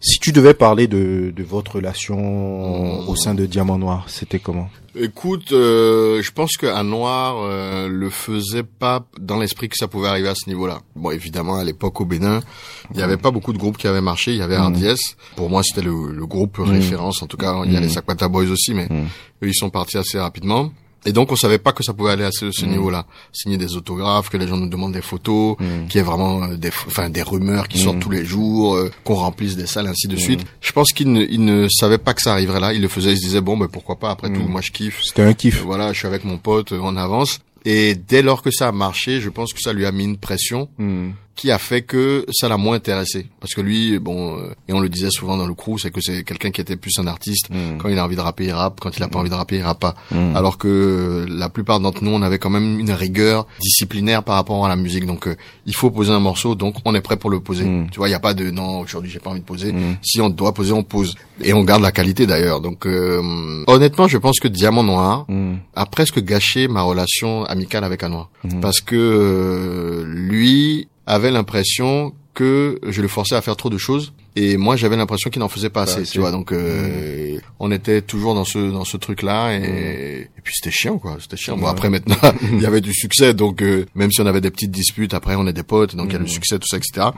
si 0.00 0.18
tu 0.18 0.32
devais 0.32 0.54
parler 0.54 0.86
de, 0.86 1.32
de 1.34 1.42
votre 1.42 1.76
relation 1.76 2.14
Mm. 2.14 3.08
au 3.08 3.16
sein 3.16 3.34
de 3.34 3.46
Diamant 3.46 3.78
Noir, 3.78 4.04
c'était 4.08 4.38
comment? 4.38 4.68
Écoute, 4.96 5.50
euh, 5.50 6.22
je 6.22 6.30
pense 6.30 6.56
que 6.56 6.82
Noir 6.82 7.38
euh, 7.38 7.88
le 7.88 8.10
faisait 8.10 8.62
pas 8.62 9.04
dans 9.18 9.38
l'esprit 9.38 9.68
que 9.68 9.76
ça 9.76 9.88
pouvait 9.88 10.08
arriver 10.08 10.28
à 10.28 10.34
ce 10.36 10.48
niveau-là. 10.48 10.82
Bon, 10.94 11.10
évidemment, 11.10 11.56
à 11.56 11.64
l'époque 11.64 12.00
au 12.00 12.04
Bénin, 12.04 12.40
il 12.92 13.00
y 13.00 13.02
avait 13.02 13.16
pas 13.16 13.32
beaucoup 13.32 13.52
de 13.52 13.58
groupes 13.58 13.76
qui 13.76 13.88
avaient 13.88 14.00
marché. 14.00 14.30
Il 14.32 14.38
y 14.38 14.42
avait 14.42 14.56
RDS. 14.56 15.16
Pour 15.34 15.50
moi, 15.50 15.62
c'était 15.64 15.82
le, 15.82 16.12
le 16.12 16.26
groupe 16.26 16.58
référence. 16.58 17.22
En 17.22 17.26
tout 17.26 17.36
cas, 17.36 17.62
il 17.64 17.72
y 17.72 17.76
a 17.76 17.80
les 17.80 17.88
Sakwata 17.88 18.28
Boys 18.28 18.50
aussi, 18.50 18.72
mais 18.72 18.86
eux, 18.90 19.48
ils 19.48 19.54
sont 19.54 19.70
partis 19.70 19.98
assez 19.98 20.18
rapidement. 20.18 20.70
Et 21.06 21.12
donc, 21.12 21.32
on 21.32 21.36
savait 21.36 21.58
pas 21.58 21.72
que 21.72 21.82
ça 21.82 21.92
pouvait 21.92 22.12
aller 22.12 22.24
à 22.24 22.30
ce, 22.32 22.50
ce 22.50 22.64
niveau-là. 22.64 23.06
Signer 23.32 23.56
des 23.58 23.76
autographes, 23.76 24.30
que 24.30 24.36
les 24.36 24.48
gens 24.48 24.56
nous 24.56 24.68
demandent 24.68 24.92
des 24.92 25.02
photos, 25.02 25.56
qu'il 25.88 25.96
y 25.96 25.98
ait 25.98 26.02
vraiment 26.02 26.44
euh, 26.44 26.56
des, 26.56 26.70
enfin, 26.86 27.10
des 27.10 27.22
rumeurs 27.22 27.68
qui 27.68 27.78
sortent 27.78 28.00
tous 28.00 28.10
les 28.10 28.24
jours, 28.24 28.76
euh, 28.76 28.90
qu'on 29.04 29.14
remplisse 29.14 29.56
des 29.56 29.66
salles, 29.66 29.86
ainsi 29.86 30.08
de 30.08 30.16
suite. 30.16 30.44
Je 30.60 30.72
pense 30.72 30.92
qu'ils 30.92 31.12
ne, 31.12 31.22
ils 31.22 31.44
ne 31.44 31.68
savaient 31.68 31.98
pas 31.98 32.14
que 32.14 32.22
ça 32.22 32.32
arriverait 32.32 32.60
là. 32.60 32.72
Ils 32.72 32.82
le 32.82 32.88
faisaient, 32.88 33.12
ils 33.12 33.18
se 33.18 33.24
disaient, 33.24 33.40
bon, 33.40 33.56
ben, 33.56 33.68
pourquoi 33.68 33.96
pas, 33.96 34.10
après 34.10 34.32
tout, 34.32 34.42
moi, 34.48 34.60
je 34.60 34.70
kiffe. 34.70 35.00
C'était 35.02 35.22
un 35.22 35.34
kiff. 35.34 35.62
Voilà, 35.62 35.92
je 35.92 35.98
suis 35.98 36.06
avec 36.06 36.24
mon 36.24 36.38
pote, 36.38 36.72
euh, 36.72 36.80
on 36.82 36.96
avance. 36.96 37.40
Et 37.66 37.94
dès 37.94 38.20
lors 38.22 38.42
que 38.42 38.50
ça 38.50 38.68
a 38.68 38.72
marché, 38.72 39.20
je 39.20 39.30
pense 39.30 39.52
que 39.54 39.60
ça 39.60 39.72
lui 39.72 39.86
a 39.86 39.92
mis 39.92 40.04
une 40.04 40.18
pression. 40.18 40.68
Qui 41.34 41.50
a 41.50 41.58
fait 41.58 41.82
que 41.82 42.24
ça 42.32 42.48
l'a 42.48 42.56
moins 42.56 42.76
intéressé. 42.76 43.26
Parce 43.40 43.54
que 43.54 43.60
lui, 43.60 43.98
bon, 43.98 44.38
euh, 44.38 44.54
et 44.68 44.72
on 44.72 44.80
le 44.80 44.88
disait 44.88 45.10
souvent 45.10 45.36
dans 45.36 45.46
le 45.46 45.54
crew, 45.54 45.78
c'est 45.78 45.90
que 45.90 46.00
c'est 46.00 46.24
quelqu'un 46.24 46.50
qui 46.50 46.60
était 46.60 46.76
plus 46.76 46.92
un 46.98 47.06
artiste. 47.06 47.50
Mm. 47.50 47.78
Quand 47.78 47.88
il 47.88 47.98
a 47.98 48.04
envie 48.04 48.16
de 48.16 48.20
rapper, 48.20 48.44
il 48.46 48.52
rappe. 48.52 48.80
Quand 48.80 48.96
il 48.96 49.02
a 49.02 49.08
pas 49.08 49.18
envie 49.18 49.30
de 49.30 49.34
rapper, 49.34 49.56
il 49.56 49.62
rappe 49.62 49.80
pas. 49.80 49.94
Alors 50.34 50.58
que 50.58 50.68
euh, 50.68 51.26
la 51.28 51.48
plupart 51.48 51.80
d'entre 51.80 52.04
nous, 52.04 52.10
on 52.12 52.22
avait 52.22 52.38
quand 52.38 52.50
même 52.50 52.78
une 52.78 52.92
rigueur 52.92 53.46
disciplinaire 53.60 54.22
par 54.22 54.36
rapport 54.36 54.64
à 54.64 54.68
la 54.68 54.76
musique. 54.76 55.06
Donc, 55.06 55.26
euh, 55.26 55.36
il 55.66 55.74
faut 55.74 55.90
poser 55.90 56.12
un 56.12 56.20
morceau, 56.20 56.54
donc 56.54 56.76
on 56.84 56.94
est 56.94 57.00
prêt 57.00 57.16
pour 57.16 57.30
le 57.30 57.40
poser. 57.40 57.64
Tu 57.90 57.98
vois, 57.98 58.08
il 58.08 58.12
y 58.12 58.14
a 58.14 58.20
pas 58.20 58.34
de 58.34 58.50
non, 58.50 58.80
aujourd'hui 58.80 59.10
j'ai 59.10 59.18
pas 59.20 59.30
envie 59.30 59.40
de 59.40 59.44
poser. 59.44 59.74
Si 60.02 60.20
on 60.20 60.30
doit 60.30 60.52
poser, 60.54 60.72
on 60.72 60.82
pose. 60.82 61.14
Et 61.42 61.52
on 61.52 61.62
garde 61.64 61.82
la 61.82 61.92
qualité 61.92 62.26
d'ailleurs. 62.26 62.60
Donc, 62.60 62.86
euh, 62.86 63.64
honnêtement, 63.66 64.06
je 64.08 64.18
pense 64.18 64.38
que 64.40 64.48
Diamant 64.48 64.82
Noir 64.82 65.24
Hmm. 65.28 65.56
a 65.74 65.86
presque 65.86 66.20
gâché 66.22 66.68
ma 66.68 66.82
relation 66.82 67.44
amicale 67.44 67.84
avec 67.84 68.02
Anwar. 68.02 68.28
Parce 68.60 68.80
que 68.80 68.94
euh, 68.96 70.04
lui 70.06 70.88
avait 71.06 71.30
l'impression 71.30 72.14
que 72.34 72.78
je 72.86 73.02
le 73.02 73.08
forçais 73.08 73.34
à 73.34 73.42
faire 73.42 73.56
trop 73.56 73.70
de 73.70 73.78
choses 73.78 74.12
et 74.36 74.56
moi 74.56 74.76
j'avais 74.76 74.96
l'impression 74.96 75.30
qu'il 75.30 75.40
n'en 75.40 75.48
faisait 75.48 75.70
pas 75.70 75.82
assez, 75.82 76.02
assez. 76.02 76.12
tu 76.12 76.18
vois. 76.20 76.30
Donc 76.30 76.52
euh, 76.52 77.38
on 77.60 77.70
était 77.70 78.02
toujours 78.02 78.34
dans 78.34 78.44
ce 78.44 78.58
dans 78.70 78.84
ce 78.84 78.96
truc 78.96 79.22
là 79.22 79.52
et, 79.52 80.28
et 80.36 80.40
puis 80.42 80.54
c'était 80.56 80.70
chiant 80.74 80.98
quoi, 80.98 81.16
c'était 81.20 81.36
chiant. 81.36 81.56
Bon 81.56 81.66
après 81.66 81.90
maintenant 81.90 82.16
il 82.52 82.60
y 82.60 82.66
avait 82.66 82.80
du 82.80 82.92
succès 82.92 83.34
donc 83.34 83.62
euh, 83.62 83.86
même 83.94 84.10
si 84.10 84.20
on 84.20 84.26
avait 84.26 84.40
des 84.40 84.50
petites 84.50 84.70
disputes 84.70 85.14
après 85.14 85.34
on 85.36 85.46
est 85.46 85.52
des 85.52 85.62
potes 85.62 85.96
donc 85.96 86.06
il 86.08 86.12
y 86.14 86.16
a 86.16 86.20
le 86.20 86.26
succès 86.26 86.58
tout 86.58 86.68
ça 86.68 86.76
etc. 86.76 87.08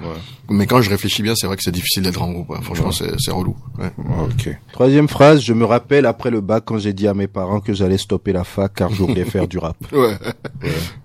Mais 0.50 0.66
quand 0.66 0.80
je 0.80 0.90
réfléchis 0.90 1.22
bien 1.22 1.34
c'est 1.36 1.46
vrai 1.46 1.56
que 1.56 1.62
c'est 1.62 1.72
difficile 1.72 2.02
d'être 2.02 2.22
en 2.22 2.32
groupe. 2.32 2.50
ouais. 2.50 2.58
Franchement 2.62 2.92
c'est 2.92 3.18
c'est 3.18 3.30
relou. 3.32 3.56
Ouais. 3.78 3.90
Ok. 4.24 4.56
Troisième 4.72 5.08
phrase, 5.08 5.42
je 5.42 5.52
me 5.52 5.64
rappelle 5.64 6.06
après 6.06 6.30
le 6.30 6.40
bac 6.40 6.64
quand 6.66 6.78
j'ai 6.78 6.92
dit 6.92 7.08
à 7.08 7.14
mes 7.14 7.26
parents 7.26 7.60
que 7.60 7.72
j'allais 7.72 7.98
stopper 7.98 8.32
la 8.32 8.44
fac 8.44 8.72
car 8.74 8.90
je 8.92 9.02
voulais 9.02 9.24
faire 9.36 9.48
du 9.48 9.58
rap. 9.58 9.76
Ouais. 9.92 10.16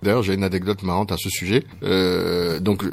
D'ailleurs, 0.03 0.23
j'ai 0.23 0.33
une 0.33 0.43
anecdote 0.43 0.83
marrante 0.83 1.11
à 1.11 1.17
ce 1.17 1.29
sujet. 1.29 1.63
Euh, 1.83 2.59
donc, 2.59 2.83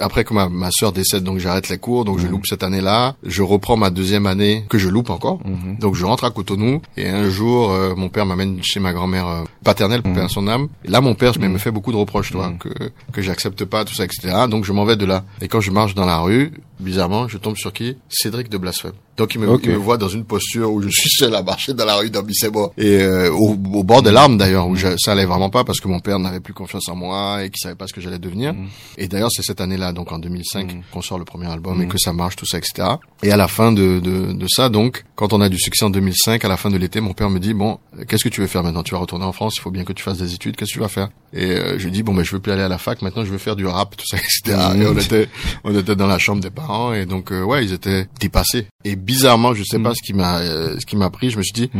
après 0.00 0.24
que 0.24 0.34
ma, 0.34 0.48
ma 0.48 0.70
sœur 0.70 0.92
décède, 0.92 1.24
donc 1.24 1.38
j'arrête 1.38 1.68
les 1.68 1.78
cours, 1.78 2.04
donc 2.04 2.18
je 2.18 2.26
loupe 2.26 2.46
cette 2.46 2.62
année-là. 2.62 3.16
Je 3.24 3.42
reprends 3.42 3.76
ma 3.76 3.90
deuxième 3.90 4.26
année 4.26 4.64
que 4.68 4.78
je 4.78 4.88
loupe 4.88 5.10
encore. 5.10 5.40
Donc, 5.80 5.94
je 5.94 6.04
rentre 6.04 6.24
à 6.24 6.30
Cotonou 6.30 6.80
et 6.96 7.08
un 7.08 7.28
jour, 7.28 7.70
euh, 7.70 7.94
mon 7.96 8.08
père 8.08 8.26
m'amène 8.26 8.60
chez 8.62 8.80
ma 8.80 8.92
grand-mère 8.92 9.26
euh, 9.26 9.44
paternelle 9.64 10.02
pour 10.02 10.12
perdre 10.12 10.30
son 10.30 10.48
âme. 10.48 10.68
Et 10.84 10.88
là, 10.88 11.00
mon 11.00 11.14
père 11.14 11.38
me 11.38 11.58
fait 11.58 11.70
beaucoup 11.70 11.92
de 11.92 11.96
reproches, 11.96 12.30
tu 12.30 12.36
vois, 12.36 12.52
que 12.58 12.68
que 13.12 13.22
j'accepte 13.22 13.64
pas 13.64 13.84
tout 13.84 13.94
ça, 13.94 14.04
etc. 14.04 14.46
Donc, 14.48 14.64
je 14.64 14.72
m'en 14.72 14.84
vais 14.84 14.96
de 14.96 15.06
là. 15.06 15.24
Et 15.40 15.48
quand 15.48 15.60
je 15.60 15.70
marche 15.70 15.94
dans 15.94 16.06
la 16.06 16.18
rue, 16.18 16.52
bizarrement, 16.80 17.28
je 17.28 17.38
tombe 17.38 17.56
sur 17.56 17.72
qui? 17.72 17.96
Cédric 18.08 18.48
de 18.48 18.58
Blasphème. 18.58 18.92
Donc, 19.16 19.34
il 19.34 19.40
me, 19.40 19.48
Ok. 19.48 19.62
il 19.64 19.70
me 19.72 19.76
voit 19.76 19.96
dans 19.96 20.08
une 20.08 20.24
posture 20.24 20.70
où 20.72 20.80
je 20.80 20.88
suis 20.88 21.10
seul 21.10 21.34
à 21.34 21.42
marcher 21.42 21.74
dans 21.74 21.84
la 21.84 21.96
rue 21.96 22.08
dans 22.08 22.22
Bissebo. 22.22 22.72
Et 22.78 22.98
euh, 23.02 23.32
au, 23.32 23.50
au 23.74 23.82
bord 23.82 24.00
des 24.02 24.12
larmes 24.12 24.38
d'ailleurs, 24.38 24.68
où 24.68 24.76
je- 24.76 24.96
ça 24.96 25.10
allait 25.12 25.24
vraiment 25.24 25.50
pas 25.50 25.64
parce 25.64 25.80
que 25.80 25.88
mon 25.88 25.98
père 25.98 26.20
n'avait 26.20 26.38
plus 26.38 26.54
confiance 26.54 26.88
en 26.88 26.94
moi 26.94 27.42
et 27.44 27.50
qu'il 27.50 27.58
savait 27.60 27.74
pas 27.74 27.88
ce 27.88 27.92
que 27.92 28.00
j'allais 28.00 28.20
devenir. 28.20 28.54
Et 28.96 29.08
d'ailleurs, 29.08 29.30
c'est 29.32 29.42
cette 29.42 29.60
année-là, 29.60 29.92
donc 29.92 30.12
en 30.12 30.18
2005, 30.20 30.82
qu'on 30.92 31.02
sort 31.02 31.18
le 31.18 31.24
premier 31.24 31.46
album 31.50 31.82
et 31.82 31.88
que 31.88 31.98
ça 31.98 32.12
marche, 32.12 32.36
tout 32.36 32.46
ça, 32.46 32.58
etc. 32.58 32.86
Et 33.24 33.32
à 33.32 33.36
la 33.36 33.48
fin 33.48 33.72
de, 33.72 33.98
de, 33.98 34.32
de 34.32 34.46
ça, 34.48 34.68
donc, 34.68 35.04
quand 35.16 35.32
on 35.32 35.40
a 35.40 35.48
du 35.48 35.58
succès 35.58 35.84
en 35.84 35.90
2005, 35.90 36.44
à 36.44 36.48
la 36.48 36.56
fin 36.56 36.70
de 36.70 36.76
l'été, 36.76 37.00
mon 37.00 37.12
père 37.12 37.28
me 37.28 37.40
dit, 37.40 37.54
bon, 37.54 37.78
qu'est-ce 38.06 38.22
que 38.22 38.28
tu 38.28 38.40
veux 38.40 38.46
faire 38.46 38.62
maintenant? 38.62 38.84
Tu 38.84 38.92
vas 38.94 39.00
retourner 39.00 39.24
en 39.24 39.32
France, 39.32 39.54
il 39.56 39.60
faut 39.62 39.72
bien 39.72 39.82
que 39.82 39.92
tu 39.92 40.04
fasses 40.04 40.18
des 40.18 40.32
études, 40.34 40.54
qu'est-ce 40.54 40.70
que 40.70 40.74
tu 40.74 40.80
vas 40.80 40.88
faire? 40.88 41.08
Et 41.32 41.44
euh, 41.50 41.76
je 41.78 41.84
lui 41.86 41.90
dis, 41.90 42.04
bon, 42.04 42.14
ben, 42.14 42.22
je 42.22 42.30
veux 42.30 42.38
plus 42.40 42.52
aller 42.52 42.62
à 42.62 42.68
la 42.68 42.78
fac, 42.78 43.02
maintenant 43.02 43.24
je 43.24 43.30
veux 43.32 43.38
faire 43.38 43.56
du 43.56 43.66
rap, 43.66 43.96
tout 43.96 44.06
ça, 44.08 44.16
etc. 44.16 44.56
Et 44.76 44.86
on 44.86 44.96
était, 44.96 45.28
on 45.64 45.76
était 45.76 45.96
dans 45.96 46.06
la 46.06 46.18
chambre 46.18 46.40
des 46.40 46.50
parents 46.50 46.67
et 46.94 47.06
donc, 47.06 47.32
euh, 47.32 47.42
ouais, 47.42 47.64
ils 47.64 47.72
étaient 47.72 48.06
dépassés. 48.20 48.66
Et 48.84 48.96
bizarrement, 48.96 49.54
je 49.54 49.62
sais 49.64 49.78
pas 49.78 49.94
ce 49.94 50.02
qui 50.02 50.12
m'a, 50.14 50.38
euh, 50.38 50.76
ce 50.78 50.86
qui 50.86 50.96
m'a 50.96 51.10
pris, 51.10 51.30
je 51.30 51.38
me 51.38 51.42
suis 51.42 51.52
dit, 51.52 51.70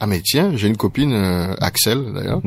ah 0.00 0.06
mais 0.06 0.20
tiens, 0.20 0.52
j'ai 0.56 0.68
une 0.68 0.76
copine, 0.76 1.12
euh, 1.12 1.54
Axel 1.60 2.12
d'ailleurs, 2.14 2.40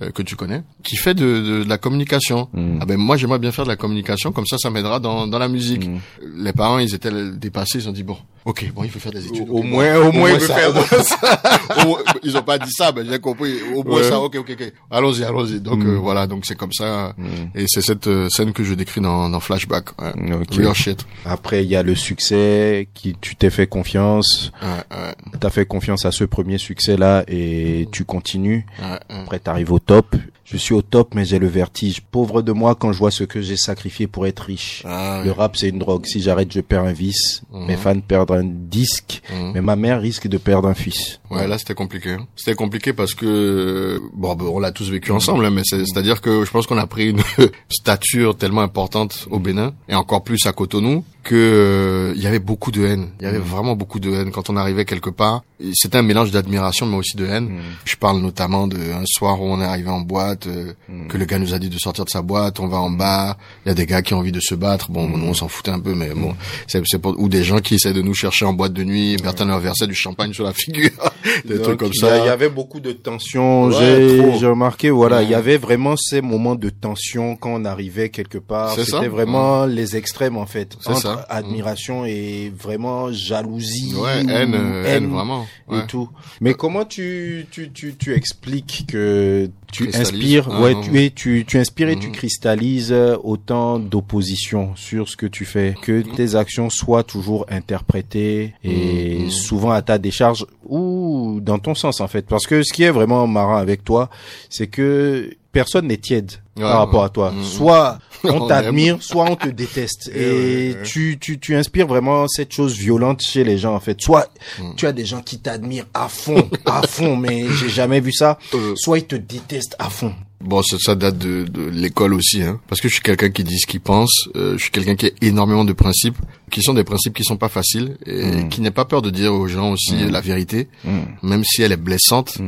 euh, 0.00 0.10
que 0.10 0.22
tu 0.22 0.36
connais, 0.36 0.62
qui 0.82 0.96
fait 0.96 1.14
de, 1.14 1.24
de, 1.24 1.64
de 1.64 1.68
la 1.68 1.78
communication. 1.78 2.48
Ah 2.80 2.86
ben 2.86 2.96
moi 2.96 3.16
j'aimerais 3.16 3.38
bien 3.38 3.52
faire 3.52 3.64
de 3.64 3.70
la 3.70 3.76
communication, 3.76 4.32
comme 4.32 4.46
ça 4.46 4.56
ça 4.58 4.70
m'aidera 4.70 5.00
dans, 5.00 5.26
dans 5.26 5.38
la 5.38 5.48
musique. 5.48 5.88
Les 6.36 6.52
parents 6.52 6.78
ils 6.78 6.94
étaient 6.94 7.10
dépassés, 7.32 7.78
ils 7.80 7.88
ont 7.88 7.92
dit 7.92 8.02
bon, 8.02 8.16
ok, 8.44 8.72
bon 8.74 8.84
il 8.84 8.90
faut 8.90 8.98
faire 8.98 9.12
des 9.12 9.26
études. 9.26 9.48
Au 9.48 9.62
moins- 9.62 9.94
bon, 10.00 10.08
au 10.08 10.12
moins 10.12 10.30
il 10.30 10.38
veut 10.38 10.46
ça, 10.46 10.54
faire 10.54 10.70
au 10.70 10.74
moins 10.74 10.84
ça. 11.02 11.40
Au 11.82 11.86
moins- 11.88 11.98
ils 12.22 12.36
ont 12.36 12.42
pas 12.42 12.58
dit 12.58 12.70
ça, 12.70 12.92
mais 12.94 13.04
j'ai 13.04 13.18
compris. 13.18 13.54
Au 13.74 13.82
moins 13.82 13.98
Ouais. 14.00 14.08
ça, 14.08 14.20
ok, 14.20 14.36
ok, 14.36 14.50
ok. 14.60 14.72
Allons-y, 14.90 15.24
allons-y. 15.24 15.60
Donc 15.60 15.84
euh, 15.84 15.94
voilà, 15.96 16.26
donc 16.26 16.44
c'est 16.46 16.56
comme 16.56 16.72
ça. 16.72 17.14
Et 17.54 17.64
c'est 17.68 17.82
cette 17.82 18.06
euh, 18.06 18.28
scène 18.28 18.52
que 18.52 18.64
je 18.64 18.74
décris 18.74 19.00
dans, 19.00 19.28
dans 19.28 19.40
Flashback. 19.40 20.00
Ouais. 20.00 20.12
Ok. 20.34 20.54
Real 20.56 20.74
shit. 20.74 21.04
Après, 21.24 21.64
il 21.64 21.70
y 21.70 21.76
a 21.76 21.82
le 21.82 21.94
succès 21.94 22.88
qui 22.94 23.14
tu 23.20 23.36
t'es 23.36 23.50
fait 23.50 23.66
confiance, 23.66 24.52
Ouais, 24.62 24.96
ouais, 24.96 25.14
t'as 25.40 25.50
fait 25.50 25.66
confiance 25.66 26.04
à 26.04 26.12
ce 26.12 26.24
premier 26.24 26.58
succès-là 26.58 27.24
et 27.28 27.88
tu 27.92 28.04
continues. 28.04 28.66
ouais, 28.80 28.86
ouais. 28.88 28.98
Après, 29.22 29.38
t'arrives 29.38 29.72
au 29.72 29.78
top. 29.78 30.14
Je 30.52 30.58
suis 30.58 30.74
au 30.74 30.82
top, 30.82 31.14
mais 31.14 31.24
j'ai 31.24 31.38
le 31.38 31.46
vertige. 31.48 32.00
Pauvre 32.02 32.42
de 32.42 32.52
moi 32.52 32.74
quand 32.74 32.92
je 32.92 32.98
vois 32.98 33.10
ce 33.10 33.24
que 33.24 33.40
j'ai 33.40 33.56
sacrifié 33.56 34.06
pour 34.06 34.26
être 34.26 34.40
riche. 34.40 34.82
Ah, 34.86 35.22
Le 35.24 35.30
rap, 35.32 35.56
c'est 35.56 35.68
une 35.70 35.78
drogue. 35.78 36.04
Si 36.06 36.20
j'arrête, 36.20 36.52
je 36.52 36.60
perds 36.60 36.84
un 36.84 36.92
vice. 36.92 37.42
Mes 37.52 37.76
fans 37.76 37.98
perdent 38.00 38.32
un 38.32 38.44
disque. 38.44 39.22
Mhm. 39.32 39.52
Mais 39.54 39.60
ma 39.62 39.76
mère 39.76 40.00
risque 40.00 40.28
de 40.28 40.36
perdre 40.38 40.68
un 40.68 40.74
fils. 40.74 41.20
Ouais, 41.30 41.46
là 41.48 41.56
c'était 41.58 41.74
compliqué. 41.74 42.16
C'était 42.36 42.54
compliqué 42.54 42.92
parce 42.92 43.14
que 43.14 44.00
bon, 44.14 44.34
ben, 44.34 44.44
on 44.46 44.58
l'a 44.58 44.70
tous 44.72 44.90
vécu 44.90 45.10
ensemble, 45.12 45.46
hein, 45.46 45.50
mais 45.50 45.62
c'est- 45.64 45.84
c'est-à-dire 45.86 46.20
que 46.20 46.44
je 46.44 46.50
pense 46.50 46.66
qu'on 46.66 46.76
a 46.78 46.86
pris 46.86 47.08
une 47.10 47.20
stature 47.70 48.36
tellement 48.36 48.60
importante 48.60 49.26
au 49.30 49.38
Bénin 49.38 49.72
et 49.88 49.94
encore 49.94 50.22
plus 50.24 50.44
à 50.46 50.52
Cotonou 50.52 51.04
que 51.22 51.34
euh, 51.36 52.12
il 52.16 52.22
y 52.22 52.26
avait 52.26 52.40
beaucoup 52.40 52.70
de 52.72 52.84
haine. 52.84 53.10
Il 53.20 53.24
y 53.24 53.26
avait 53.26 53.38
vraiment 53.38 53.76
beaucoup 53.76 54.00
de 54.00 54.10
haine 54.10 54.30
quand 54.32 54.50
on 54.50 54.56
arrivait 54.56 54.84
quelque 54.84 55.08
part. 55.10 55.44
C'était 55.74 55.98
un 55.98 56.02
mélange 56.02 56.32
d'admiration 56.32 56.84
mais 56.86 56.96
aussi 56.96 57.16
de 57.16 57.24
haine. 57.26 57.60
Je 57.84 57.96
parle 57.96 58.20
notamment 58.20 58.66
d'un 58.66 59.04
soir 59.06 59.40
où 59.40 59.44
on 59.44 59.60
est 59.60 59.64
arrivé 59.64 59.88
en 59.88 60.00
boîte, 60.00 60.41
euh, 60.46 60.72
que 61.08 61.16
le 61.18 61.24
gars 61.24 61.38
nous 61.38 61.54
a 61.54 61.58
dit 61.58 61.68
de 61.68 61.78
sortir 61.78 62.04
de 62.04 62.10
sa 62.10 62.22
boîte, 62.22 62.60
on 62.60 62.68
va 62.68 62.78
en 62.78 62.90
bas, 62.90 63.36
il 63.64 63.68
y 63.68 63.72
a 63.72 63.74
des 63.74 63.86
gars 63.86 64.02
qui 64.02 64.14
ont 64.14 64.18
envie 64.18 64.32
de 64.32 64.40
se 64.40 64.54
battre. 64.54 64.90
Bon, 64.90 65.08
nous 65.08 65.26
on 65.26 65.34
s'en 65.34 65.48
foutait 65.48 65.70
un 65.70 65.80
peu, 65.80 65.94
mais 65.94 66.10
bon, 66.14 66.34
c'est 66.66 66.82
c'est 66.86 66.98
pour 66.98 67.18
ou 67.18 67.28
des 67.28 67.44
gens 67.44 67.58
qui 67.60 67.74
essaient 67.76 67.92
de 67.92 68.02
nous 68.02 68.14
chercher 68.14 68.44
en 68.44 68.52
boîte 68.52 68.72
de 68.72 68.84
nuit, 68.84 69.16
Bertin 69.22 69.46
leur 69.46 69.60
versait 69.60 69.86
du 69.86 69.94
champagne 69.94 70.32
sur 70.32 70.44
la 70.44 70.52
figure, 70.52 70.90
des 71.44 71.54
Donc, 71.54 71.62
trucs 71.64 71.78
comme 71.78 71.92
ça. 71.94 72.18
Il 72.18 72.26
y 72.26 72.28
avait 72.28 72.48
beaucoup 72.48 72.80
de 72.80 72.92
tension. 72.92 73.66
Ouais, 73.68 74.36
J'ai 74.38 74.46
remarqué, 74.46 74.90
voilà, 74.90 75.22
il 75.22 75.30
y 75.30 75.34
avait 75.34 75.56
vraiment 75.58 75.96
ces 75.96 76.20
moments 76.20 76.54
de 76.54 76.70
tension 76.70 77.36
quand 77.36 77.50
on 77.54 77.64
arrivait 77.64 78.08
quelque 78.08 78.38
part. 78.38 78.74
C'était 78.78 79.08
vraiment 79.08 79.66
les 79.66 79.96
extrêmes 79.96 80.36
en 80.36 80.46
fait, 80.46 80.76
C'est 80.80 80.90
entre 80.90 81.00
ça. 81.00 81.26
admiration 81.28 82.04
et 82.04 82.52
vraiment 82.58 83.12
jalousie, 83.12 83.94
Ouais, 83.94 84.22
ou 84.24 84.30
haine, 84.30 84.54
euh, 84.54 84.84
haine, 84.84 85.06
vraiment. 85.10 85.46
et 85.72 85.86
tout. 85.88 86.08
Mais 86.40 86.54
comment 86.54 86.84
tu 86.84 87.46
tu 87.50 87.70
tu 87.72 87.94
tu 87.96 88.14
expliques 88.14 88.84
que 88.88 89.50
tu 89.72 89.84
Cristallise. 89.84 90.10
Inspires, 90.38 90.48
Ah, 90.52 90.60
ouais, 90.62 90.80
tu, 90.80 91.10
tu 91.14 91.44
tu 91.46 91.58
inspires 91.58 91.88
et 91.88 91.96
tu 91.98 92.08
Mhm. 92.08 92.14
cristallises 92.14 92.94
autant 93.22 93.78
d'opposition 93.78 94.74
sur 94.76 95.08
ce 95.08 95.16
que 95.16 95.26
tu 95.26 95.44
fais, 95.44 95.76
que 95.80 96.00
tes 96.02 96.34
actions 96.34 96.70
soient 96.70 97.02
toujours 97.04 97.46
interprétées 97.48 98.54
et 98.64 99.20
Mhm. 99.24 99.30
souvent 99.30 99.70
à 99.70 99.82
ta 99.82 99.98
décharge 99.98 100.46
ou 100.66 101.38
dans 101.42 101.58
ton 101.58 101.74
sens 101.74 102.00
en 102.00 102.08
fait. 102.08 102.26
Parce 102.26 102.46
que 102.46 102.62
ce 102.62 102.72
qui 102.72 102.82
est 102.82 102.90
vraiment 102.90 103.26
marrant 103.26 103.56
avec 103.56 103.84
toi, 103.84 104.10
c'est 104.50 104.66
que 104.66 105.30
personne 105.52 105.86
n'est 105.88 105.96
tiède 105.98 106.32
Ouais, 106.56 106.62
par 106.64 106.78
rapport 106.80 107.00
ouais. 107.00 107.06
à 107.06 107.08
toi. 107.08 107.30
Mhm. 107.32 107.44
Soit 107.44 107.98
on 108.24 108.46
t'admire, 108.46 108.98
soit 109.02 109.24
on 109.30 109.36
te 109.36 109.48
déteste. 109.48 110.10
Et 110.14 110.20
Et 110.20 110.72
ouais, 110.74 110.82
tu, 110.84 111.16
tu, 111.18 111.38
tu 111.38 111.54
inspires 111.54 111.86
vraiment 111.86 112.28
cette 112.28 112.52
chose 112.52 112.76
violente 112.76 113.22
chez 113.22 113.42
les 113.44 113.56
gens 113.58 113.74
en 113.74 113.80
fait. 113.80 114.00
Soit 114.02 114.28
Mhm. 114.60 114.74
tu 114.76 114.86
as 114.86 114.92
des 114.92 115.04
gens 115.06 115.22
qui 115.22 115.38
t'admirent 115.38 115.86
à 115.94 116.08
fond, 116.08 116.48
à 116.66 116.82
fond, 116.86 117.16
mais 117.16 117.46
j'ai 117.58 117.68
jamais 117.70 118.00
vu 118.00 118.12
ça. 118.12 118.38
Euh, 118.54 118.74
Soit 118.76 118.98
ils 118.98 119.06
te 119.06 119.16
détestent 119.16 119.76
à 119.78 119.88
fond. 119.88 120.12
Bon, 120.42 120.60
ça, 120.62 120.76
ça 120.80 120.94
date 120.96 121.18
de, 121.18 121.44
de 121.44 121.62
l'école 121.70 122.14
aussi, 122.14 122.42
hein. 122.42 122.60
Parce 122.68 122.80
que 122.80 122.88
je 122.88 122.94
suis 122.94 123.02
quelqu'un 123.02 123.30
qui 123.30 123.44
dit 123.44 123.58
ce 123.60 123.66
qu'il 123.66 123.80
pense. 123.80 124.28
euh, 124.34 124.54
je 124.58 124.62
suis 124.64 124.72
quelqu'un 124.72 124.96
qui 124.96 125.06
a 125.06 125.10
énormément 125.20 125.64
de 125.64 125.72
principes, 125.72 126.16
qui 126.50 126.62
sont 126.62 126.74
des 126.74 126.82
principes 126.82 127.14
qui 127.14 127.22
sont 127.22 127.36
pas 127.36 127.48
faciles 127.48 127.96
et 128.06 128.24
Mm. 128.26 128.48
qui 128.48 128.60
n'a 128.60 128.72
pas 128.72 128.84
peur 128.84 129.02
de 129.02 129.10
dire 129.10 129.32
aux 129.32 129.46
gens 129.46 129.70
aussi 129.70 129.94
Mm. 129.94 130.10
la 130.10 130.20
vérité, 130.20 130.68
Mm. 130.84 130.98
même 131.22 131.44
si 131.44 131.62
elle 131.62 131.70
est 131.72 131.76
blessante. 131.76 132.38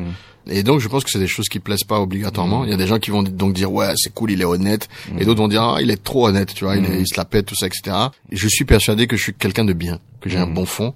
Mm. 0.47 0.51
Et 0.53 0.63
donc, 0.63 0.81
je 0.81 0.89
pense 0.89 1.05
que 1.05 1.11
c'est 1.11 1.19
des 1.19 1.27
choses 1.27 1.49
qui 1.49 1.59
plaisent 1.61 1.85
pas 1.85 2.01
obligatoirement. 2.01 2.65
Il 2.65 2.71
y 2.71 2.75
a 2.75 2.77
des 2.77 2.87
gens 2.87 2.99
qui 2.99 3.11
vont 3.11 3.23
donc 3.23 3.55
dire 3.55 3.73
ouais, 3.73 3.93
c'est 3.97 4.13
cool, 4.13 4.31
il 4.33 4.41
est 4.41 4.45
honnête, 4.45 4.89
et 5.19 5.25
d'autres 5.25 5.41
vont 5.41 5.49
dire 5.49 5.63
ah, 5.63 5.79
il 5.83 5.91
est 5.91 6.03
trop 6.03 6.27
honnête, 6.29 6.55
tu 6.55 6.65
vois, 6.65 6.77
il, 6.77 6.85
est- 6.85 7.01
il 7.01 7.07
se 7.07 7.17
la 7.17 7.25
pète, 7.25 7.47
tout 7.47 7.55
ça, 7.57 7.67
etc. 7.67 7.97
Et 8.31 8.37
je 8.37 8.49
suis 8.49 8.65
persuadé 8.65 9.07
que 9.07 9.17
je 9.17 9.23
suis 9.23 9.35
quelqu'un 9.35 9.65
de 9.65 9.73
bien, 9.73 10.01
que 10.21 10.29
j'ai 10.31 10.39
un 10.39 10.47
bon 10.47 10.67
fond, 10.67 10.95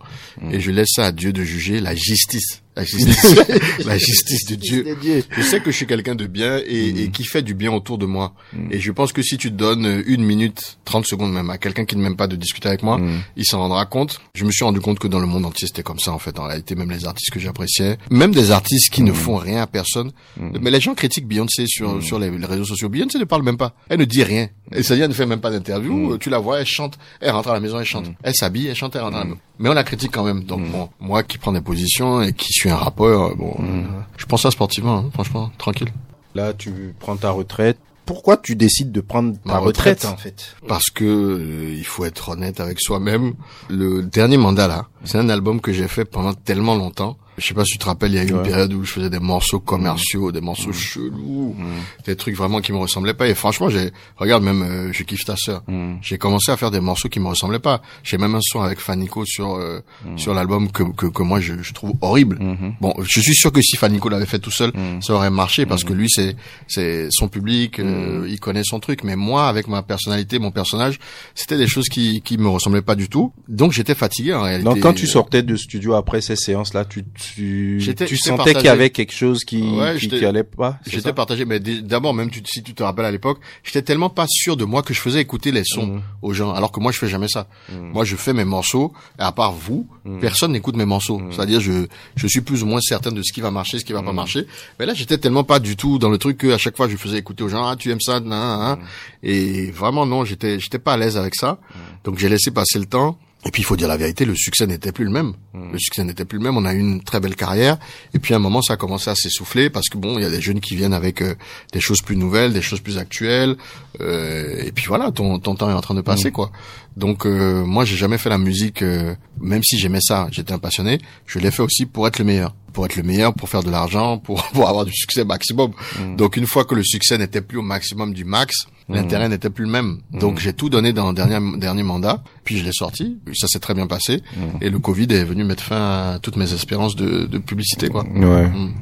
et 0.51 0.61
je 0.61 0.71
laisse 0.71 0.89
ça 0.95 1.07
à 1.07 1.13
Dieu 1.13 1.33
de 1.33 1.43
juger 1.43 1.81
la 1.81 1.95
justice, 1.95 2.63
la 2.79 2.85
justice, 2.85 3.37
la 3.87 3.99
justice 3.99 4.47
de 4.47 4.55
Dieu. 4.55 4.97
Je 5.37 5.43
sais 5.43 5.61
que 5.61 5.71
je 5.71 5.77
suis 5.77 5.87
quelqu'un 5.87 6.15
de 6.15 6.27
bien 6.27 6.59
et, 6.67 7.03
et 7.03 7.11
qui 7.11 7.25
fait 7.25 7.43
du 7.43 7.55
bien 7.55 7.73
autour 7.73 7.99
de 7.99 8.07
moi. 8.07 8.35
Et 8.71 8.79
je 8.79 8.93
pense 8.93 9.13
que 9.13 9.23
si 9.23 9.37
tu 9.37 9.51
donnes 9.51 10.03
une 10.07 10.25
minute, 10.25 10.79
30 10.85 11.07
secondes 11.07 11.33
même 11.33 11.51
à 11.51 11.59
quelqu'un 11.59 11.85
qui 11.85 11.97
ne 11.97 12.03
m'aime 12.03 12.17
pas 12.17 12.29
de 12.29 12.37
discuter 12.37 12.69
avec 12.69 12.83
moi, 12.83 13.01
il 13.37 13.45
s'en 13.45 13.59
rendra 13.59 13.85
compte. 13.87 14.21
Je 14.35 14.45
me 14.45 14.51
suis 14.53 14.65
rendu 14.65 14.81
compte 14.81 14.99
que 14.99 15.09
dans 15.09 15.19
le 15.19 15.27
monde 15.27 15.45
entier, 15.45 15.67
c'était 15.67 15.83
comme 15.83 15.99
ça 15.99 16.13
en 16.13 16.19
fait. 16.19 16.39
En 16.39 16.45
réalité, 16.45 16.75
même 16.75 16.91
les 16.91 17.05
artistes 17.05 17.33
que 17.33 17.41
j'appréciais, 17.41 17.99
même 18.11 18.33
des 18.33 18.51
artistes 18.51 18.91
qui 18.93 19.03
ne 19.03 19.13
font 19.13 19.37
rien 19.37 19.63
à 19.63 19.67
personne. 19.67 20.13
Mais 20.37 20.71
les 20.71 20.81
gens 20.81 20.95
critiquent 20.95 21.27
Beyoncé 21.27 21.67
sur 21.67 22.03
sur 22.03 22.19
les, 22.19 22.31
les 22.31 22.47
réseaux 22.47 22.65
sociaux. 22.65 22.89
Beyoncé 22.89 23.19
ne 23.19 23.25
parle 23.25 23.43
même 23.43 23.57
pas. 23.57 23.75
Elle 23.89 23.99
ne 23.99 24.05
dit 24.05 24.23
rien. 24.23 24.49
Et 24.73 24.83
ça 24.83 24.95
ne 24.97 25.13
fait 25.13 25.27
même 25.27 25.41
pas 25.41 25.51
d'interview. 25.51 26.19
Tu 26.19 26.31
la 26.31 26.39
vois, 26.39 26.61
elle 26.61 26.67
chante, 26.67 26.99
elle 27.21 27.31
rentre 27.31 27.49
à 27.49 27.55
la 27.55 27.61
maison, 27.61 27.81
elle 27.81 27.87
chante. 27.87 28.07
Elle 28.23 28.35
s'habille, 28.35 28.67
elle 28.69 28.77
chante, 28.77 28.95
elle 28.95 29.03
rentre 29.03 29.17
à 29.17 29.21
la 29.21 29.25
maison. 29.25 29.39
Mais 29.59 29.69
on 29.69 29.75
la 29.75 29.83
critique 29.85 30.13
quand 30.13 30.25
même. 30.25 30.45
Donc 30.45 30.71
bon, 30.71 30.89
moi 31.01 31.23
qui 31.23 31.39
prends 31.39 31.53
des 31.53 31.61
positions 31.61 32.23
et 32.23 32.33
qui 32.33 32.53
suis 32.53 32.68
un 32.71 32.77
rappeur, 32.77 33.35
bon, 33.37 33.55
euh, 33.61 33.83
je 34.17 34.27
pense 34.27 34.43
ça 34.43 34.51
sportivement, 34.51 34.99
hein, 34.99 35.11
franchement, 35.13 35.51
tranquille. 35.59 35.89
Là, 36.35 36.53
tu 36.53 36.95
prends 36.99 37.17
ta 37.17 37.31
retraite. 37.31 37.79
Pourquoi 38.07 38.37
tu 38.39 38.57
décides 38.57 38.91
de 38.91 39.01
prendre 39.03 39.35
ta 39.35 39.53
Ma 39.53 39.59
retraite, 39.59 39.99
retraite. 40.05 40.13
en 40.13 40.17
fait? 40.17 40.57
Parce 40.67 40.89
que 40.91 41.05
euh, 41.05 41.75
il 41.77 41.85
faut 41.85 42.05
être 42.07 42.31
honnête 42.31 42.59
avec 42.61 42.81
soi-même. 42.81 43.35
Le 43.69 44.03
dernier 44.03 44.39
mandat 44.39 44.67
là, 44.67 44.87
c'est 45.05 45.19
un 45.19 45.29
album 45.29 45.61
que 45.61 45.73
j'ai 45.73 45.89
fait 45.89 46.05
pendant 46.07 46.33
tellement 46.33 46.75
longtemps. 46.75 47.19
Je 47.39 47.47
sais 47.47 47.55
pas 47.55 47.65
si 47.65 47.73
tu 47.73 47.79
te 47.79 47.87
rappelles, 47.87 48.13
il 48.13 48.17
y 48.17 48.19
a 48.19 48.25
eu 48.25 48.31
une 48.31 48.43
période 48.43 48.73
où 48.73 48.85
je 48.85 48.93
faisais 48.93 49.11
des 49.11 49.19
morceaux 49.19 49.61
commerciaux, 49.61 50.33
des 50.33 50.41
morceaux 50.41 50.73
chelous, 50.73 51.57
des 52.05 52.17
trucs 52.17 52.37
vraiment 52.37 52.61
qui 52.61 52.73
me 52.73 52.79
ressemblaient 52.79 53.15
pas. 53.15 53.29
Et 53.29 53.35
franchement, 53.35 53.69
j'ai 53.71 53.91
regarde 54.17 54.43
même, 54.43 54.63
euh, 54.63 54.93
je 54.93 55.03
kiffe 55.05 55.25
ta 55.25 55.37
sœur. 55.37 55.63
J'ai 56.03 56.19
commencé 56.19 56.51
à 56.51 56.57
faire 56.57 56.71
des 56.71 56.81
morceaux 56.81 57.09
qui 57.09 57.21
me 57.21 57.29
ressemblaient 57.29 57.59
pas. 57.59 57.81
J'ai 58.03 58.19
même 58.19 58.35
un 58.35 58.41
son 58.43 58.61
avec 58.61 58.81
Fanico 58.81 59.25
sur 59.25 59.55
euh, 59.55 59.81
sur 60.17 60.35
l'album 60.35 60.71
que, 60.71 60.83
que 60.83 61.07
que 61.07 61.23
moi 61.23 61.41
je, 61.41 61.55
je 61.63 61.73
trouve 61.73 61.93
horrible. 62.01 62.39
Bon, 62.81 62.95
je 63.03 63.21
suis 63.21 63.35
sûr 63.35 63.53
que 63.53 63.63
si 63.63 63.77
Fanico 63.77 64.09
l'avait 64.09 64.27
fait 64.27 64.39
tout 64.39 64.51
seul, 64.51 64.73
ça 65.01 65.15
aurait 65.15 65.31
marché 65.31 65.67
parce 65.67 65.85
que 65.85 65.93
lui 65.93 66.09
c'est 66.11 66.37
c'est 66.67 67.09
son 67.11 67.29
public, 67.29 67.79
euh, 67.79 68.27
il 68.29 68.41
connaît 68.41 68.65
son 68.65 68.81
truc. 68.81 69.05
Mais 69.05 69.17
moi, 69.17 69.49
avec 69.49 69.69
ma 69.69 69.83
personnalité, 69.83 70.39
mon 70.39 70.51
personnage, 70.51 70.99
c'était 71.35 71.59
des 71.59 71.67
choses 71.67 71.89
qui 71.89 72.21
qui 72.23 72.39
me 72.39 72.49
ressemblaient 72.49 72.83
pas 72.83 72.95
du 72.95 73.09
tout. 73.09 73.33
Donc 73.49 73.73
j'étais 73.73 73.95
fatigué 73.95 74.35
en 74.35 74.43
réalité. 74.43 74.65
Donc, 74.65 74.81
quand 74.81 74.95
tu 74.95 75.07
sortais 75.07 75.43
de 75.43 75.57
studio 75.57 75.95
après 75.95 76.21
ces 76.21 76.37
séances-là, 76.37 76.85
tu, 76.85 77.05
tu, 77.35 77.95
tu 78.07 78.17
sentais 78.17 78.37
partagé. 78.37 78.55
qu'il 78.57 78.65
y 78.67 78.69
avait 78.69 78.91
quelque 78.91 79.13
chose 79.13 79.45
qui, 79.45 79.63
Ouais, 79.63 79.97
qui, 79.99 80.25
allait 80.25 80.43
pas 80.45 80.79
J'étais 80.87 81.13
partagé, 81.13 81.45
mais 81.45 81.61
d'abord 81.61 82.15
même 82.15 82.31
tu, 82.31 82.41
si 82.47 82.63
tu 82.63 82.75
te 82.75 82.83
rappelles 82.83 83.05
à 83.05 83.11
l'époque, 83.11 83.39
j'étais 83.65 83.83
tellement 83.83 84.11
pas 84.11 84.27
sûr 84.29 84.57
de 84.57 84.65
moi 84.65 84.83
que 84.83 84.93
je 84.95 85.01
faisais 85.01 85.21
écouter 85.21 85.53
les 85.53 85.65
sons 85.65 85.87
Mhm. 85.87 86.03
aux 86.23 86.33
gens, 86.33 86.53
alors 86.53 86.73
que 86.73 86.81
moi 86.81 86.93
je 86.93 86.99
fais 86.99 87.09
jamais 87.09 87.29
ça. 87.29 87.47
Moi 87.73 88.05
je 88.05 88.17
fais 88.17 88.33
mes 88.33 88.45
morceaux, 88.45 88.93
et 89.19 89.23
à 89.23 89.33
part 89.33 89.53
vous, 89.53 89.89
Mhm. 90.05 90.21
personne 90.21 90.53
n'écoute 90.53 90.77
mes 90.77 90.85
morceaux. 90.87 91.21
C'est-à-dire 91.31 91.61
je 91.61 91.87
je 92.17 92.27
suis 92.27 92.41
plus 92.41 92.63
ou 92.63 92.67
moins 92.67 92.81
certain 92.81 93.13
de 93.13 93.23
ce 93.23 93.33
qui 93.33 93.41
va 93.41 93.51
marcher, 93.51 93.79
ce 93.79 93.85
qui 93.85 93.93
va 93.93 94.03
pas 94.03 94.13
marcher. 94.13 94.47
Mais 94.79 94.87
là 94.87 94.95
j'étais 94.95 95.19
tellement 95.19 95.45
pas 95.45 95.59
du 95.59 95.77
tout 95.77 95.99
dans 95.99 96.09
le 96.11 96.19
truc 96.19 96.39
que 96.39 96.49
à 96.53 96.59
chaque 96.59 96.77
fois 96.77 96.89
je 96.89 96.97
faisais 96.97 97.19
écouter 97.19 97.45
aux 97.45 97.49
gens, 97.49 97.67
ah 97.67 97.77
tu 97.77 97.91
aimes 97.91 98.01
ça, 98.01 98.21
nan, 98.21 98.29
nan, 98.31 98.59
nan. 98.61 98.79
Et 99.23 99.71
vraiment 99.71 100.07
non, 100.07 100.25
j'étais 100.25 100.59
j'étais 100.61 100.79
pas 100.79 100.95
à 100.95 100.97
l'aise 100.97 101.17
avec 101.17 101.35
ça. 101.35 101.59
Donc 102.05 102.19
j'ai 102.19 102.29
laissé 102.29 102.51
passer 102.51 102.79
le 102.79 102.87
temps. 102.87 103.19
Et 103.49 103.51
puis 103.51 103.63
il 103.63 103.65
faut 103.65 103.77
dire 103.77 103.89
la 103.89 103.97
vérité, 103.97 104.27
le 104.27 104.35
succès 104.37 104.67
n'était 104.67 104.93
plus 104.93 105.07
le 105.07 105.11
même. 105.11 105.33
Le 105.55 105.79
succès 105.79 106.05
n'était 106.05 106.27
plus 106.27 106.37
le 106.37 106.45
même. 106.45 106.59
On 106.59 106.67
a 106.67 106.75
eu 106.75 106.79
une 106.81 107.03
très 107.03 107.19
belle 107.19 107.35
carrière. 107.35 107.79
Et 108.13 108.19
puis 108.19 108.35
à 108.35 108.37
un 108.37 108.41
moment, 108.41 108.61
ça 108.61 108.75
a 108.75 108.77
commencé 108.77 109.09
à 109.09 109.15
s'essouffler 109.15 109.71
parce 109.71 109.89
que 109.89 109.97
bon, 109.97 110.19
il 110.19 110.23
y 110.23 110.27
a 110.27 110.31
des 110.31 110.43
jeunes 110.43 110.61
qui 110.61 110.77
viennent 110.77 110.93
avec 110.93 111.23
euh, 111.23 111.35
des 111.73 111.81
choses 111.81 112.03
plus 112.03 112.19
nouvelles, 112.19 112.53
des 112.53 112.61
choses 112.61 112.81
plus 112.81 112.99
actuelles. 112.99 113.57
Euh, 114.03 114.63
et 114.63 114.71
puis 114.71 114.85
voilà, 114.87 115.13
ton, 115.13 115.39
ton 115.39 115.55
temps 115.55 115.71
est 115.71 115.73
en 115.73 115.81
train 115.81 115.95
de 115.95 116.03
passer 116.03 116.31
quoi. 116.31 116.53
Donc 116.99 117.27
euh, 117.27 117.65
moi, 117.65 117.85
j'ai 117.85 117.97
jamais 117.97 118.19
fait 118.19 118.29
la 118.29 118.39
musique, 118.39 118.83
euh, 118.83 119.15
même 119.41 119.63
si 119.63 119.79
j'aimais 119.79 120.01
ça, 120.01 120.27
j'étais 120.33 120.53
un 120.53 120.59
passionné. 120.59 120.99
Je 121.27 121.39
l'ai 121.39 121.53
fait 121.53 121.63
aussi 121.63 121.87
pour 121.87 122.09
être 122.09 122.19
le 122.19 122.25
meilleur, 122.25 122.57
pour 122.73 122.87
être 122.87 122.97
le 122.97 123.05
meilleur, 123.05 123.35
pour 123.35 123.49
faire 123.49 123.63
de 123.63 123.71
l'argent, 123.71 124.19
pour 124.25 124.43
pour 124.49 124.69
avoir 124.69 124.85
du 124.85 124.93
succès 124.93 125.25
maximum. 125.25 125.71
Donc 126.17 126.37
une 126.37 126.47
fois 126.47 126.65
que 126.65 126.75
le 126.75 126.83
succès 126.83 127.17
n'était 127.17 127.41
plus 127.41 127.59
au 127.59 127.63
maximum 127.63 128.13
du 128.13 128.25
max, 128.25 128.67
l'intérêt 128.89 129.29
n'était 129.29 129.49
plus 129.49 129.65
le 129.65 129.71
même. 129.71 130.01
Donc 130.13 130.41
j'ai 130.41 130.53
tout 130.53 130.71
donné 130.71 130.93
dans 130.93 131.09
le 131.11 131.15
dernier 131.15 131.39
dernier 131.59 131.85
mandat. 131.85 132.25
Puis 132.43 132.59
je 132.59 132.65
l'ai 132.65 132.73
sorti. 132.73 133.19
Ça 133.33 133.47
s'est 133.47 133.61
très 133.61 133.75
bien 133.75 133.87
passé. 133.87 134.21
Et 134.61 134.69
le 134.69 134.81
Covid 134.81 135.07
est 135.11 135.25
venu 135.25 135.45
mettre 135.45 135.63
fin 135.63 136.15
à 136.15 136.19
toutes 136.21 136.37
mes 136.37 136.53
espérances 136.53 136.97
de, 136.97 137.27
de 137.27 137.39
publicité 137.39 137.91
quoi. 137.91 138.05
Ouais. 138.05 138.49
Mm. 138.49 138.75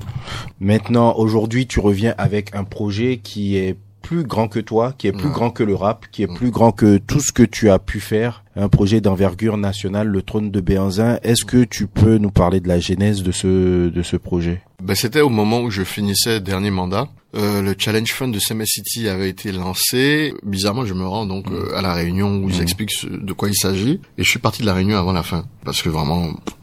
Maintenant, 0.60 1.14
aujourd'hui, 1.16 1.66
tu 1.66 1.80
reviens 1.80 2.14
avec 2.16 2.54
un 2.54 2.64
projet 2.64 3.18
qui 3.18 3.56
est 3.56 3.76
plus 4.06 4.22
grand 4.24 4.46
que 4.48 4.60
toi, 4.60 4.94
qui 4.96 5.08
est 5.08 5.12
plus 5.12 5.26
Ouais. 5.26 5.32
grand 5.32 5.50
que 5.50 5.62
le 5.64 5.74
rap, 5.74 6.06
qui 6.12 6.22
est 6.22 6.30
Mm. 6.30 6.34
plus 6.36 6.50
grand 6.50 6.70
que 6.72 6.98
tout 6.98 7.20
ce 7.20 7.32
que 7.32 7.42
tu 7.42 7.70
as 7.70 7.78
pu 7.78 7.98
faire. 8.00 8.44
Un 8.54 8.68
projet 8.68 9.00
d'envergure 9.00 9.56
nationale, 9.56 10.06
le 10.08 10.22
trône 10.22 10.50
de 10.50 10.60
Béanzin. 10.60 11.18
Est-ce 11.22 11.44
que 11.44 11.64
tu 11.64 11.86
peux 11.86 12.18
nous 12.18 12.30
parler 12.30 12.60
de 12.60 12.68
la 12.68 12.78
genèse 12.78 13.22
de 13.22 13.32
ce, 13.32 13.88
de 13.88 14.02
ce 14.02 14.16
projet? 14.16 14.62
Ben, 14.82 14.94
c'était 14.94 15.20
au 15.22 15.28
moment 15.28 15.60
où 15.60 15.70
je 15.70 15.82
finissais 15.82 16.40
dernier 16.40 16.70
mandat. 16.70 17.08
Euh, 17.34 17.60
le 17.60 17.74
Challenge 17.76 18.10
Fund 18.10 18.28
de 18.32 18.38
Semes 18.38 18.64
City 18.64 19.08
avait 19.08 19.28
été 19.28 19.52
lancé. 19.52 20.32
Bizarrement, 20.42 20.86
je 20.86 20.94
me 20.94 21.04
rends 21.06 21.26
donc 21.26 21.50
euh, 21.50 21.76
à 21.76 21.82
la 21.82 21.92
réunion 21.92 22.38
où 22.38 22.48
ils 22.48 22.62
expliquent 22.62 22.92
ce- 22.92 23.06
de 23.08 23.32
quoi 23.34 23.48
il 23.48 23.54
s'agit. 23.54 24.00
Et 24.16 24.24
je 24.24 24.30
suis 24.30 24.38
parti 24.38 24.62
de 24.62 24.66
la 24.66 24.72
réunion 24.74 24.96
avant 24.96 25.12
la 25.12 25.22
fin. 25.22 25.44
Parce 25.64 25.82
que 25.82 25.88
vraiment, 25.90 26.32
pff, 26.32 26.54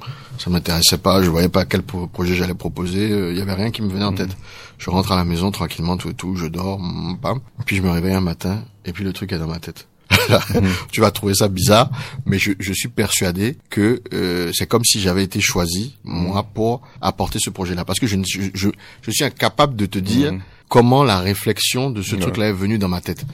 ça 0.44 0.50
m'intéressait 0.50 0.98
pas. 0.98 1.22
Je 1.24 1.30
voyais 1.30 1.50
pas 1.50 1.66
quel 1.66 1.84
pro- 1.84 2.08
projet 2.08 2.36
j'allais 2.36 2.54
proposer. 2.54 3.12
Euh, 3.12 3.32
Il 3.32 3.38
y 3.38 3.42
avait 3.42 3.54
rien 3.54 3.72
qui 3.72 3.82
me 3.82 3.90
venait 3.90 4.04
en 4.06 4.14
tête. 4.14 4.36
Je 4.78 4.90
rentre 4.90 5.12
à 5.12 5.16
la 5.16 5.24
maison 5.24 5.52
tranquillement, 5.52 5.96
tout 5.98 6.10
et 6.10 6.14
tout. 6.14 6.36
Je 6.36 6.48
dors, 6.48 6.80
mm, 6.80 7.18
pam. 7.22 7.40
Puis 7.66 7.78
je 7.78 7.82
me 7.82 7.90
réveille 7.90 8.14
un 8.14 8.22
matin. 8.22 8.64
Et 8.86 8.92
puis 8.92 9.04
le 9.04 9.14
truc 9.14 9.32
est 9.32 9.40
dans 9.40 9.48
ma 9.48 9.60
tête. 9.60 9.88
tu 10.92 11.02
vas 11.02 11.10
trouver 11.12 11.34
ça 11.34 11.48
bizarre, 11.48 11.90
mais 12.26 12.38
je, 12.38 12.52
je 12.60 12.74
suis 12.74 12.90
persuadé 12.90 13.58
que 13.70 14.02
euh, 14.14 14.52
c'est 14.54 14.68
comme 14.68 14.84
si 14.84 15.00
j'avais 15.02 15.24
été 15.24 15.40
choisi 15.42 15.96
moi 16.04 16.44
pour 16.44 16.82
apporter 17.02 17.40
ce 17.42 17.50
projet-là, 17.50 17.84
parce 17.84 18.00
que 18.00 18.06
je, 18.06 18.16
ne 18.18 18.24
je, 18.26 18.70
je 19.02 19.12
suis 19.12 19.24
incapable 19.24 19.76
de 19.76 19.86
te 19.88 19.98
dire 19.98 20.34
comment 20.70 21.04
la 21.04 21.20
réflexion 21.20 21.90
de 21.90 22.02
ce 22.04 22.16
truc-là 22.22 22.50
est 22.50 22.54
venue 22.54 22.78
dans 22.78 22.90
ma 22.90 23.02
tête. 23.02 23.26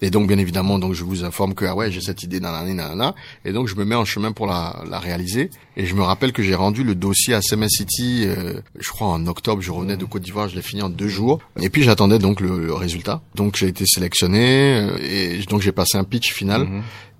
Et 0.00 0.10
donc, 0.10 0.28
bien 0.28 0.38
évidemment, 0.38 0.78
donc 0.78 0.94
je 0.94 1.02
vous 1.02 1.24
informe 1.24 1.54
que 1.54 1.64
ah 1.64 1.74
ouais, 1.74 1.90
j'ai 1.90 2.00
cette 2.00 2.22
idée, 2.22 2.38
nanana, 2.38 2.72
nanana, 2.72 3.14
et 3.44 3.52
donc 3.52 3.66
je 3.66 3.74
me 3.74 3.84
mets 3.84 3.96
en 3.96 4.04
chemin 4.04 4.32
pour 4.32 4.46
la, 4.46 4.84
la 4.88 4.98
réaliser. 5.00 5.50
Et 5.76 5.86
je 5.86 5.94
me 5.94 6.02
rappelle 6.02 6.32
que 6.32 6.42
j'ai 6.42 6.54
rendu 6.54 6.84
le 6.84 6.94
dossier 6.94 7.34
à 7.34 7.42
Semes 7.42 7.68
City, 7.68 8.24
euh, 8.26 8.60
je 8.78 8.88
crois 8.90 9.08
en 9.08 9.26
octobre. 9.26 9.60
Je 9.60 9.70
revenais 9.70 9.96
de 9.96 10.04
Côte 10.04 10.22
d'Ivoire, 10.22 10.48
je 10.48 10.56
l'ai 10.56 10.62
fini 10.62 10.82
en 10.82 10.88
deux 10.88 11.08
jours. 11.08 11.40
Et 11.60 11.68
puis 11.68 11.82
j'attendais 11.82 12.18
donc 12.18 12.40
le, 12.40 12.66
le 12.66 12.74
résultat. 12.74 13.22
Donc 13.34 13.56
j'ai 13.56 13.68
été 13.68 13.84
sélectionné 13.86 14.74
euh, 14.76 14.98
et 15.00 15.38
donc 15.48 15.62
j'ai 15.62 15.72
passé 15.72 15.98
un 15.98 16.04
pitch 16.04 16.32
final 16.32 16.68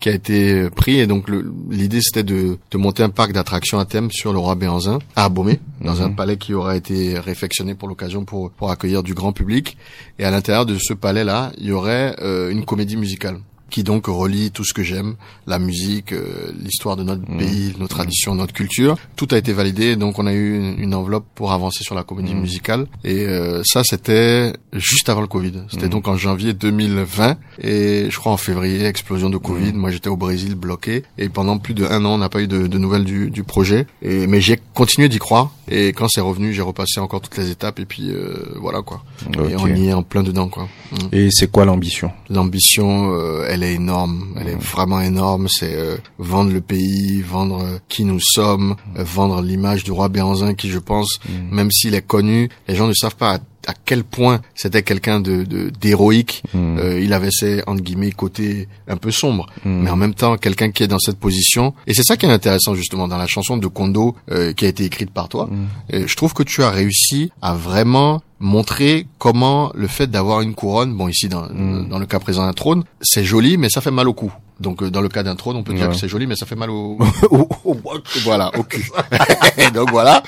qui 0.00 0.08
a 0.08 0.12
été 0.12 0.70
pris. 0.70 0.98
Et 0.98 1.06
donc 1.06 1.28
l'idée 1.70 2.00
c'était 2.00 2.22
de, 2.22 2.58
de 2.70 2.78
monter 2.78 3.02
un 3.02 3.10
parc 3.10 3.32
d'attractions 3.32 3.78
à 3.78 3.84
thème 3.84 4.10
sur 4.10 4.32
le 4.32 4.38
roi 4.38 4.54
Béanzin 4.54 4.98
à 5.16 5.24
Abomey, 5.24 5.60
dans 5.80 6.02
un 6.02 6.10
palais 6.10 6.36
qui 6.36 6.54
aura 6.54 6.76
été 6.76 7.18
réfectionné 7.18 7.74
pour 7.74 7.88
l'occasion 7.88 8.24
pour, 8.24 8.50
pour 8.50 8.70
accueillir 8.70 9.02
du 9.02 9.14
grand 9.14 9.32
public. 9.32 9.76
Et 10.18 10.24
à 10.24 10.30
l'intérieur 10.30 10.66
de 10.66 10.76
ce 10.78 10.94
palais-là, 10.94 11.52
il 11.58 11.66
y 11.66 11.72
aurait 11.72 12.16
euh, 12.20 12.50
une 12.50 12.64
comédie 12.64 12.96
musicale. 12.96 13.38
Qui 13.70 13.82
donc 13.84 14.06
relie 14.06 14.50
tout 14.50 14.64
ce 14.64 14.72
que 14.72 14.82
j'aime, 14.82 15.16
la 15.46 15.58
musique, 15.58 16.12
euh, 16.12 16.52
l'histoire 16.58 16.96
de 16.96 17.02
notre 17.02 17.24
pays, 17.24 17.74
nos 17.78 17.88
traditions, 17.88 18.34
notre 18.34 18.52
culture. 18.52 18.96
Tout 19.16 19.28
a 19.30 19.38
été 19.38 19.52
validé, 19.52 19.96
donc 19.96 20.18
on 20.18 20.26
a 20.26 20.32
eu 20.32 20.56
une, 20.56 20.78
une 20.78 20.94
enveloppe 20.94 21.26
pour 21.34 21.52
avancer 21.52 21.84
sur 21.84 21.94
la 21.94 22.04
comédie 22.04 22.34
musicale. 22.34 22.86
Et 23.04 23.26
euh, 23.26 23.62
ça, 23.64 23.82
c'était 23.84 24.52
juste 24.72 25.08
avant 25.08 25.20
le 25.20 25.26
Covid. 25.26 25.52
C'était 25.70 25.88
donc 25.88 26.08
en 26.08 26.16
janvier 26.16 26.52
2020. 26.52 27.36
Et 27.60 28.06
je 28.10 28.16
crois 28.18 28.32
en 28.32 28.36
février, 28.36 28.84
explosion 28.84 29.30
de 29.30 29.36
Covid. 29.36 29.72
Moi, 29.72 29.90
j'étais 29.90 30.08
au 30.08 30.16
Brésil 30.16 30.54
bloqué. 30.54 31.04
Et 31.18 31.28
pendant 31.28 31.58
plus 31.58 31.74
de 31.74 31.84
un 31.84 32.04
an, 32.04 32.14
on 32.14 32.18
n'a 32.18 32.28
pas 32.28 32.40
eu 32.40 32.48
de, 32.48 32.66
de 32.66 32.78
nouvelles 32.78 33.04
du, 33.04 33.30
du 33.30 33.44
projet. 33.44 33.86
Et, 34.02 34.26
mais 34.26 34.40
j'ai 34.40 34.58
continué 34.74 35.08
d'y 35.08 35.18
croire. 35.18 35.52
Et 35.70 35.88
quand 35.88 36.08
c'est 36.08 36.20
revenu, 36.20 36.52
j'ai 36.52 36.62
repassé 36.62 37.00
encore 37.00 37.20
toutes 37.20 37.36
les 37.36 37.50
étapes. 37.50 37.78
Et 37.78 37.84
puis 37.84 38.10
euh, 38.10 38.54
voilà 38.56 38.82
quoi. 38.82 39.02
Et 39.34 39.56
on 39.56 39.66
y 39.66 39.88
est 39.88 39.92
en 39.92 40.02
plein 40.02 40.22
dedans 40.22 40.48
quoi. 40.48 40.68
Mm. 40.92 40.96
Et 41.12 41.28
c'est 41.30 41.50
quoi 41.50 41.64
l'ambition? 41.64 42.10
L'ambition, 42.30 43.12
euh, 43.14 43.46
elle 43.62 43.70
est 43.70 43.74
énorme. 43.74 44.34
Elle 44.40 44.48
est 44.48 44.62
vraiment 44.62 45.00
énorme. 45.00 45.48
C'est 45.48 45.74
euh, 45.74 45.96
vendre 46.18 46.52
le 46.52 46.60
pays, 46.60 47.20
vendre 47.22 47.60
euh, 47.62 47.78
qui 47.88 48.04
nous 48.04 48.20
sommes, 48.20 48.76
euh, 48.96 49.04
vendre 49.04 49.42
l'image 49.42 49.84
du 49.84 49.92
roi 49.92 50.08
Béranzin 50.08 50.54
qui, 50.54 50.68
je 50.70 50.78
pense, 50.78 51.18
même 51.50 51.70
s'il 51.70 51.94
est 51.94 52.06
connu, 52.06 52.48
les 52.68 52.74
gens 52.74 52.86
ne 52.86 52.92
savent 52.94 53.16
pas 53.16 53.34
à, 53.34 53.38
à 53.70 53.74
quel 53.84 54.02
point 54.04 54.40
c'était 54.54 54.82
quelqu'un 54.82 55.20
de 55.20 55.44
de- 55.44 55.70
d'héroïque. 55.70 56.42
Euh, 56.54 57.00
il 57.02 57.12
avait 57.12 57.30
ses 57.30 57.62
entre 57.66 57.82
guillemets 57.82 58.12
côtés 58.12 58.68
un 58.86 58.96
peu 58.96 59.10
sombres, 59.10 59.46
mais 59.64 59.90
en 59.90 59.96
même 59.96 60.14
temps 60.14 60.36
quelqu'un 60.38 60.70
qui 60.70 60.82
est 60.84 60.88
dans 60.88 60.98
cette 60.98 61.18
position. 61.18 61.74
Et 61.86 61.92
c'est 61.94 62.04
ça 62.04 62.16
qui 62.16 62.24
est 62.26 62.30
intéressant 62.32 62.74
justement 62.74 63.08
dans 63.08 63.18
la 63.18 63.26
chanson 63.26 63.56
de 63.58 63.66
Kondo 63.66 64.16
euh, 64.30 64.52
qui 64.52 64.64
a 64.64 64.68
été 64.68 64.84
écrite 64.84 65.10
par 65.10 65.28
toi. 65.28 65.50
Et 65.90 66.06
je 66.06 66.16
trouve 66.16 66.32
que 66.32 66.42
tu 66.44 66.62
as 66.62 66.70
réussi 66.70 67.30
à 67.42 67.52
vraiment 67.54 68.22
montrer 68.40 69.06
comment 69.18 69.70
le 69.74 69.88
fait 69.88 70.06
d'avoir 70.08 70.40
une 70.42 70.54
couronne, 70.54 70.94
bon 70.94 71.08
ici 71.08 71.28
dans, 71.28 71.46
dans 71.48 71.98
le 71.98 72.06
cas 72.06 72.18
présent 72.20 72.42
un 72.44 72.52
trône, 72.52 72.84
c'est 73.00 73.24
joli 73.24 73.56
mais 73.56 73.68
ça 73.68 73.80
fait 73.80 73.90
mal 73.90 74.08
au 74.08 74.14
cou. 74.14 74.32
Donc 74.60 74.82
euh, 74.82 74.90
dans 74.90 75.00
le 75.00 75.08
cas 75.08 75.22
d'un 75.22 75.36
trône, 75.36 75.56
on 75.56 75.62
peut 75.62 75.72
dire 75.74 75.88
que 75.88 75.94
c'est 75.96 76.08
joli 76.08 76.26
mais 76.26 76.34
ça 76.34 76.44
fait 76.46 76.56
mal 76.56 76.70
au, 76.70 76.98
au, 77.30 77.48
au- 77.64 77.76
voilà, 78.24 78.50
au 78.58 78.62
cul. 78.64 78.88
Donc 79.74 79.90
voilà. 79.90 80.22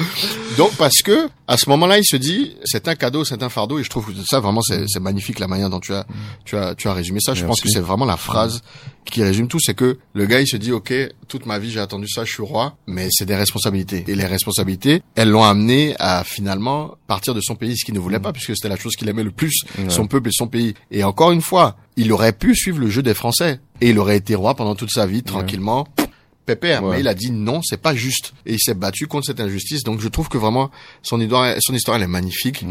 Donc 0.57 0.71
parce 0.77 1.03
que 1.03 1.29
à 1.49 1.57
ce 1.57 1.69
moment-là, 1.71 1.99
il 1.99 2.05
se 2.05 2.17
dit 2.17 2.55
c'est 2.65 2.87
un 2.87 2.95
cadeau, 2.95 3.25
c'est 3.25 3.43
un 3.43 3.49
fardeau 3.49 3.79
et 3.81 3.85
je 3.85 3.91
trouve 3.91 4.07
que 4.07 4.13
ça 4.29 4.39
vraiment 4.41 4.61
c'est 4.63 5.01
magnifique 5.01 5.39
la 5.41 5.49
manière 5.49 5.69
dont 5.71 5.81
tu 5.81 5.93
as 5.95 6.07
tu 6.45 6.57
as 6.57 6.75
tu 6.77 6.89
as 6.89 6.93
résumé 6.93 7.19
ça. 7.21 7.35
Je 7.35 7.45
pense 7.45 7.61
que 7.61 7.69
c'est 7.69 7.81
vraiment 7.81 8.05
la 8.05 8.17
phrase 8.17 8.63
qui 9.05 9.25
résume 9.25 9.49
tout, 9.49 9.59
c'est 9.61 9.75
que 9.75 9.99
le 10.13 10.27
gars 10.27 10.41
il 10.41 10.47
se 10.47 10.57
dit 10.57 10.71
OK, 10.71 10.93
toute 11.27 11.47
ma 11.47 11.59
vie 11.59 11.71
j'ai 11.71 11.81
attendu 11.81 12.07
ça, 12.09 12.25
je 12.25 12.31
suis 12.33 12.43
roi, 12.45 12.77
mais 12.87 13.09
c'est 13.11 13.27
des 13.27 13.35
responsabilités 13.35 14.05
et 14.07 14.15
les 14.15 14.27
responsabilités, 14.27 15.03
elles 15.17 15.31
l'ont 15.31 15.43
amené 15.43 15.97
à 15.99 16.23
finalement 16.23 16.95
partir 17.09 17.35
de 17.35 17.41
son 17.41 17.57
pays 17.57 17.77
ce 17.77 17.85
qu'il 17.85 17.95
ne 17.95 18.00
voulait 18.01 18.21
pas 18.21 18.33
puisque 18.33 18.55
c'était 18.55 18.69
la 18.69 18.77
chose 18.77 18.97
qu'il 18.97 19.09
aimait 19.09 19.25
le 19.25 19.31
plus, 19.31 19.65
son 19.89 20.07
peuple 20.07 20.29
et 20.29 20.33
son 20.33 20.49
pays. 20.49 20.75
Et 20.91 21.05
encore 21.05 21.33
une 21.33 21.43
fois, 21.43 21.77
il 21.97 22.13
aurait 22.13 22.33
pu 22.33 22.55
suivre 22.55 22.79
le 22.79 22.91
jeu 22.91 23.03
des 23.03 23.15
Français. 23.15 23.61
Et 23.81 23.91
il 23.91 23.99
aurait 23.99 24.17
été 24.17 24.35
roi 24.35 24.55
pendant 24.55 24.75
toute 24.75 24.91
sa 24.91 25.07
vie 25.07 25.23
tranquillement 25.23 25.87
pépère, 26.47 26.83
Ouais. 26.85 26.95
mais 26.97 27.01
il 27.01 27.09
a 27.09 27.15
dit 27.15 27.31
non, 27.31 27.61
c'est 27.63 27.81
pas 27.81 27.95
juste. 27.95 28.33
Et 28.47 28.55
il 28.55 28.59
s'est 28.61 28.75
battu 28.75 29.07
contre 29.07 29.27
cette 29.27 29.41
injustice. 29.41 29.83
Donc 29.85 30.01
je 30.01 30.09
trouve 30.09 30.29
que 30.29 30.39
vraiment 30.39 30.71
son 31.03 31.21
histoire, 31.21 31.55
son 31.61 31.75
histoire 31.75 31.97
elle 31.97 32.03
est 32.05 32.09
magnifique. 32.09 32.65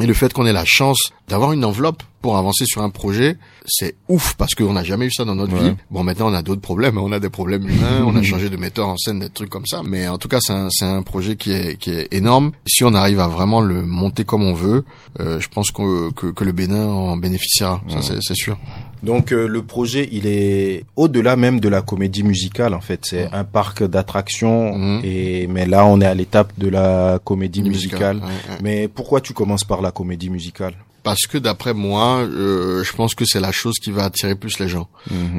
Et 0.00 0.06
le 0.06 0.14
fait 0.14 0.32
qu'on 0.32 0.44
ait 0.44 0.52
la 0.52 0.64
chance 0.64 1.12
d'avoir 1.28 1.52
une 1.52 1.64
enveloppe 1.64 2.02
pour 2.20 2.36
avancer 2.36 2.64
sur 2.66 2.82
un 2.82 2.90
projet, 2.90 3.36
c'est 3.64 3.94
ouf 4.08 4.34
parce 4.34 4.56
qu'on 4.56 4.72
n'a 4.72 4.82
jamais 4.82 5.06
eu 5.06 5.12
ça 5.12 5.24
dans 5.24 5.36
notre 5.36 5.54
Ouais. 5.54 5.70
vie. 5.70 5.76
Bon, 5.88 6.02
maintenant 6.02 6.30
on 6.30 6.34
a 6.34 6.42
d'autres 6.42 6.60
problèmes, 6.60 6.98
on 6.98 7.12
a 7.12 7.20
des 7.20 7.30
problèmes 7.30 7.68
humains, 7.68 8.02
on 8.04 8.16
a 8.16 8.22
changé 8.22 8.50
de 8.50 8.56
metteur 8.56 8.88
en 8.88 8.96
scène, 8.96 9.20
des 9.20 9.30
trucs 9.30 9.50
comme 9.50 9.66
ça. 9.66 9.82
Mais 9.84 10.08
en 10.08 10.18
tout 10.18 10.26
cas, 10.26 10.38
c'est 10.40 10.52
un, 10.52 10.68
c'est 10.70 10.84
un 10.84 11.02
projet 11.02 11.36
qui 11.36 11.52
est, 11.52 11.76
qui 11.78 11.90
est 11.90 12.12
énorme. 12.12 12.50
Si 12.66 12.82
on 12.82 12.92
arrive 12.92 13.20
à 13.20 13.28
vraiment 13.28 13.60
le 13.60 13.82
monter 13.82 14.24
comme 14.24 14.42
on 14.42 14.54
veut, 14.54 14.84
euh, 15.20 15.38
je 15.38 15.48
pense 15.48 15.70
que, 15.70 16.10
que, 16.12 16.26
que 16.26 16.42
le 16.42 16.50
Bénin 16.52 16.86
en 16.86 17.16
bénéficiera. 17.16 17.80
Ça, 17.88 18.02
c'est- 18.02 18.18
c'est 18.20 18.34
sûr. 18.36 18.58
Donc 19.04 19.32
euh, 19.32 19.46
le 19.46 19.62
projet, 19.62 20.08
il 20.12 20.26
est 20.26 20.84
au-delà 20.96 21.36
même 21.36 21.60
de 21.60 21.68
la 21.68 21.82
comédie 21.82 22.22
musicale 22.22 22.74
en 22.74 22.80
fait. 22.80 23.00
C'est 23.04 23.28
un 23.32 23.44
parc 23.44 23.84
d'attractions 23.84 24.76
Mhm. 24.76 25.00
et 25.04 25.46
mais 25.46 25.66
là 25.66 25.86
on 25.86 26.00
est 26.00 26.06
à 26.06 26.14
l'étape 26.14 26.52
de 26.58 26.68
la 26.68 27.20
comédie 27.24 27.62
Musicale, 27.62 28.16
musicale. 28.16 28.16
ouais, 28.16 28.52
ouais. 28.54 28.58
Mais 28.62 28.88
pourquoi 28.88 29.20
tu 29.20 29.32
commences 29.32 29.64
par 29.64 29.82
la 29.82 29.90
comédie 29.90 30.30
musicale? 30.30 30.74
Parce 31.02 31.26
que 31.26 31.36
d'après 31.36 31.74
moi, 31.74 32.20
euh, 32.20 32.82
je 32.82 32.92
pense 32.94 33.14
que 33.14 33.26
c'est 33.26 33.38
la 33.40 33.52
chose 33.52 33.74
qui 33.78 33.90
va 33.90 34.04
attirer 34.04 34.34
plus 34.36 34.58
les 34.58 34.68
gens. 34.68 34.88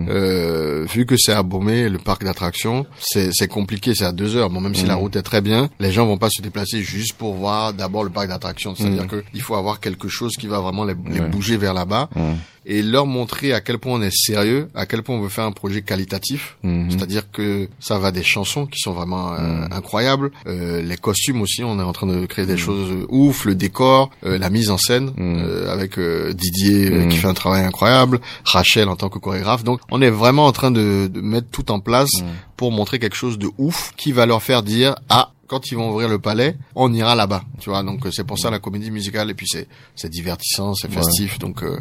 Euh, 0.10 0.86
vu 0.94 1.08
que 1.08 1.18
c'est 1.18 1.32
à 1.34 1.42
Beaumé, 1.42 1.90
le 1.90 1.98
parc 1.98 2.24
d'attractions, 2.24 2.86
c'est 3.00 3.30
c'est 3.34 3.48
compliqué, 3.48 3.96
c'est 3.96 4.06
à 4.06 4.12
deux 4.12 4.36
heures. 4.36 4.52
Bon, 4.52 4.62
même 4.62 4.76
si 4.76 4.86
la 4.86 4.94
route 4.96 5.16
est 5.16 5.24
très 5.24 5.42
bien, 5.42 5.70
les 5.80 5.92
gens 5.92 6.06
vont 6.06 6.18
pas 6.20 6.30
se 6.30 6.42
déplacer 6.44 6.82
juste 6.84 7.14
pour 7.14 7.34
voir 7.34 7.74
d'abord 7.74 8.04
le 8.04 8.12
parc 8.12 8.28
d'attractions. 8.28 8.76
C'est-à-dire 8.76 9.08
que 9.08 9.24
il 9.34 9.42
faut 9.42 9.56
avoir 9.56 9.80
quelque 9.80 10.08
chose 10.08 10.34
qui 10.40 10.46
va 10.46 10.60
vraiment 10.60 10.86
les, 10.86 10.94
bouger 10.94 11.58
vers 11.58 11.74
là-bas 11.74 12.10
et 12.66 12.82
leur 12.82 13.06
montrer 13.06 13.54
à 13.54 13.62
quel 13.62 13.78
point 13.78 13.94
on 13.94 14.02
est 14.02 14.16
sérieux, 14.16 14.70
à 14.76 14.86
quel 14.86 15.04
point 15.04 15.16
on 15.16 15.22
veut 15.22 15.30
faire 15.30 15.46
un 15.46 15.52
projet 15.52 15.82
qualitatif. 15.82 16.58
Mhm. 16.64 16.92
C'est-à-dire 16.92 17.32
que 17.32 17.68
ça 17.80 18.00
va 18.00 18.12
des 18.12 18.24
chansons 18.24 18.66
qui 18.66 18.80
sont 18.80 18.94
vraiment 18.94 19.34
euh, 19.34 19.66
incroyables, 19.72 20.32
euh, 20.48 20.82
les 20.82 20.98
costumes 20.98 21.42
aussi, 21.42 21.64
on 21.64 21.80
est 21.80 21.84
en 21.84 21.94
train 21.94 22.08
de 22.08 22.26
créer 22.26 22.46
des 22.46 22.58
choses 22.58 22.92
euh, 22.92 23.06
ouf, 23.10 23.46
le 23.46 23.56
décor, 23.56 24.10
euh, 24.26 24.38
la 24.38 24.50
mise 24.50 24.70
en 24.70 24.78
scène 24.78 25.12
avec 25.70 26.00
Didier 26.00 27.08
qui 27.10 27.18
fait 27.18 27.28
un 27.28 27.34
travail 27.34 27.64
incroyable, 27.64 28.20
Rachel 28.44 28.90
en 28.90 28.96
tant 28.96 29.10
que 29.10 29.20
chorégraphe. 29.20 29.64
Donc 29.64 29.80
on 29.92 30.02
est 30.02 30.10
vraiment 30.10 30.46
en 30.46 30.52
train 30.52 30.72
de, 30.72 31.08
de 31.08 31.22
mettre 31.22 31.48
tout 31.52 31.72
en 31.72 31.80
place 31.80 32.10
pour 32.58 32.72
montrer 32.72 33.00
quelque 33.00 33.16
chose 33.16 33.38
de 33.38 33.50
ouf 33.58 33.94
qui 33.98 34.12
va 34.12 34.26
leur 34.26 34.42
faire 34.42 34.64
dire 34.64 34.96
ah 35.10 35.32
quand 35.48 35.72
ils 35.72 35.76
vont 35.76 35.92
ouvrir 35.92 36.10
le 36.10 36.20
palais, 36.20 36.58
on 36.76 36.94
ira 36.94 37.16
là-bas, 37.16 37.44
tu 37.60 37.70
vois. 37.70 37.84
Donc 37.84 38.06
euh, 38.06 38.12
c'est 38.12 38.24
pour 38.24 38.38
ça 38.40 38.50
la 38.50 38.60
comédie 38.60 38.92
musicale 38.92 39.30
et 39.30 39.34
puis 39.34 39.48
c'est 39.50 39.68
c'est 39.96 40.10
divertissant, 40.10 40.74
c'est 40.74 40.92
festif. 40.92 41.40
Donc 41.40 41.64
euh, 41.64 41.80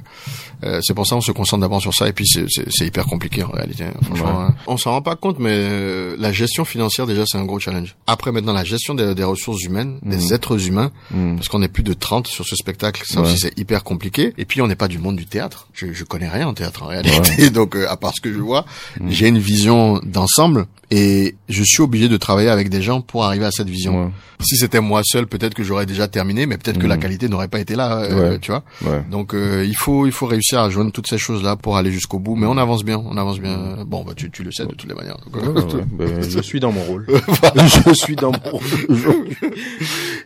euh, 0.64 0.80
c'est 0.82 0.94
pour 0.94 1.06
ça 1.06 1.16
on 1.16 1.20
se 1.20 1.32
concentre 1.32 1.60
d'abord 1.62 1.80
sur 1.80 1.94
ça 1.94 2.08
et 2.08 2.12
puis 2.12 2.26
c'est 2.26 2.86
hyper 2.86 3.06
compliqué 3.06 3.42
en 3.42 3.48
réalité. 3.50 3.84
hein. 3.84 3.94
Franchement, 4.02 4.40
hein. 4.40 4.54
on 4.66 4.76
s'en 4.76 4.92
rend 4.92 5.02
pas 5.02 5.16
compte, 5.16 5.38
mais 5.38 5.50
euh, 5.52 6.16
la 6.18 6.32
gestion 6.32 6.64
financière 6.64 7.06
déjà 7.06 7.24
c'est 7.26 7.38
un 7.38 7.44
gros 7.44 7.58
challenge. 7.58 7.96
Après 8.06 8.32
maintenant 8.32 8.52
la 8.52 8.64
gestion 8.64 8.94
des, 8.94 9.14
des 9.14 9.24
ressources 9.24 9.62
humaines, 9.64 9.98
des 10.02 10.34
êtres 10.34 10.66
humains, 10.66 10.90
parce 11.36 11.48
qu'on 11.48 11.62
est 11.62 11.68
plus 11.68 11.82
de 11.82 11.92
30 11.94 12.26
sur 12.26 12.44
ce 12.46 12.56
spectacle, 12.56 13.02
ça 13.06 13.20
Ouais. 13.20 13.26
aussi 13.28 13.38
c'est 13.38 13.58
hyper 13.58 13.84
compliqué. 13.84 14.34
Et 14.38 14.44
puis 14.44 14.60
on 14.62 14.66
n'est 14.66 14.76
pas 14.76 14.88
du 14.88 14.98
monde 14.98 15.16
du 15.16 15.26
théâtre. 15.26 15.68
Je 15.72 15.92
je 15.92 16.04
connais 16.04 16.28
rien 16.28 16.48
en 16.48 16.54
théâtre 16.54 16.82
en 16.82 16.86
réalité, 16.86 17.50
donc 17.50 17.76
euh, 17.76 17.86
à 17.88 17.96
part 17.96 18.12
ce 18.14 18.20
que 18.20 18.32
je 18.32 18.38
vois, 18.38 18.64
j'ai 19.08 19.28
une 19.28 19.38
vision 19.38 20.00
d'ensemble 20.04 20.66
et 20.90 21.34
je 21.48 21.62
suis 21.64 21.82
obligé 21.82 22.08
de 22.08 22.16
travailler 22.16 22.48
avec 22.50 22.68
des 22.68 22.82
gens 22.82 23.00
pour 23.00 23.24
arriver 23.24 23.46
à 23.46 23.50
cette 23.50 23.63
vision. 23.70 24.04
Ouais. 24.06 24.10
Si 24.40 24.56
c'était 24.56 24.80
moi 24.80 25.02
seul, 25.04 25.26
peut-être 25.26 25.54
que 25.54 25.62
j'aurais 25.62 25.86
déjà 25.86 26.08
terminé, 26.08 26.46
mais 26.46 26.58
peut-être 26.58 26.78
que 26.78 26.86
la 26.86 26.96
qualité 26.96 27.28
n'aurait 27.28 27.48
pas 27.48 27.60
été 27.60 27.76
là, 27.76 27.98
euh, 28.02 28.30
Ouais. 28.32 28.38
tu 28.38 28.50
vois. 28.50 28.62
Ouais. 28.84 29.02
Donc 29.10 29.34
euh, 29.34 29.64
il 29.66 29.76
faut 29.76 30.06
il 30.06 30.12
faut 30.12 30.26
réussir 30.26 30.60
à 30.60 30.68
joindre 30.70 30.92
toutes 30.92 31.08
ces 31.08 31.18
choses 31.18 31.42
là 31.42 31.56
pour 31.56 31.76
aller 31.76 31.90
jusqu'au 31.92 32.18
bout. 32.18 32.36
Mais 32.36 32.46
on 32.46 32.56
avance 32.58 32.84
bien, 32.84 32.98
on 33.04 33.16
avance 33.16 33.38
bien. 33.40 33.84
Bon 33.86 34.04
bah 34.04 34.12
tu 34.16 34.30
tu 34.30 34.42
le 34.42 34.52
sais 34.52 34.64
de 34.66 34.74
toutes 34.74 34.88
les 34.88 34.94
manières. 34.94 35.16
Donc, 35.32 35.74
euh, 35.74 35.80
ben, 35.92 36.22
je 36.22 36.40
suis 36.40 36.60
dans 36.60 36.72
mon 36.72 36.82
rôle. 36.82 37.06
je 37.56 37.94
suis 37.94 38.16
dans 38.16 38.32
mon 38.32 38.50
rôle. 38.50 38.62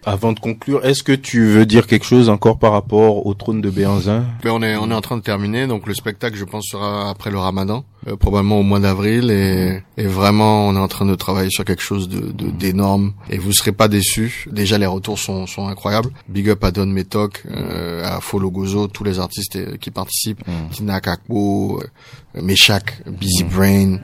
Avant 0.05 0.33
de 0.33 0.41
conclure, 0.41 0.85
est-ce 0.85 1.03
que 1.03 1.13
tu 1.13 1.45
veux 1.47 1.67
dire 1.67 1.87
quelque 1.87 2.05
chose 2.07 2.29
encore 2.29 2.59
par 2.59 2.73
rapport 2.73 3.27
au 3.27 3.35
trône 3.35 3.61
de 3.61 3.71
Béanzin? 3.71 4.25
Mais 4.45 4.51
on 4.51 4.63
est 4.63 4.77
on 4.77 4.91
est 4.91 4.95
en 4.95 5.01
train 5.01 5.17
de 5.17 5.23
terminer, 5.23 5.67
donc 5.67 5.87
le 5.87 5.95
spectacle 5.95 6.37
je 6.37 6.45
pense 6.45 6.67
sera 6.71 7.11
après 7.11 7.31
le 7.31 7.39
Ramadan, 7.39 7.85
euh, 8.07 8.17
probablement 8.17 8.61
au 8.61 8.63
mois 8.63 8.79
d'avril 8.81 9.31
et, 9.31 9.83
et 9.97 10.07
vraiment 10.07 10.69
on 10.69 10.77
est 10.77 10.79
en 10.79 10.89
train 10.89 11.07
de 11.07 11.15
travailler 11.15 11.51
sur 11.51 11.65
quelque 11.65 11.83
chose 11.83 12.09
de 12.09 12.21
de- 12.33 12.51
d'énorme. 12.51 13.13
Et 13.31 13.39
vous 13.39 13.53
serez 13.53 13.73
pas 13.73 13.89
déçus. 13.89 14.47
Déjà 14.53 14.79
les 14.79 14.87
retours 14.87 15.19
sont 15.19 15.47
sont 15.47 15.67
incroyables. 15.69 16.11
Big 16.29 16.49
up 16.51 16.63
à 16.65 16.71
Don 16.71 16.87
Metok, 16.87 17.43
euh, 17.51 18.05
à 18.05 18.21
Folo 18.21 18.51
Gozo, 18.51 18.87
tous 18.89 19.05
les 19.05 19.19
artistes 19.19 19.57
euh, 19.57 19.77
qui 19.77 19.91
participent, 19.91 20.43
Tina 20.71 21.01
Kakbo, 21.01 21.81
euh, 21.83 22.41
Meshach, 22.43 23.03
Busy 23.07 23.43
Brain, 23.45 23.99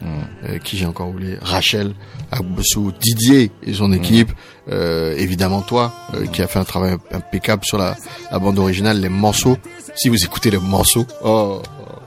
euh, 0.44 0.58
qui 0.58 0.76
j'ai 0.76 0.86
encore 0.86 1.08
oublié, 1.10 1.36
Rachel, 1.40 1.94
Aboussou, 2.32 2.92
Didier 3.00 3.50
et 3.62 3.74
son 3.74 3.92
équipe, 3.92 4.32
euh, 4.70 5.14
évidemment 5.16 5.62
toi 5.62 5.92
euh, 6.14 6.26
qui 6.26 6.42
a 6.42 6.46
fait 6.48 6.58
un 6.58 6.64
travail 6.64 6.96
impeccable 7.12 7.64
sur 7.64 7.78
la, 7.78 7.96
la 8.32 8.38
bande 8.38 8.58
originale, 8.58 9.00
les 9.00 9.08
morceaux. 9.08 9.56
Si 9.94 10.08
vous 10.08 10.24
écoutez 10.24 10.50
les 10.50 10.58
morceaux, 10.58 11.06
oh, 11.22 11.60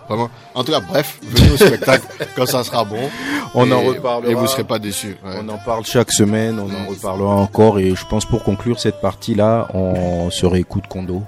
vraiment. 0.07 0.29
En 0.55 0.63
tout 0.63 0.71
cas, 0.71 0.79
bref, 0.79 1.19
venez 1.21 1.51
au 1.51 1.57
spectacle 1.57 2.05
quand 2.35 2.45
ça 2.45 2.63
sera 2.63 2.83
bon. 2.83 3.09
On 3.53 3.69
et, 3.69 3.73
en 3.73 3.81
reparlera. 3.81 4.31
Et 4.31 4.35
vous 4.35 4.47
serez 4.47 4.63
pas 4.63 4.79
déçus. 4.79 5.17
ouais. 5.23 5.39
On 5.41 5.49
en 5.49 5.57
parle 5.57 5.85
chaque 5.85 6.11
semaine, 6.11 6.59
on 6.59 6.69
en 6.69 6.89
reparlera 6.89 7.35
encore 7.35 7.79
et 7.79 7.95
je 7.95 8.05
pense 8.05 8.25
pour 8.25 8.43
conclure 8.43 8.79
cette 8.79 9.01
partie-là, 9.01 9.67
on 9.73 10.29
se 10.29 10.45
réécoute 10.45 10.87
Kondo. 10.87 11.23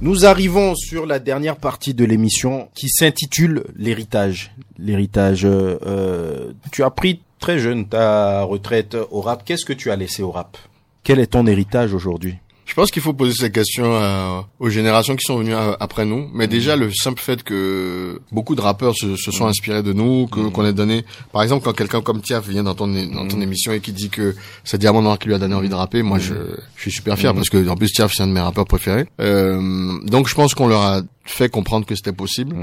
Nous 0.00 0.26
arrivons 0.26 0.74
sur 0.74 1.06
la 1.06 1.20
dernière 1.20 1.54
partie 1.54 1.94
de 1.94 2.04
l'émission 2.04 2.68
qui 2.74 2.88
s'intitule 2.88 3.62
l'héritage. 3.76 4.50
L'héritage. 4.78 5.44
euh, 5.44 5.78
euh, 5.86 6.52
tu 6.72 6.82
as 6.82 6.90
pris 6.90 7.20
très 7.38 7.60
jeune 7.60 7.86
ta 7.86 8.42
retraite 8.42 8.96
au 9.12 9.20
rap. 9.20 9.44
Qu'est-ce 9.44 9.64
que 9.64 9.72
tu 9.72 9.92
as 9.92 9.96
laissé 9.96 10.24
au 10.24 10.32
rap? 10.32 10.58
Quel 11.04 11.20
est 11.20 11.28
ton 11.28 11.46
héritage 11.46 11.94
aujourd'hui? 11.94 12.34
Je 12.74 12.80
pense 12.80 12.90
qu'il 12.90 13.02
faut 13.02 13.12
poser 13.12 13.34
cette 13.34 13.52
question 13.52 13.84
euh, 13.86 14.40
aux 14.58 14.68
générations 14.68 15.14
qui 15.14 15.22
sont 15.24 15.38
venues 15.38 15.54
euh, 15.54 15.76
après 15.78 16.04
nous. 16.04 16.28
Mais 16.34 16.48
déjà, 16.48 16.74
le 16.74 16.90
simple 16.92 17.20
fait 17.20 17.44
que 17.44 18.20
beaucoup 18.32 18.56
de 18.56 18.60
rappeurs 18.60 18.96
se, 18.96 19.14
se 19.14 19.30
sont 19.30 19.46
inspirés 19.46 19.84
de 19.84 19.92
nous, 19.92 20.26
que 20.26 20.40
qu'on 20.48 20.66
ait 20.66 20.72
donné, 20.72 21.04
par 21.32 21.44
exemple, 21.44 21.64
quand 21.64 21.72
quelqu'un 21.72 22.00
comme 22.00 22.20
Tiaf 22.20 22.48
vient 22.48 22.64
dans 22.64 22.74
ton 22.74 22.88
dans 22.88 23.28
ton 23.28 23.40
émission 23.40 23.70
et 23.70 23.78
qui 23.78 23.92
dit 23.92 24.10
que 24.10 24.34
c'est 24.64 24.76
Diamant 24.76 25.02
Noir 25.02 25.20
qui 25.20 25.28
lui 25.28 25.36
a 25.36 25.38
donné 25.38 25.54
envie 25.54 25.68
de 25.68 25.74
rapper, 25.76 26.02
moi 26.02 26.18
je, 26.18 26.34
je 26.74 26.80
suis 26.80 26.90
super 26.90 27.16
fier 27.16 27.32
parce 27.32 27.48
que 27.48 27.68
en 27.68 27.76
plus 27.76 27.92
Tiaf 27.92 28.12
c'est 28.12 28.24
un 28.24 28.26
de 28.26 28.32
mes 28.32 28.40
rappeurs 28.40 28.64
préférés. 28.64 29.06
Euh, 29.20 30.00
donc 30.06 30.26
je 30.26 30.34
pense 30.34 30.54
qu'on 30.54 30.66
leur 30.66 30.82
a 30.82 31.02
fait 31.24 31.48
comprendre 31.48 31.86
que 31.86 31.94
c'était 31.94 32.12
possible, 32.12 32.54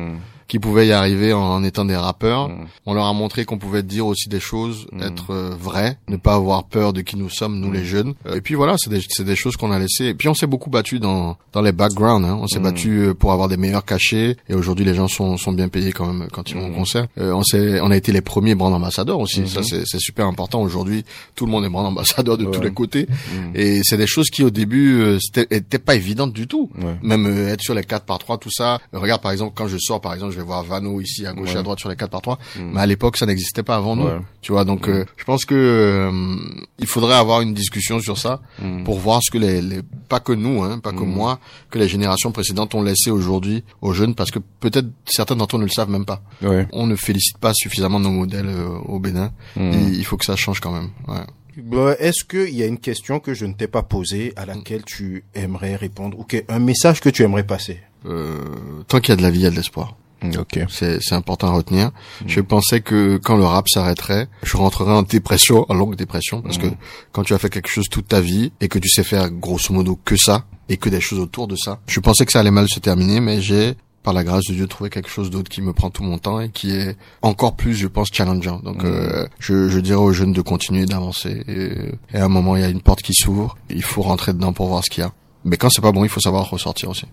qu'ils 0.48 0.60
pouvaient 0.60 0.88
y 0.88 0.92
arriver 0.92 1.34
en, 1.34 1.40
en 1.42 1.64
étant 1.64 1.86
des 1.86 1.96
rappeurs. 1.96 2.50
On 2.86 2.94
leur 2.94 3.06
a 3.06 3.14
montré 3.14 3.46
qu'on 3.46 3.58
pouvait 3.58 3.84
dire 3.84 4.06
aussi 4.06 4.30
des 4.30 4.40
choses, 4.40 4.88
être 5.02 5.32
euh, 5.32 5.50
vrai, 5.58 5.98
ne 6.08 6.18
pas 6.18 6.36
avoir 6.36 6.66
peur 6.66 6.94
de 6.94 7.02
qui 7.02 7.16
nous 7.18 7.30
sommes, 7.30 7.60
nous 7.60 7.72
les 7.72 7.86
jeunes. 7.86 8.14
Euh, 8.28 8.36
Et 8.36 8.42
puis 8.42 8.56
voilà, 8.56 8.76
c'est 8.78 8.90
des, 8.90 9.02
c'est 9.08 9.24
des 9.24 9.36
choses 9.36 9.56
qu'on 9.56 9.72
a 9.72 9.80
laissées. 9.80 10.06
Et 10.08 10.14
puis 10.14 10.28
on 10.28 10.34
s'est 10.34 10.48
beaucoup 10.48 10.70
battu 10.70 11.00
dans, 11.00 11.38
dans 11.54 11.62
les 11.62 11.72
backgrounds. 11.72 12.28
Hein. 12.28 12.38
On 12.42 12.48
s'est 12.48 12.60
battu 12.60 13.00
euh, 13.00 13.14
pour 13.14 13.32
avoir 13.32 13.48
des 13.48 13.58
meilleurs 13.58 13.86
cachets. 13.86 14.38
Et 14.50 14.54
aujourd'hui, 14.54 14.86
les 14.86 14.94
gens 14.94 15.08
sont, 15.08 15.38
sont 15.38 15.54
bien 15.54 15.70
payés 15.70 15.92
quand 15.92 16.12
même 16.12 16.28
quand 16.32 16.52
ils 16.52 16.58
vont 16.58 16.68
au 16.68 16.72
concert. 16.74 17.08
Euh, 17.18 17.32
on 17.34 17.44
s'est, 17.44 17.80
on 17.82 17.90
a 17.90 17.96
été 17.98 18.12
les 18.12 18.22
premiers 18.22 18.54
brand 18.56 18.74
ambassadeurs 18.74 19.20
aussi. 19.20 19.48
Ça, 19.48 19.64
c'est, 19.64 19.84
c'est 19.86 20.00
super 20.00 20.28
important. 20.28 20.62
Aujourd'hui, 20.62 21.06
tout 21.36 21.46
le 21.46 21.52
monde 21.52 21.66
est 21.66 21.70
brand 21.70 21.86
ambassadeur 21.88 22.38
de 22.38 22.46
tous 22.46 22.62
les 22.62 22.72
côtés. 22.72 23.08
Et 23.56 23.82
c'est 23.84 23.98
des 23.98 24.08
choses 24.08 24.30
qui 24.30 24.44
au 24.44 24.50
début 24.50 25.02
euh, 25.02 25.18
c'était 25.20 25.48
étaient 25.56 25.80
pas 25.80 25.96
évidentes 25.96 26.34
du 26.34 26.48
tout. 26.48 26.70
Ouais. 26.78 26.96
Même 27.02 27.26
euh, 27.26 27.48
être 27.54 27.62
sur 27.62 27.74
les 27.74 27.84
4 27.84 28.06
par 28.06 28.20
3 28.20 28.38
tout 28.38 28.51
ça. 28.52 28.80
Regarde 28.94 29.22
par 29.22 29.32
exemple 29.32 29.54
quand 29.56 29.68
je 29.68 29.78
sors 29.80 30.00
par 30.02 30.14
exemple, 30.14 30.32
je 30.34 30.38
vais 30.38 30.44
voir 30.46 30.64
Vano 30.64 31.02
ici 31.02 31.26
à 31.26 31.34
gauche 31.34 31.54
et 31.56 31.58
à 31.58 31.64
droite 31.64 31.80
sur 31.80 31.90
les 31.90 31.96
4 31.96 32.10
par 32.10 32.22
3 32.22 32.38
Mais 32.60 32.80
à 32.82 32.86
l'époque, 32.86 33.18
ça 33.18 33.26
n'existait 33.26 33.64
pas 33.64 33.76
avant 33.76 33.96
nous. 33.96 34.06
Ouais. 34.06 34.20
Tu 34.42 34.52
vois, 34.52 34.66
donc 34.66 34.88
euh, 34.88 35.06
je 35.18 35.24
pense 35.24 35.46
que 35.46 35.56
euh, 35.56 36.36
il 36.80 36.88
faudrait 36.88 37.16
avoir 37.16 37.42
une 37.42 37.54
discussion 37.54 38.00
sur 38.00 38.18
ça 38.18 38.42
pour 38.86 39.00
voir 39.00 39.22
ce 39.24 39.32
que 39.32 39.38
les, 39.38 39.62
les 39.62 39.82
pas 40.10 40.20
que 40.20 40.32
nous, 40.34 40.64
hein, 40.64 40.80
pas 40.80 40.92
que 40.92 41.04
moi, 41.04 41.40
que 41.70 41.80
les 41.80 41.88
générations 41.88 42.32
précédentes 42.32 42.76
ont 42.76 42.82
laissé 42.84 43.10
aujourd'hui 43.12 43.64
aux 43.82 43.94
jeunes, 43.94 44.16
parce 44.16 44.32
que 44.32 44.40
peut-être 44.60 44.88
certains 45.06 45.36
d'entre 45.36 45.56
eux 45.56 45.60
ne 45.60 45.64
le 45.66 45.70
savent 45.70 45.90
même 45.90 46.06
pas. 46.06 46.22
Ouais. 46.42 46.68
On 46.74 46.86
ne 46.88 46.96
félicite 46.96 47.38
pas 47.38 47.54
suffisamment 47.54 48.00
nos 48.00 48.12
modèles 48.12 48.50
euh, 48.50 48.68
au 48.86 49.00
Bénin. 49.00 49.32
Et 49.58 49.78
il 49.78 50.04
faut 50.06 50.18
que 50.18 50.26
ça 50.26 50.36
change 50.36 50.60
quand 50.60 50.72
même. 50.72 50.90
Ouais. 51.08 51.22
Bah, 51.58 51.96
Est-ce 52.00 52.24
qu'il 52.24 52.56
y 52.56 52.64
a 52.64 52.66
une 52.66 52.80
question 52.80 53.20
que 53.20 53.34
je 53.34 53.46
ne 53.46 53.54
t'ai 53.54 53.68
pas 53.68 53.84
posée 53.84 54.34
à 54.38 54.46
laquelle 54.46 54.84
tu 54.86 55.26
aimerais 55.36 55.76
répondre 55.76 56.18
ou 56.20 56.24
que- 56.24 56.44
un 56.48 56.60
message 56.60 57.02
que 57.02 57.10
tu 57.10 57.24
aimerais 57.24 57.44
passer? 57.46 57.80
Tant 58.04 59.00
qu'il 59.00 59.10
y 59.10 59.14
a 59.14 59.16
de 59.16 59.22
la 59.22 59.32
vie, 59.32 59.40
il 59.40 59.44
y 59.44 59.48
a 59.48 59.52
de 59.52 59.56
l'espoir. 59.56 59.96
Ok. 60.38 60.60
C'est 60.70 61.14
important 61.14 61.48
à 61.48 61.52
retenir. 61.52 61.92
Je 62.26 62.42
pensais 62.42 62.82
que 62.82 63.18
quand 63.18 63.38
le 63.38 63.46
rap 63.46 63.68
s'arrêterait, 63.68 64.28
je 64.44 64.58
rentrerais 64.58 64.94
en 64.94 65.04
dépression, 65.04 65.66
en 65.70 65.74
longue 65.74 65.96
dépression, 65.96 66.42
parce 66.42 66.58
que 66.58 66.68
quand 67.12 67.24
tu 67.24 67.34
as 67.34 67.40
fait 67.40 67.50
quelque 67.50 67.70
chose 67.70 67.90
toute 67.90 68.08
ta 68.08 68.22
vie 68.22 68.52
et 68.62 68.68
que 68.68 68.80
tu 68.80 68.90
sais 68.90 69.04
faire 69.04 69.30
grosso 69.32 69.74
modo 69.74 70.00
que 70.04 70.16
ça 70.16 70.46
et 70.70 70.78
que 70.78 70.90
des 70.90 71.02
choses 71.02 71.20
autour 71.20 71.48
de 71.48 71.56
ça, 71.56 71.80
je 71.88 72.00
pensais 72.00 72.26
que 72.26 72.32
ça 72.32 72.40
allait 72.40 72.52
mal 72.52 72.70
se 72.70 72.80
terminer, 72.80 73.20
mais 73.20 73.42
j'ai 73.42 73.76
par 74.04 74.14
la 74.14 74.24
grâce 74.24 74.46
de 74.46 74.54
Dieu 74.54 74.68
trouvé 74.68 74.90
quelque 74.90 75.10
chose 75.10 75.30
d'autre 75.30 75.50
qui 75.50 75.62
me 75.62 75.74
prend 75.74 75.92
tout 75.92 76.04
mon 76.04 76.18
temps 76.18 76.40
et 76.40 76.50
qui 76.50 76.72
est 76.72 76.98
encore 77.22 77.56
plus, 77.56 77.76
je 77.76 77.88
pense, 77.88 78.10
challengeant. 78.12 78.60
Donc, 78.60 78.84
euh, 78.84 79.28
je, 79.38 79.70
je 79.70 79.80
dirais 79.80 80.00
aux 80.00 80.12
jeunes 80.12 80.34
de 80.34 80.42
continuer 80.42 80.86
d'avancer. 80.86 81.44
Et, 81.48 82.16
et 82.16 82.20
à 82.20 82.26
un 82.26 82.28
moment, 82.28 82.56
il 82.56 82.64
y 82.64 82.66
a 82.66 82.70
une 82.70 82.82
porte 82.82 83.04
qui 83.04 83.14
s'ouvre. 83.14 83.58
Il 83.70 83.84
faut 83.84 84.02
rentrer 84.02 84.34
dedans 84.34 84.54
pour 84.54 84.68
voir 84.68 84.84
ce 84.84 84.90
qu'il 84.90 85.04
y 85.04 85.06
a. 85.06 85.14
Mais 85.44 85.58
quand 85.58 85.70
c'est 85.70 85.82
pas 85.82 85.92
bon, 85.92 86.04
il 86.04 86.10
faut 86.10 86.20
savoir 86.20 86.50
ressortir 86.50 86.90
aussi. 86.90 87.06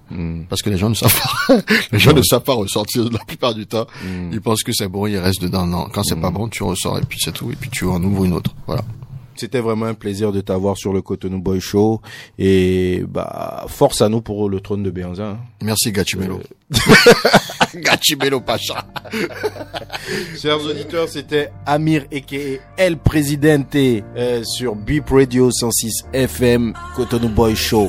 Parce 0.48 0.60
que 0.62 0.68
les 0.70 0.76
gens 0.76 0.90
ne 0.90 0.94
savent 0.94 1.14
pas. 1.48 1.56
les 1.92 1.98
gens 1.98 2.12
ne 2.12 2.22
savent 2.22 2.42
pas 2.42 2.54
ressortir 2.54 3.08
la 3.10 3.20
plupart 3.20 3.54
du 3.54 3.66
temps. 3.66 3.86
Ils 4.32 4.40
pensent 4.40 4.62
que 4.62 4.72
c'est 4.72 4.88
bon, 4.88 5.06
ils 5.06 5.16
restent 5.18 5.42
dedans. 5.42 5.66
Non, 5.66 5.88
quand 5.92 6.02
c'est 6.04 6.20
pas 6.20 6.30
bon, 6.30 6.48
tu 6.48 6.62
ressors 6.62 6.98
et 6.98 7.02
puis 7.02 7.18
c'est 7.22 7.32
tout. 7.32 7.50
Et 7.50 7.56
puis 7.56 7.70
tu 7.70 7.84
en 7.86 8.02
ouvres 8.02 8.24
une 8.24 8.34
autre. 8.34 8.54
Voilà. 8.66 8.82
C'était 9.34 9.60
vraiment 9.60 9.86
un 9.86 9.94
plaisir 9.94 10.32
de 10.32 10.40
t'avoir 10.40 10.76
sur 10.76 10.92
le 10.92 11.00
Cotonou 11.00 11.40
Boy 11.40 11.60
Show 11.60 12.00
et 12.40 13.04
bah 13.08 13.66
force 13.68 14.02
à 14.02 14.08
nous 14.08 14.20
pour 14.20 14.48
le 14.48 14.58
trône 14.60 14.82
de 14.82 14.90
Béanzin. 14.90 15.24
hein. 15.24 15.38
Merci 15.62 15.92
Gachimelo. 15.92 16.40
Gachimelo 17.76 18.40
Pacha. 18.40 18.84
Chers 20.42 20.60
auditeurs, 20.64 21.08
c'était 21.08 21.50
Amir 21.66 22.04
aka 22.12 22.60
El 22.76 22.96
Presidente 22.98 23.76
euh, 23.76 24.42
sur 24.44 24.74
Beep 24.74 25.08
Radio 25.10 25.50
106 25.52 26.06
FM 26.12 26.74
Cotonou 26.96 27.28
Boy 27.28 27.54
Show. 27.54 27.88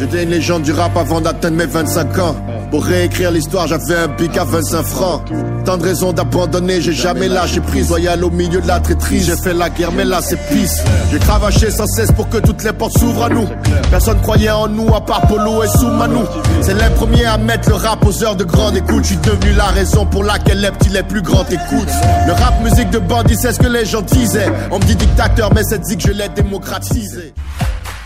J'étais 0.00 0.22
une 0.22 0.30
légende 0.30 0.62
du 0.62 0.72
rap 0.72 0.96
avant 0.96 1.20
d'atteindre 1.20 1.56
mes 1.56 1.66
25 1.66 2.18
ans. 2.18 2.36
Pour 2.70 2.84
réécrire 2.84 3.30
l'histoire, 3.30 3.66
j'avais 3.66 3.96
un 3.96 4.08
pic 4.08 4.36
à 4.36 4.44
25 4.44 4.82
francs. 4.84 5.22
Tant 5.64 5.76
de 5.76 5.82
raisons 5.82 6.12
d'abandonner, 6.12 6.80
j'ai 6.80 6.92
jamais 6.92 7.26
lâché 7.28 7.60
prise. 7.60 7.88
Loyal 7.88 8.22
au 8.22 8.30
milieu 8.30 8.60
de 8.60 8.68
la 8.68 8.78
traîtrise, 8.78 9.26
j'ai 9.26 9.36
fait 9.36 9.54
la 9.54 9.70
guerre, 9.70 9.90
mais 9.90 10.04
là 10.04 10.20
c'est 10.22 10.36
pisse. 10.48 10.84
J'ai 11.10 11.18
cravaché 11.18 11.70
sans 11.70 11.86
cesse 11.86 12.12
pour 12.12 12.28
que 12.28 12.38
toutes 12.38 12.62
les 12.62 12.72
portes 12.72 12.96
s'ouvrent 12.98 13.24
à 13.24 13.28
nous. 13.28 13.48
Personne 13.90 14.20
croyait 14.20 14.50
en 14.50 14.68
nous 14.68 14.94
à 14.94 15.00
part 15.00 15.26
Polo 15.26 15.64
et 15.64 15.68
Soumanou. 15.68 16.24
C'est 16.60 16.74
les 16.74 16.94
premiers 16.94 17.24
à 17.24 17.38
mettre 17.38 17.70
le 17.70 17.74
rap 17.74 18.04
aux 18.06 18.22
heures 18.22 18.36
de 18.36 18.44
grande 18.44 18.76
écoute. 18.76 19.02
Je 19.02 19.08
suis 19.08 19.16
devenu 19.16 19.52
la 19.54 19.66
raison 19.66 20.06
pour 20.06 20.22
laquelle 20.22 20.60
les 20.60 20.70
petits 20.70 20.90
les 20.90 21.02
plus 21.02 21.22
grands 21.22 21.46
écoutent. 21.46 21.88
Le 22.26 22.32
rap 22.32 22.62
musique 22.62 22.90
de 22.90 22.98
bandit, 22.98 23.36
c'est 23.36 23.52
ce 23.52 23.58
que 23.58 23.66
les 23.66 23.84
gens 23.84 24.02
disaient. 24.02 24.52
On 24.70 24.78
me 24.78 24.84
dit 24.84 24.94
dictateur, 24.94 25.52
mais 25.54 25.62
dit 25.78 25.96
que 25.96 26.02
je 26.08 26.12
l'ai 26.12 26.28
démocratisé. 26.28 27.34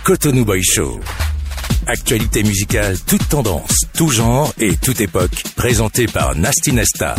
Cotonou 0.05 0.45
Boy 0.45 0.63
Show. 0.63 1.01
Actualité 1.87 2.43
musicale, 2.45 2.97
toute 3.07 3.29
tendance, 3.29 3.87
tout 3.97 4.09
genre 4.09 4.53
et 4.59 4.77
toute 4.77 5.01
époque, 5.01 5.43
présentée 5.57 6.07
par 6.07 6.37
Nasty 6.37 6.73
Nesta. 6.73 7.15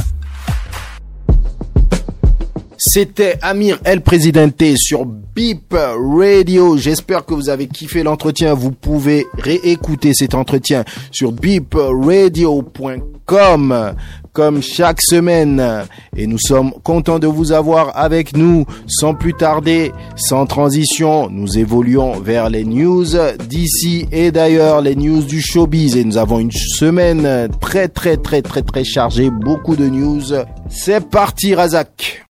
C'était 2.77 3.37
Amir 3.41 3.79
El 3.83 4.01
Presidente 4.01 4.63
sur 4.75 5.05
Beep 5.05 5.73
Radio. 5.73 6.77
J'espère 6.77 7.25
que 7.25 7.33
vous 7.33 7.49
avez 7.49 7.67
kiffé 7.67 8.03
l'entretien. 8.03 8.53
Vous 8.53 8.71
pouvez 8.71 9.25
réécouter 9.37 10.13
cet 10.13 10.33
entretien 10.33 10.83
sur 11.11 11.31
beepradio.com 11.31 13.95
comme 14.33 14.61
chaque 14.61 15.01
semaine. 15.01 15.85
Et 16.17 16.27
nous 16.27 16.39
sommes 16.39 16.73
contents 16.83 17.19
de 17.19 17.27
vous 17.27 17.51
avoir 17.51 17.95
avec 17.97 18.35
nous. 18.35 18.65
Sans 18.87 19.13
plus 19.13 19.33
tarder, 19.33 19.91
sans 20.15 20.45
transition, 20.45 21.29
nous 21.29 21.57
évoluons 21.57 22.19
vers 22.19 22.49
les 22.49 22.65
news 22.65 23.05
d'ici 23.47 24.07
et 24.11 24.31
d'ailleurs, 24.31 24.81
les 24.81 24.95
news 24.95 25.23
du 25.23 25.41
showbiz. 25.41 25.95
Et 25.95 26.03
nous 26.03 26.17
avons 26.17 26.39
une 26.39 26.51
semaine 26.51 27.47
très 27.61 27.87
très 27.87 28.17
très 28.17 28.41
très 28.41 28.63
très 28.63 28.83
chargée. 28.83 29.29
Beaucoup 29.29 29.75
de 29.75 29.87
news. 29.87 30.23
C'est 30.69 31.07
parti, 31.07 31.55
Razak. 31.55 32.25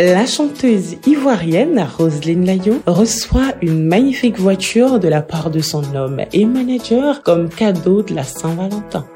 La 0.00 0.26
chanteuse 0.26 0.94
ivoirienne 1.08 1.84
Roselyne 1.98 2.44
Layo 2.44 2.74
reçoit 2.86 3.54
une 3.60 3.84
magnifique 3.84 4.38
voiture 4.38 5.00
de 5.00 5.08
la 5.08 5.22
part 5.22 5.50
de 5.50 5.58
son 5.58 5.82
homme 5.96 6.20
et 6.32 6.44
manager 6.44 7.24
comme 7.24 7.48
cadeau 7.48 8.02
de 8.02 8.14
la 8.14 8.22
Saint-Valentin. 8.22 9.08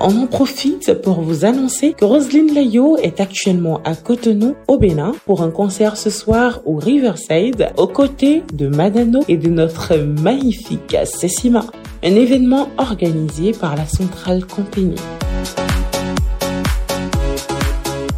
On 0.00 0.16
en 0.16 0.26
profite 0.26 0.94
pour 1.02 1.20
vous 1.20 1.44
annoncer 1.44 1.92
que 1.92 2.06
Roselyne 2.06 2.54
Layo 2.54 2.96
est 2.96 3.20
actuellement 3.20 3.82
à 3.84 3.94
Cotonou, 3.94 4.54
au 4.66 4.78
Bénin, 4.78 5.12
pour 5.26 5.42
un 5.42 5.50
concert 5.50 5.98
ce 5.98 6.08
soir 6.08 6.62
au 6.64 6.76
Riverside, 6.76 7.68
aux 7.76 7.86
côtés 7.86 8.44
de 8.54 8.68
Madano 8.68 9.20
et 9.28 9.36
de 9.36 9.50
notre 9.50 9.96
magnifique 9.96 10.96
Cessima. 11.04 11.66
Un 12.02 12.14
événement 12.14 12.68
organisé 12.78 13.52
par 13.52 13.76
la 13.76 13.84
Centrale 13.84 14.46
Compagnie. 14.46 14.96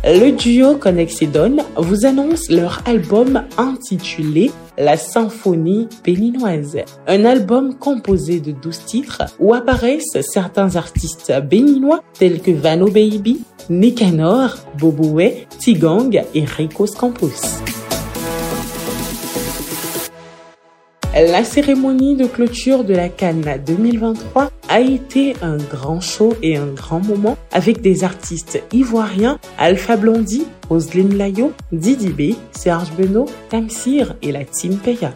Le 0.07 0.33
duo 0.33 0.75
Connexidon 0.75 1.65
vous 1.79 2.05
annonce 2.05 2.51
leur 2.51 2.83
album 2.85 3.45
intitulé 3.57 4.51
la 4.77 4.99
symphonie 4.99 5.89
béninoise. 6.05 6.77
Un 7.07 7.25
album 7.25 7.75
composé 7.75 8.39
de 8.39 8.53
12 8.53 8.85
titres 8.85 9.23
où 9.41 9.55
apparaissent 9.55 10.21
certains 10.21 10.77
artistes 10.77 11.33
béninois 11.49 12.03
tels 12.19 12.43
que 12.43 12.51
Vano 12.51 12.89
Baby, 12.89 13.41
Nicanor, 13.71 14.57
Boboué, 14.79 15.47
Tigang 15.59 16.23
et 16.35 16.45
Rico 16.45 16.85
Campos. 16.85 17.63
La 21.15 21.45
cérémonie 21.45 22.17
de 22.17 22.27
clôture 22.27 22.83
de 22.83 22.93
la 22.93 23.09
Cannes 23.09 23.63
2023 23.65 24.51
a 24.69 24.81
été 24.81 25.37
un 25.43 25.59
grand 25.59 26.01
show 26.01 26.35
et 26.43 26.57
un 26.57 26.67
grand 26.67 26.99
moment 26.99 27.37
avec 27.53 27.81
des 27.81 28.03
artistes 28.03 28.61
ivoiriens 28.73 29.39
Alpha 29.57 29.97
Blondie, 29.97 30.45
Roselyne 30.69 31.17
Layo, 31.17 31.53
Didi 31.71 32.09
B, 32.09 32.35
Serge 32.51 32.91
Benoît, 32.95 33.27
Tamsir 33.49 34.17
et 34.23 34.33
la 34.33 34.45
Team 34.45 34.77
Peya. 34.77 35.15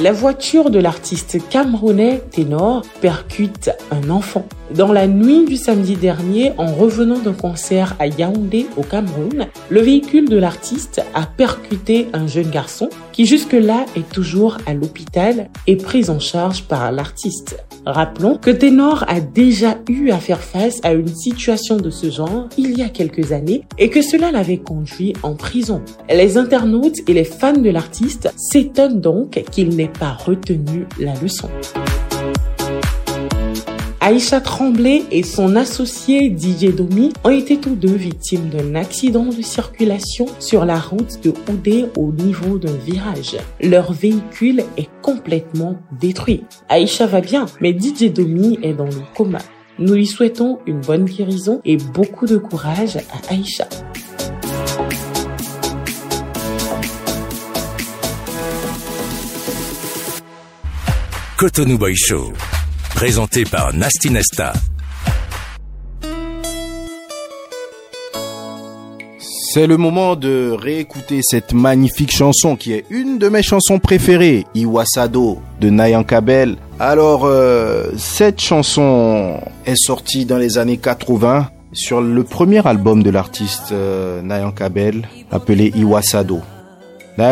La 0.00 0.12
voiture 0.12 0.70
de 0.70 0.78
l'artiste 0.78 1.38
camerounais 1.48 2.22
Ténor 2.30 2.82
percute 3.00 3.70
un 3.90 4.10
enfant. 4.10 4.46
Dans 4.74 4.92
la 4.92 5.08
nuit 5.08 5.46
du 5.46 5.56
samedi 5.56 5.96
dernier, 5.96 6.52
en 6.56 6.72
revenant 6.72 7.18
d'un 7.18 7.32
concert 7.32 7.96
à 7.98 8.06
Yaoundé 8.06 8.66
au 8.76 8.82
Cameroun, 8.82 9.48
le 9.68 9.80
véhicule 9.80 10.28
de 10.28 10.36
l'artiste 10.36 11.02
a 11.12 11.26
percuté 11.26 12.06
un 12.12 12.28
jeune 12.28 12.50
garçon 12.50 12.88
qui 13.10 13.26
jusque-là 13.26 13.84
est 13.96 14.08
toujours 14.08 14.58
à 14.66 14.74
l'hôpital 14.74 15.50
et 15.66 15.76
pris 15.76 16.08
en 16.08 16.20
charge 16.20 16.64
par 16.64 16.92
l'artiste. 16.92 17.64
Rappelons 17.84 18.38
que 18.38 18.50
Ténor 18.50 19.04
a 19.08 19.20
déjà 19.20 19.78
eu 19.88 20.10
à 20.10 20.18
faire 20.18 20.40
face 20.40 20.78
à 20.84 20.92
une 20.92 21.14
situation 21.16 21.76
de 21.76 21.90
ce 21.90 22.08
genre 22.08 22.48
il 22.56 22.78
y 22.78 22.82
a 22.82 22.90
quelques 22.90 23.32
années 23.32 23.62
et 23.76 23.90
que 23.90 24.02
cela 24.02 24.30
l'avait 24.30 24.58
conduit 24.58 25.14
en 25.24 25.34
prison. 25.34 25.82
Les 26.08 26.36
internautes 26.36 26.98
et 27.08 27.12
les 27.12 27.24
fans 27.24 27.52
de 27.54 27.70
l'artiste 27.70 28.32
s'étonnent 28.36 29.00
donc 29.00 29.42
qu'il 29.50 29.70
n'ait 29.70 29.88
pas 29.88 30.12
retenu 30.12 30.86
la 31.00 31.14
leçon. 31.14 31.48
Aïcha 34.02 34.40
Tremblay 34.40 35.02
et 35.10 35.22
son 35.22 35.56
associé 35.56 36.34
DJ 36.34 36.74
Domi 36.74 37.12
ont 37.22 37.28
été 37.28 37.58
tous 37.58 37.74
deux 37.74 37.94
victimes 37.94 38.48
d'un 38.48 38.74
accident 38.74 39.26
de 39.26 39.42
circulation 39.42 40.24
sur 40.38 40.64
la 40.64 40.78
route 40.78 41.22
de 41.22 41.34
Oudé 41.52 41.84
au 41.98 42.10
niveau 42.10 42.56
d'un 42.56 42.72
virage. 42.72 43.36
Leur 43.60 43.92
véhicule 43.92 44.64
est 44.78 44.88
complètement 45.02 45.76
détruit. 46.00 46.44
Aïcha 46.70 47.06
va 47.06 47.20
bien, 47.20 47.44
mais 47.60 47.78
DJ 47.78 48.10
Domi 48.10 48.58
est 48.62 48.72
dans 48.72 48.86
le 48.86 49.02
coma. 49.14 49.40
Nous 49.78 49.92
lui 49.92 50.06
souhaitons 50.06 50.60
une 50.66 50.80
bonne 50.80 51.04
guérison 51.04 51.60
et 51.66 51.76
beaucoup 51.76 52.24
de 52.24 52.38
courage 52.38 52.96
à 52.96 53.34
Aïcha. 53.34 53.68
Présenté 62.94 63.44
par 63.44 63.72
Nasty 63.74 64.10
Nesta. 64.10 64.52
C'est 69.52 69.66
le 69.66 69.76
moment 69.76 70.14
de 70.14 70.56
réécouter 70.56 71.20
cette 71.22 71.52
magnifique 71.52 72.12
chanson 72.12 72.54
qui 72.54 72.72
est 72.72 72.84
une 72.88 73.18
de 73.18 73.28
mes 73.28 73.42
chansons 73.42 73.80
préférées, 73.80 74.46
Iwasado 74.54 75.40
de 75.60 75.70
Nayan 75.70 76.04
Kabel. 76.04 76.56
Alors, 76.78 77.24
euh, 77.24 77.86
cette 77.96 78.40
chanson 78.40 79.40
est 79.66 79.74
sortie 79.76 80.24
dans 80.24 80.38
les 80.38 80.56
années 80.58 80.76
80 80.78 81.48
sur 81.72 82.00
le 82.00 82.22
premier 82.22 82.64
album 82.66 83.02
de 83.02 83.10
l'artiste 83.10 83.72
euh, 83.72 84.22
Nayan 84.22 84.52
Kabel 84.52 85.08
appelé 85.32 85.72
Iwasado. 85.74 86.40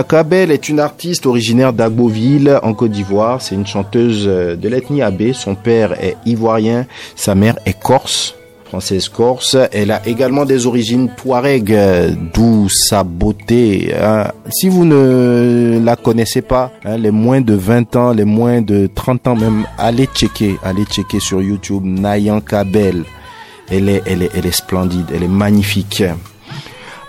Kabel 0.07 0.51
est 0.51 0.69
une 0.69 0.81
artiste 0.81 1.25
originaire 1.25 1.73
d'Agboville 1.73 2.59
en 2.63 2.75
Côte 2.75 2.91
d'Ivoire. 2.91 3.41
C'est 3.41 3.55
une 3.55 3.67
chanteuse 3.67 4.25
euh, 4.27 4.55
de 4.55 4.69
l'ethnie 4.69 5.01
Abbé. 5.03 5.33
Son 5.33 5.55
père 5.55 5.93
est 6.03 6.17
ivoirien, 6.27 6.87
sa 7.17 7.35
mère 7.35 7.57
est 7.65 7.79
corse, 7.79 8.35
française 8.67 9.09
corse. 9.09 9.57
Elle 9.73 9.91
a 9.91 10.07
également 10.07 10.45
des 10.45 10.67
origines 10.67 11.09
touareg, 11.17 11.73
euh, 11.73 12.11
d'où 12.35 12.69
sa 12.69 13.03
beauté. 13.03 13.95
hein. 13.99 14.31
Si 14.51 14.69
vous 14.69 14.85
ne 14.85 15.81
la 15.83 15.97
connaissez 15.97 16.43
pas, 16.43 16.71
hein, 16.85 16.99
les 16.99 17.11
moins 17.11 17.41
de 17.41 17.55
20 17.55 17.97
ans, 17.97 18.13
les 18.13 18.27
moins 18.27 18.61
de 18.61 18.91
30 18.95 19.27
ans 19.29 19.37
même, 19.37 19.65
allez 19.79 20.07
checker, 20.13 20.57
allez 20.63 20.85
checker 20.85 21.21
sur 21.21 21.41
YouTube 21.41 21.85
Nayan 21.85 22.41
Kabel. 22.41 23.05
Elle 23.71 23.89
est, 23.89 24.03
elle 24.07 24.23
est 24.23 24.51
splendide, 24.51 25.07
elle 25.15 25.23
est 25.23 25.29
magnifique. 25.29 26.03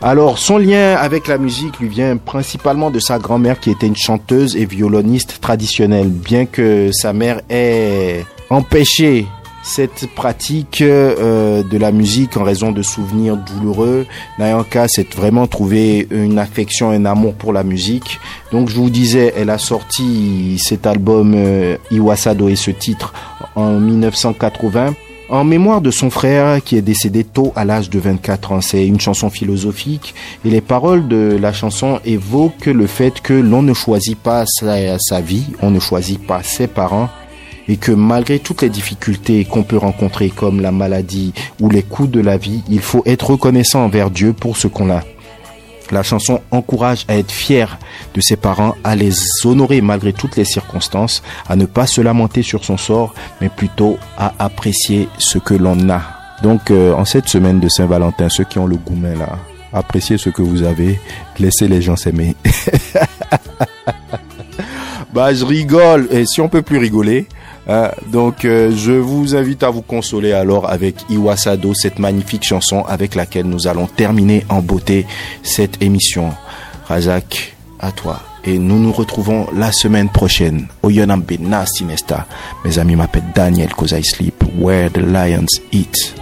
Alors, 0.02 0.39
son 0.39 0.58
lien 0.58 0.95
avec 0.95 1.28
la 1.28 1.38
musique 1.38 1.78
lui 1.80 1.89
vient 1.89 2.16
principalement 2.16 2.89
de 2.89 3.00
sa 3.00 3.20
grand-mère 3.20 3.60
qui 3.60 3.70
était 3.70 3.88
une 3.88 3.97
chanteuse 3.97 4.56
et 4.56 4.66
violoniste 4.66 5.39
traditionnelle, 5.41 6.08
bien 6.08 6.45
que 6.45 6.89
sa 6.93 7.12
mère 7.12 7.41
ait 7.50 8.24
empêché 8.50 9.28
cette 9.62 10.08
pratique 10.16 10.82
euh, 10.82 11.64
de 11.64 11.78
la 11.78 11.91
musique 11.91 12.38
en 12.38 12.43
raison 12.43 12.72
de 12.72 12.82
souvenirs 12.82 13.36
douloureux. 13.36 14.06
Nayanka 14.39 14.88
s'est 14.88 15.06
vraiment 15.16 15.47
trouvé 15.47 16.08
une 16.12 16.39
affection, 16.39 16.91
un 16.91 17.04
amour 17.04 17.34
pour 17.34 17.52
la 17.52 17.64
musique. 17.64 18.20
Donc 18.54 18.70
je 18.70 18.76
vous 18.76 18.89
disais, 18.89 19.34
elle 19.36 19.50
a 19.50 19.58
sorti 19.58 20.58
cet 20.60 20.88
album 20.88 21.34
euh, 21.36 21.76
Iwasado 21.91 22.47
et 22.47 22.56
ce 22.56 22.72
titre 22.72 23.14
en 23.56 23.74
1980 23.74 24.93
en 25.30 25.44
mémoire 25.44 25.82
de 25.82 25.92
son 25.92 26.10
frère 26.10 26.64
qui 26.64 26.76
est 26.76 26.82
décédé 26.82 27.24
tôt 27.24 27.54
à 27.56 27.66
l'âge 27.66 27.90
de 27.90 28.00
24 28.00 28.52
ans. 28.52 28.62
C'est 28.62 28.86
une 28.86 29.00
chanson 29.00 29.30
philosophique 29.30 30.16
et 30.44 30.50
les 30.50 30.62
paroles 30.62 31.08
de 31.08 31.38
la 31.40 31.54
chanson 31.54 32.00
évoquent 32.06 32.66
le 32.66 32.88
fait 32.88 33.22
que 33.22 33.34
l'on 33.34 33.62
ne 33.62 33.74
choisit 33.74 34.18
pas 34.18 34.46
sa, 34.48 35.22
vie, 35.22 35.46
on 35.62 35.70
ne 35.70 35.80
choisit 35.80 36.26
pas 36.26 36.44
ses 36.44 36.68
parents 36.68 37.10
et 37.68 37.78
que 37.78 37.92
malgré 37.92 38.40
toutes 38.40 38.64
les 38.64 38.70
difficultés 38.70 39.46
qu'on 39.46 39.64
peut 39.64 39.78
rencontrer 39.78 40.30
comme 40.30 40.60
la 40.60 40.72
maladie 40.72 41.34
ou 41.62 41.70
les 41.70 41.84
coups 41.84 42.10
de 42.10 42.20
la 42.20 42.38
vie, 42.38 42.64
il 42.70 42.82
faut 42.82 43.04
être 43.06 43.30
reconnaissant 43.30 43.86
envers 43.86 44.10
Dieu 44.10 44.34
pour 44.34 44.58
ce 44.58 44.68
qu'on 44.68 44.90
a. 44.90 45.04
La 45.92 46.04
chanson 46.04 46.42
encourage 46.52 47.06
à 47.08 47.18
être 47.18 47.32
fier 47.32 47.80
de 48.14 48.22
ses 48.22 48.36
parents, 48.36 48.76
à 48.84 48.96
les 48.96 49.14
honorer 49.44 49.82
malgré 49.82 50.14
toutes 50.14 50.36
les 50.36 50.46
circonstances, 50.46 51.24
à 51.48 51.56
ne 51.56 51.66
pas 51.66 51.88
se 51.88 52.02
lamenter 52.02 52.44
sur 52.44 52.64
son 52.64 52.78
sort, 52.78 53.14
mais 53.42 53.50
plutôt 53.50 53.98
à 54.18 54.34
apprécier 54.40 55.08
ce 55.18 55.38
que 55.40 55.54
l'on 55.54 55.90
a. 55.90 56.02
Donc, 56.44 56.72
euh, 56.72 56.94
en 56.94 57.06
cette 57.06 57.28
semaine 57.28 57.60
de 57.60 57.68
Saint-Valentin, 57.68 58.30
ceux 58.30 58.46
qui 58.46 58.60
ont 58.60 58.68
le 58.68 58.78
gourmet 58.78 59.16
là, 59.16 59.38
appréciez 59.74 60.18
ce 60.18 60.30
que 60.30 60.42
vous 60.42 60.64
avez, 60.64 61.00
laissez 61.38 61.68
les 61.68 61.82
gens 61.82 61.96
s'aimer. 61.96 62.36
bah, 65.14 65.34
je 65.34 65.44
rigole, 65.44 66.08
et 66.12 66.26
si 66.26 66.40
on 66.40 66.50
peut 66.50 66.62
plus 66.62 66.78
rigoler, 66.78 67.28
hein, 67.70 67.91
donc 68.07 68.43
euh, 68.43 68.72
je 68.76 68.91
vous 68.91 69.36
invite 69.36 69.63
à 69.63 69.70
vous 69.70 69.82
consoler 69.82 70.34
alors 70.34 70.70
avec 70.70 70.95
Iwasado, 71.09 71.74
cette 71.74 71.99
magnifique 71.99 72.43
chanson 72.43 72.84
avec 72.88 73.15
laquelle 73.15 73.45
nous 73.45 73.67
allons 73.67 73.88
terminer 73.88 74.45
en 74.49 74.61
beauté 74.61 75.05
cette 75.43 75.82
émission. 75.82 76.32
Razak, 76.88 77.55
à 77.80 77.91
toi. 77.91 78.20
Et 78.43 78.57
nous 78.57 78.80
nous 78.80 78.91
retrouvons 78.91 79.47
la 79.53 79.72
semaine 79.72 80.09
prochaine 80.09 80.67
au 80.82 80.89
Yonambe 80.89 81.32
Nasty 81.39 81.84
Nesta. 81.84 82.26
Mes 82.65 82.80
amis 82.80 82.95
m'appellent 82.95 83.32
Daniel 83.36 83.70
I 83.91 84.03
sleep 84.03 84.43
where 84.57 84.89
the 84.89 84.97
lions 84.99 85.61
eat. 85.72 86.15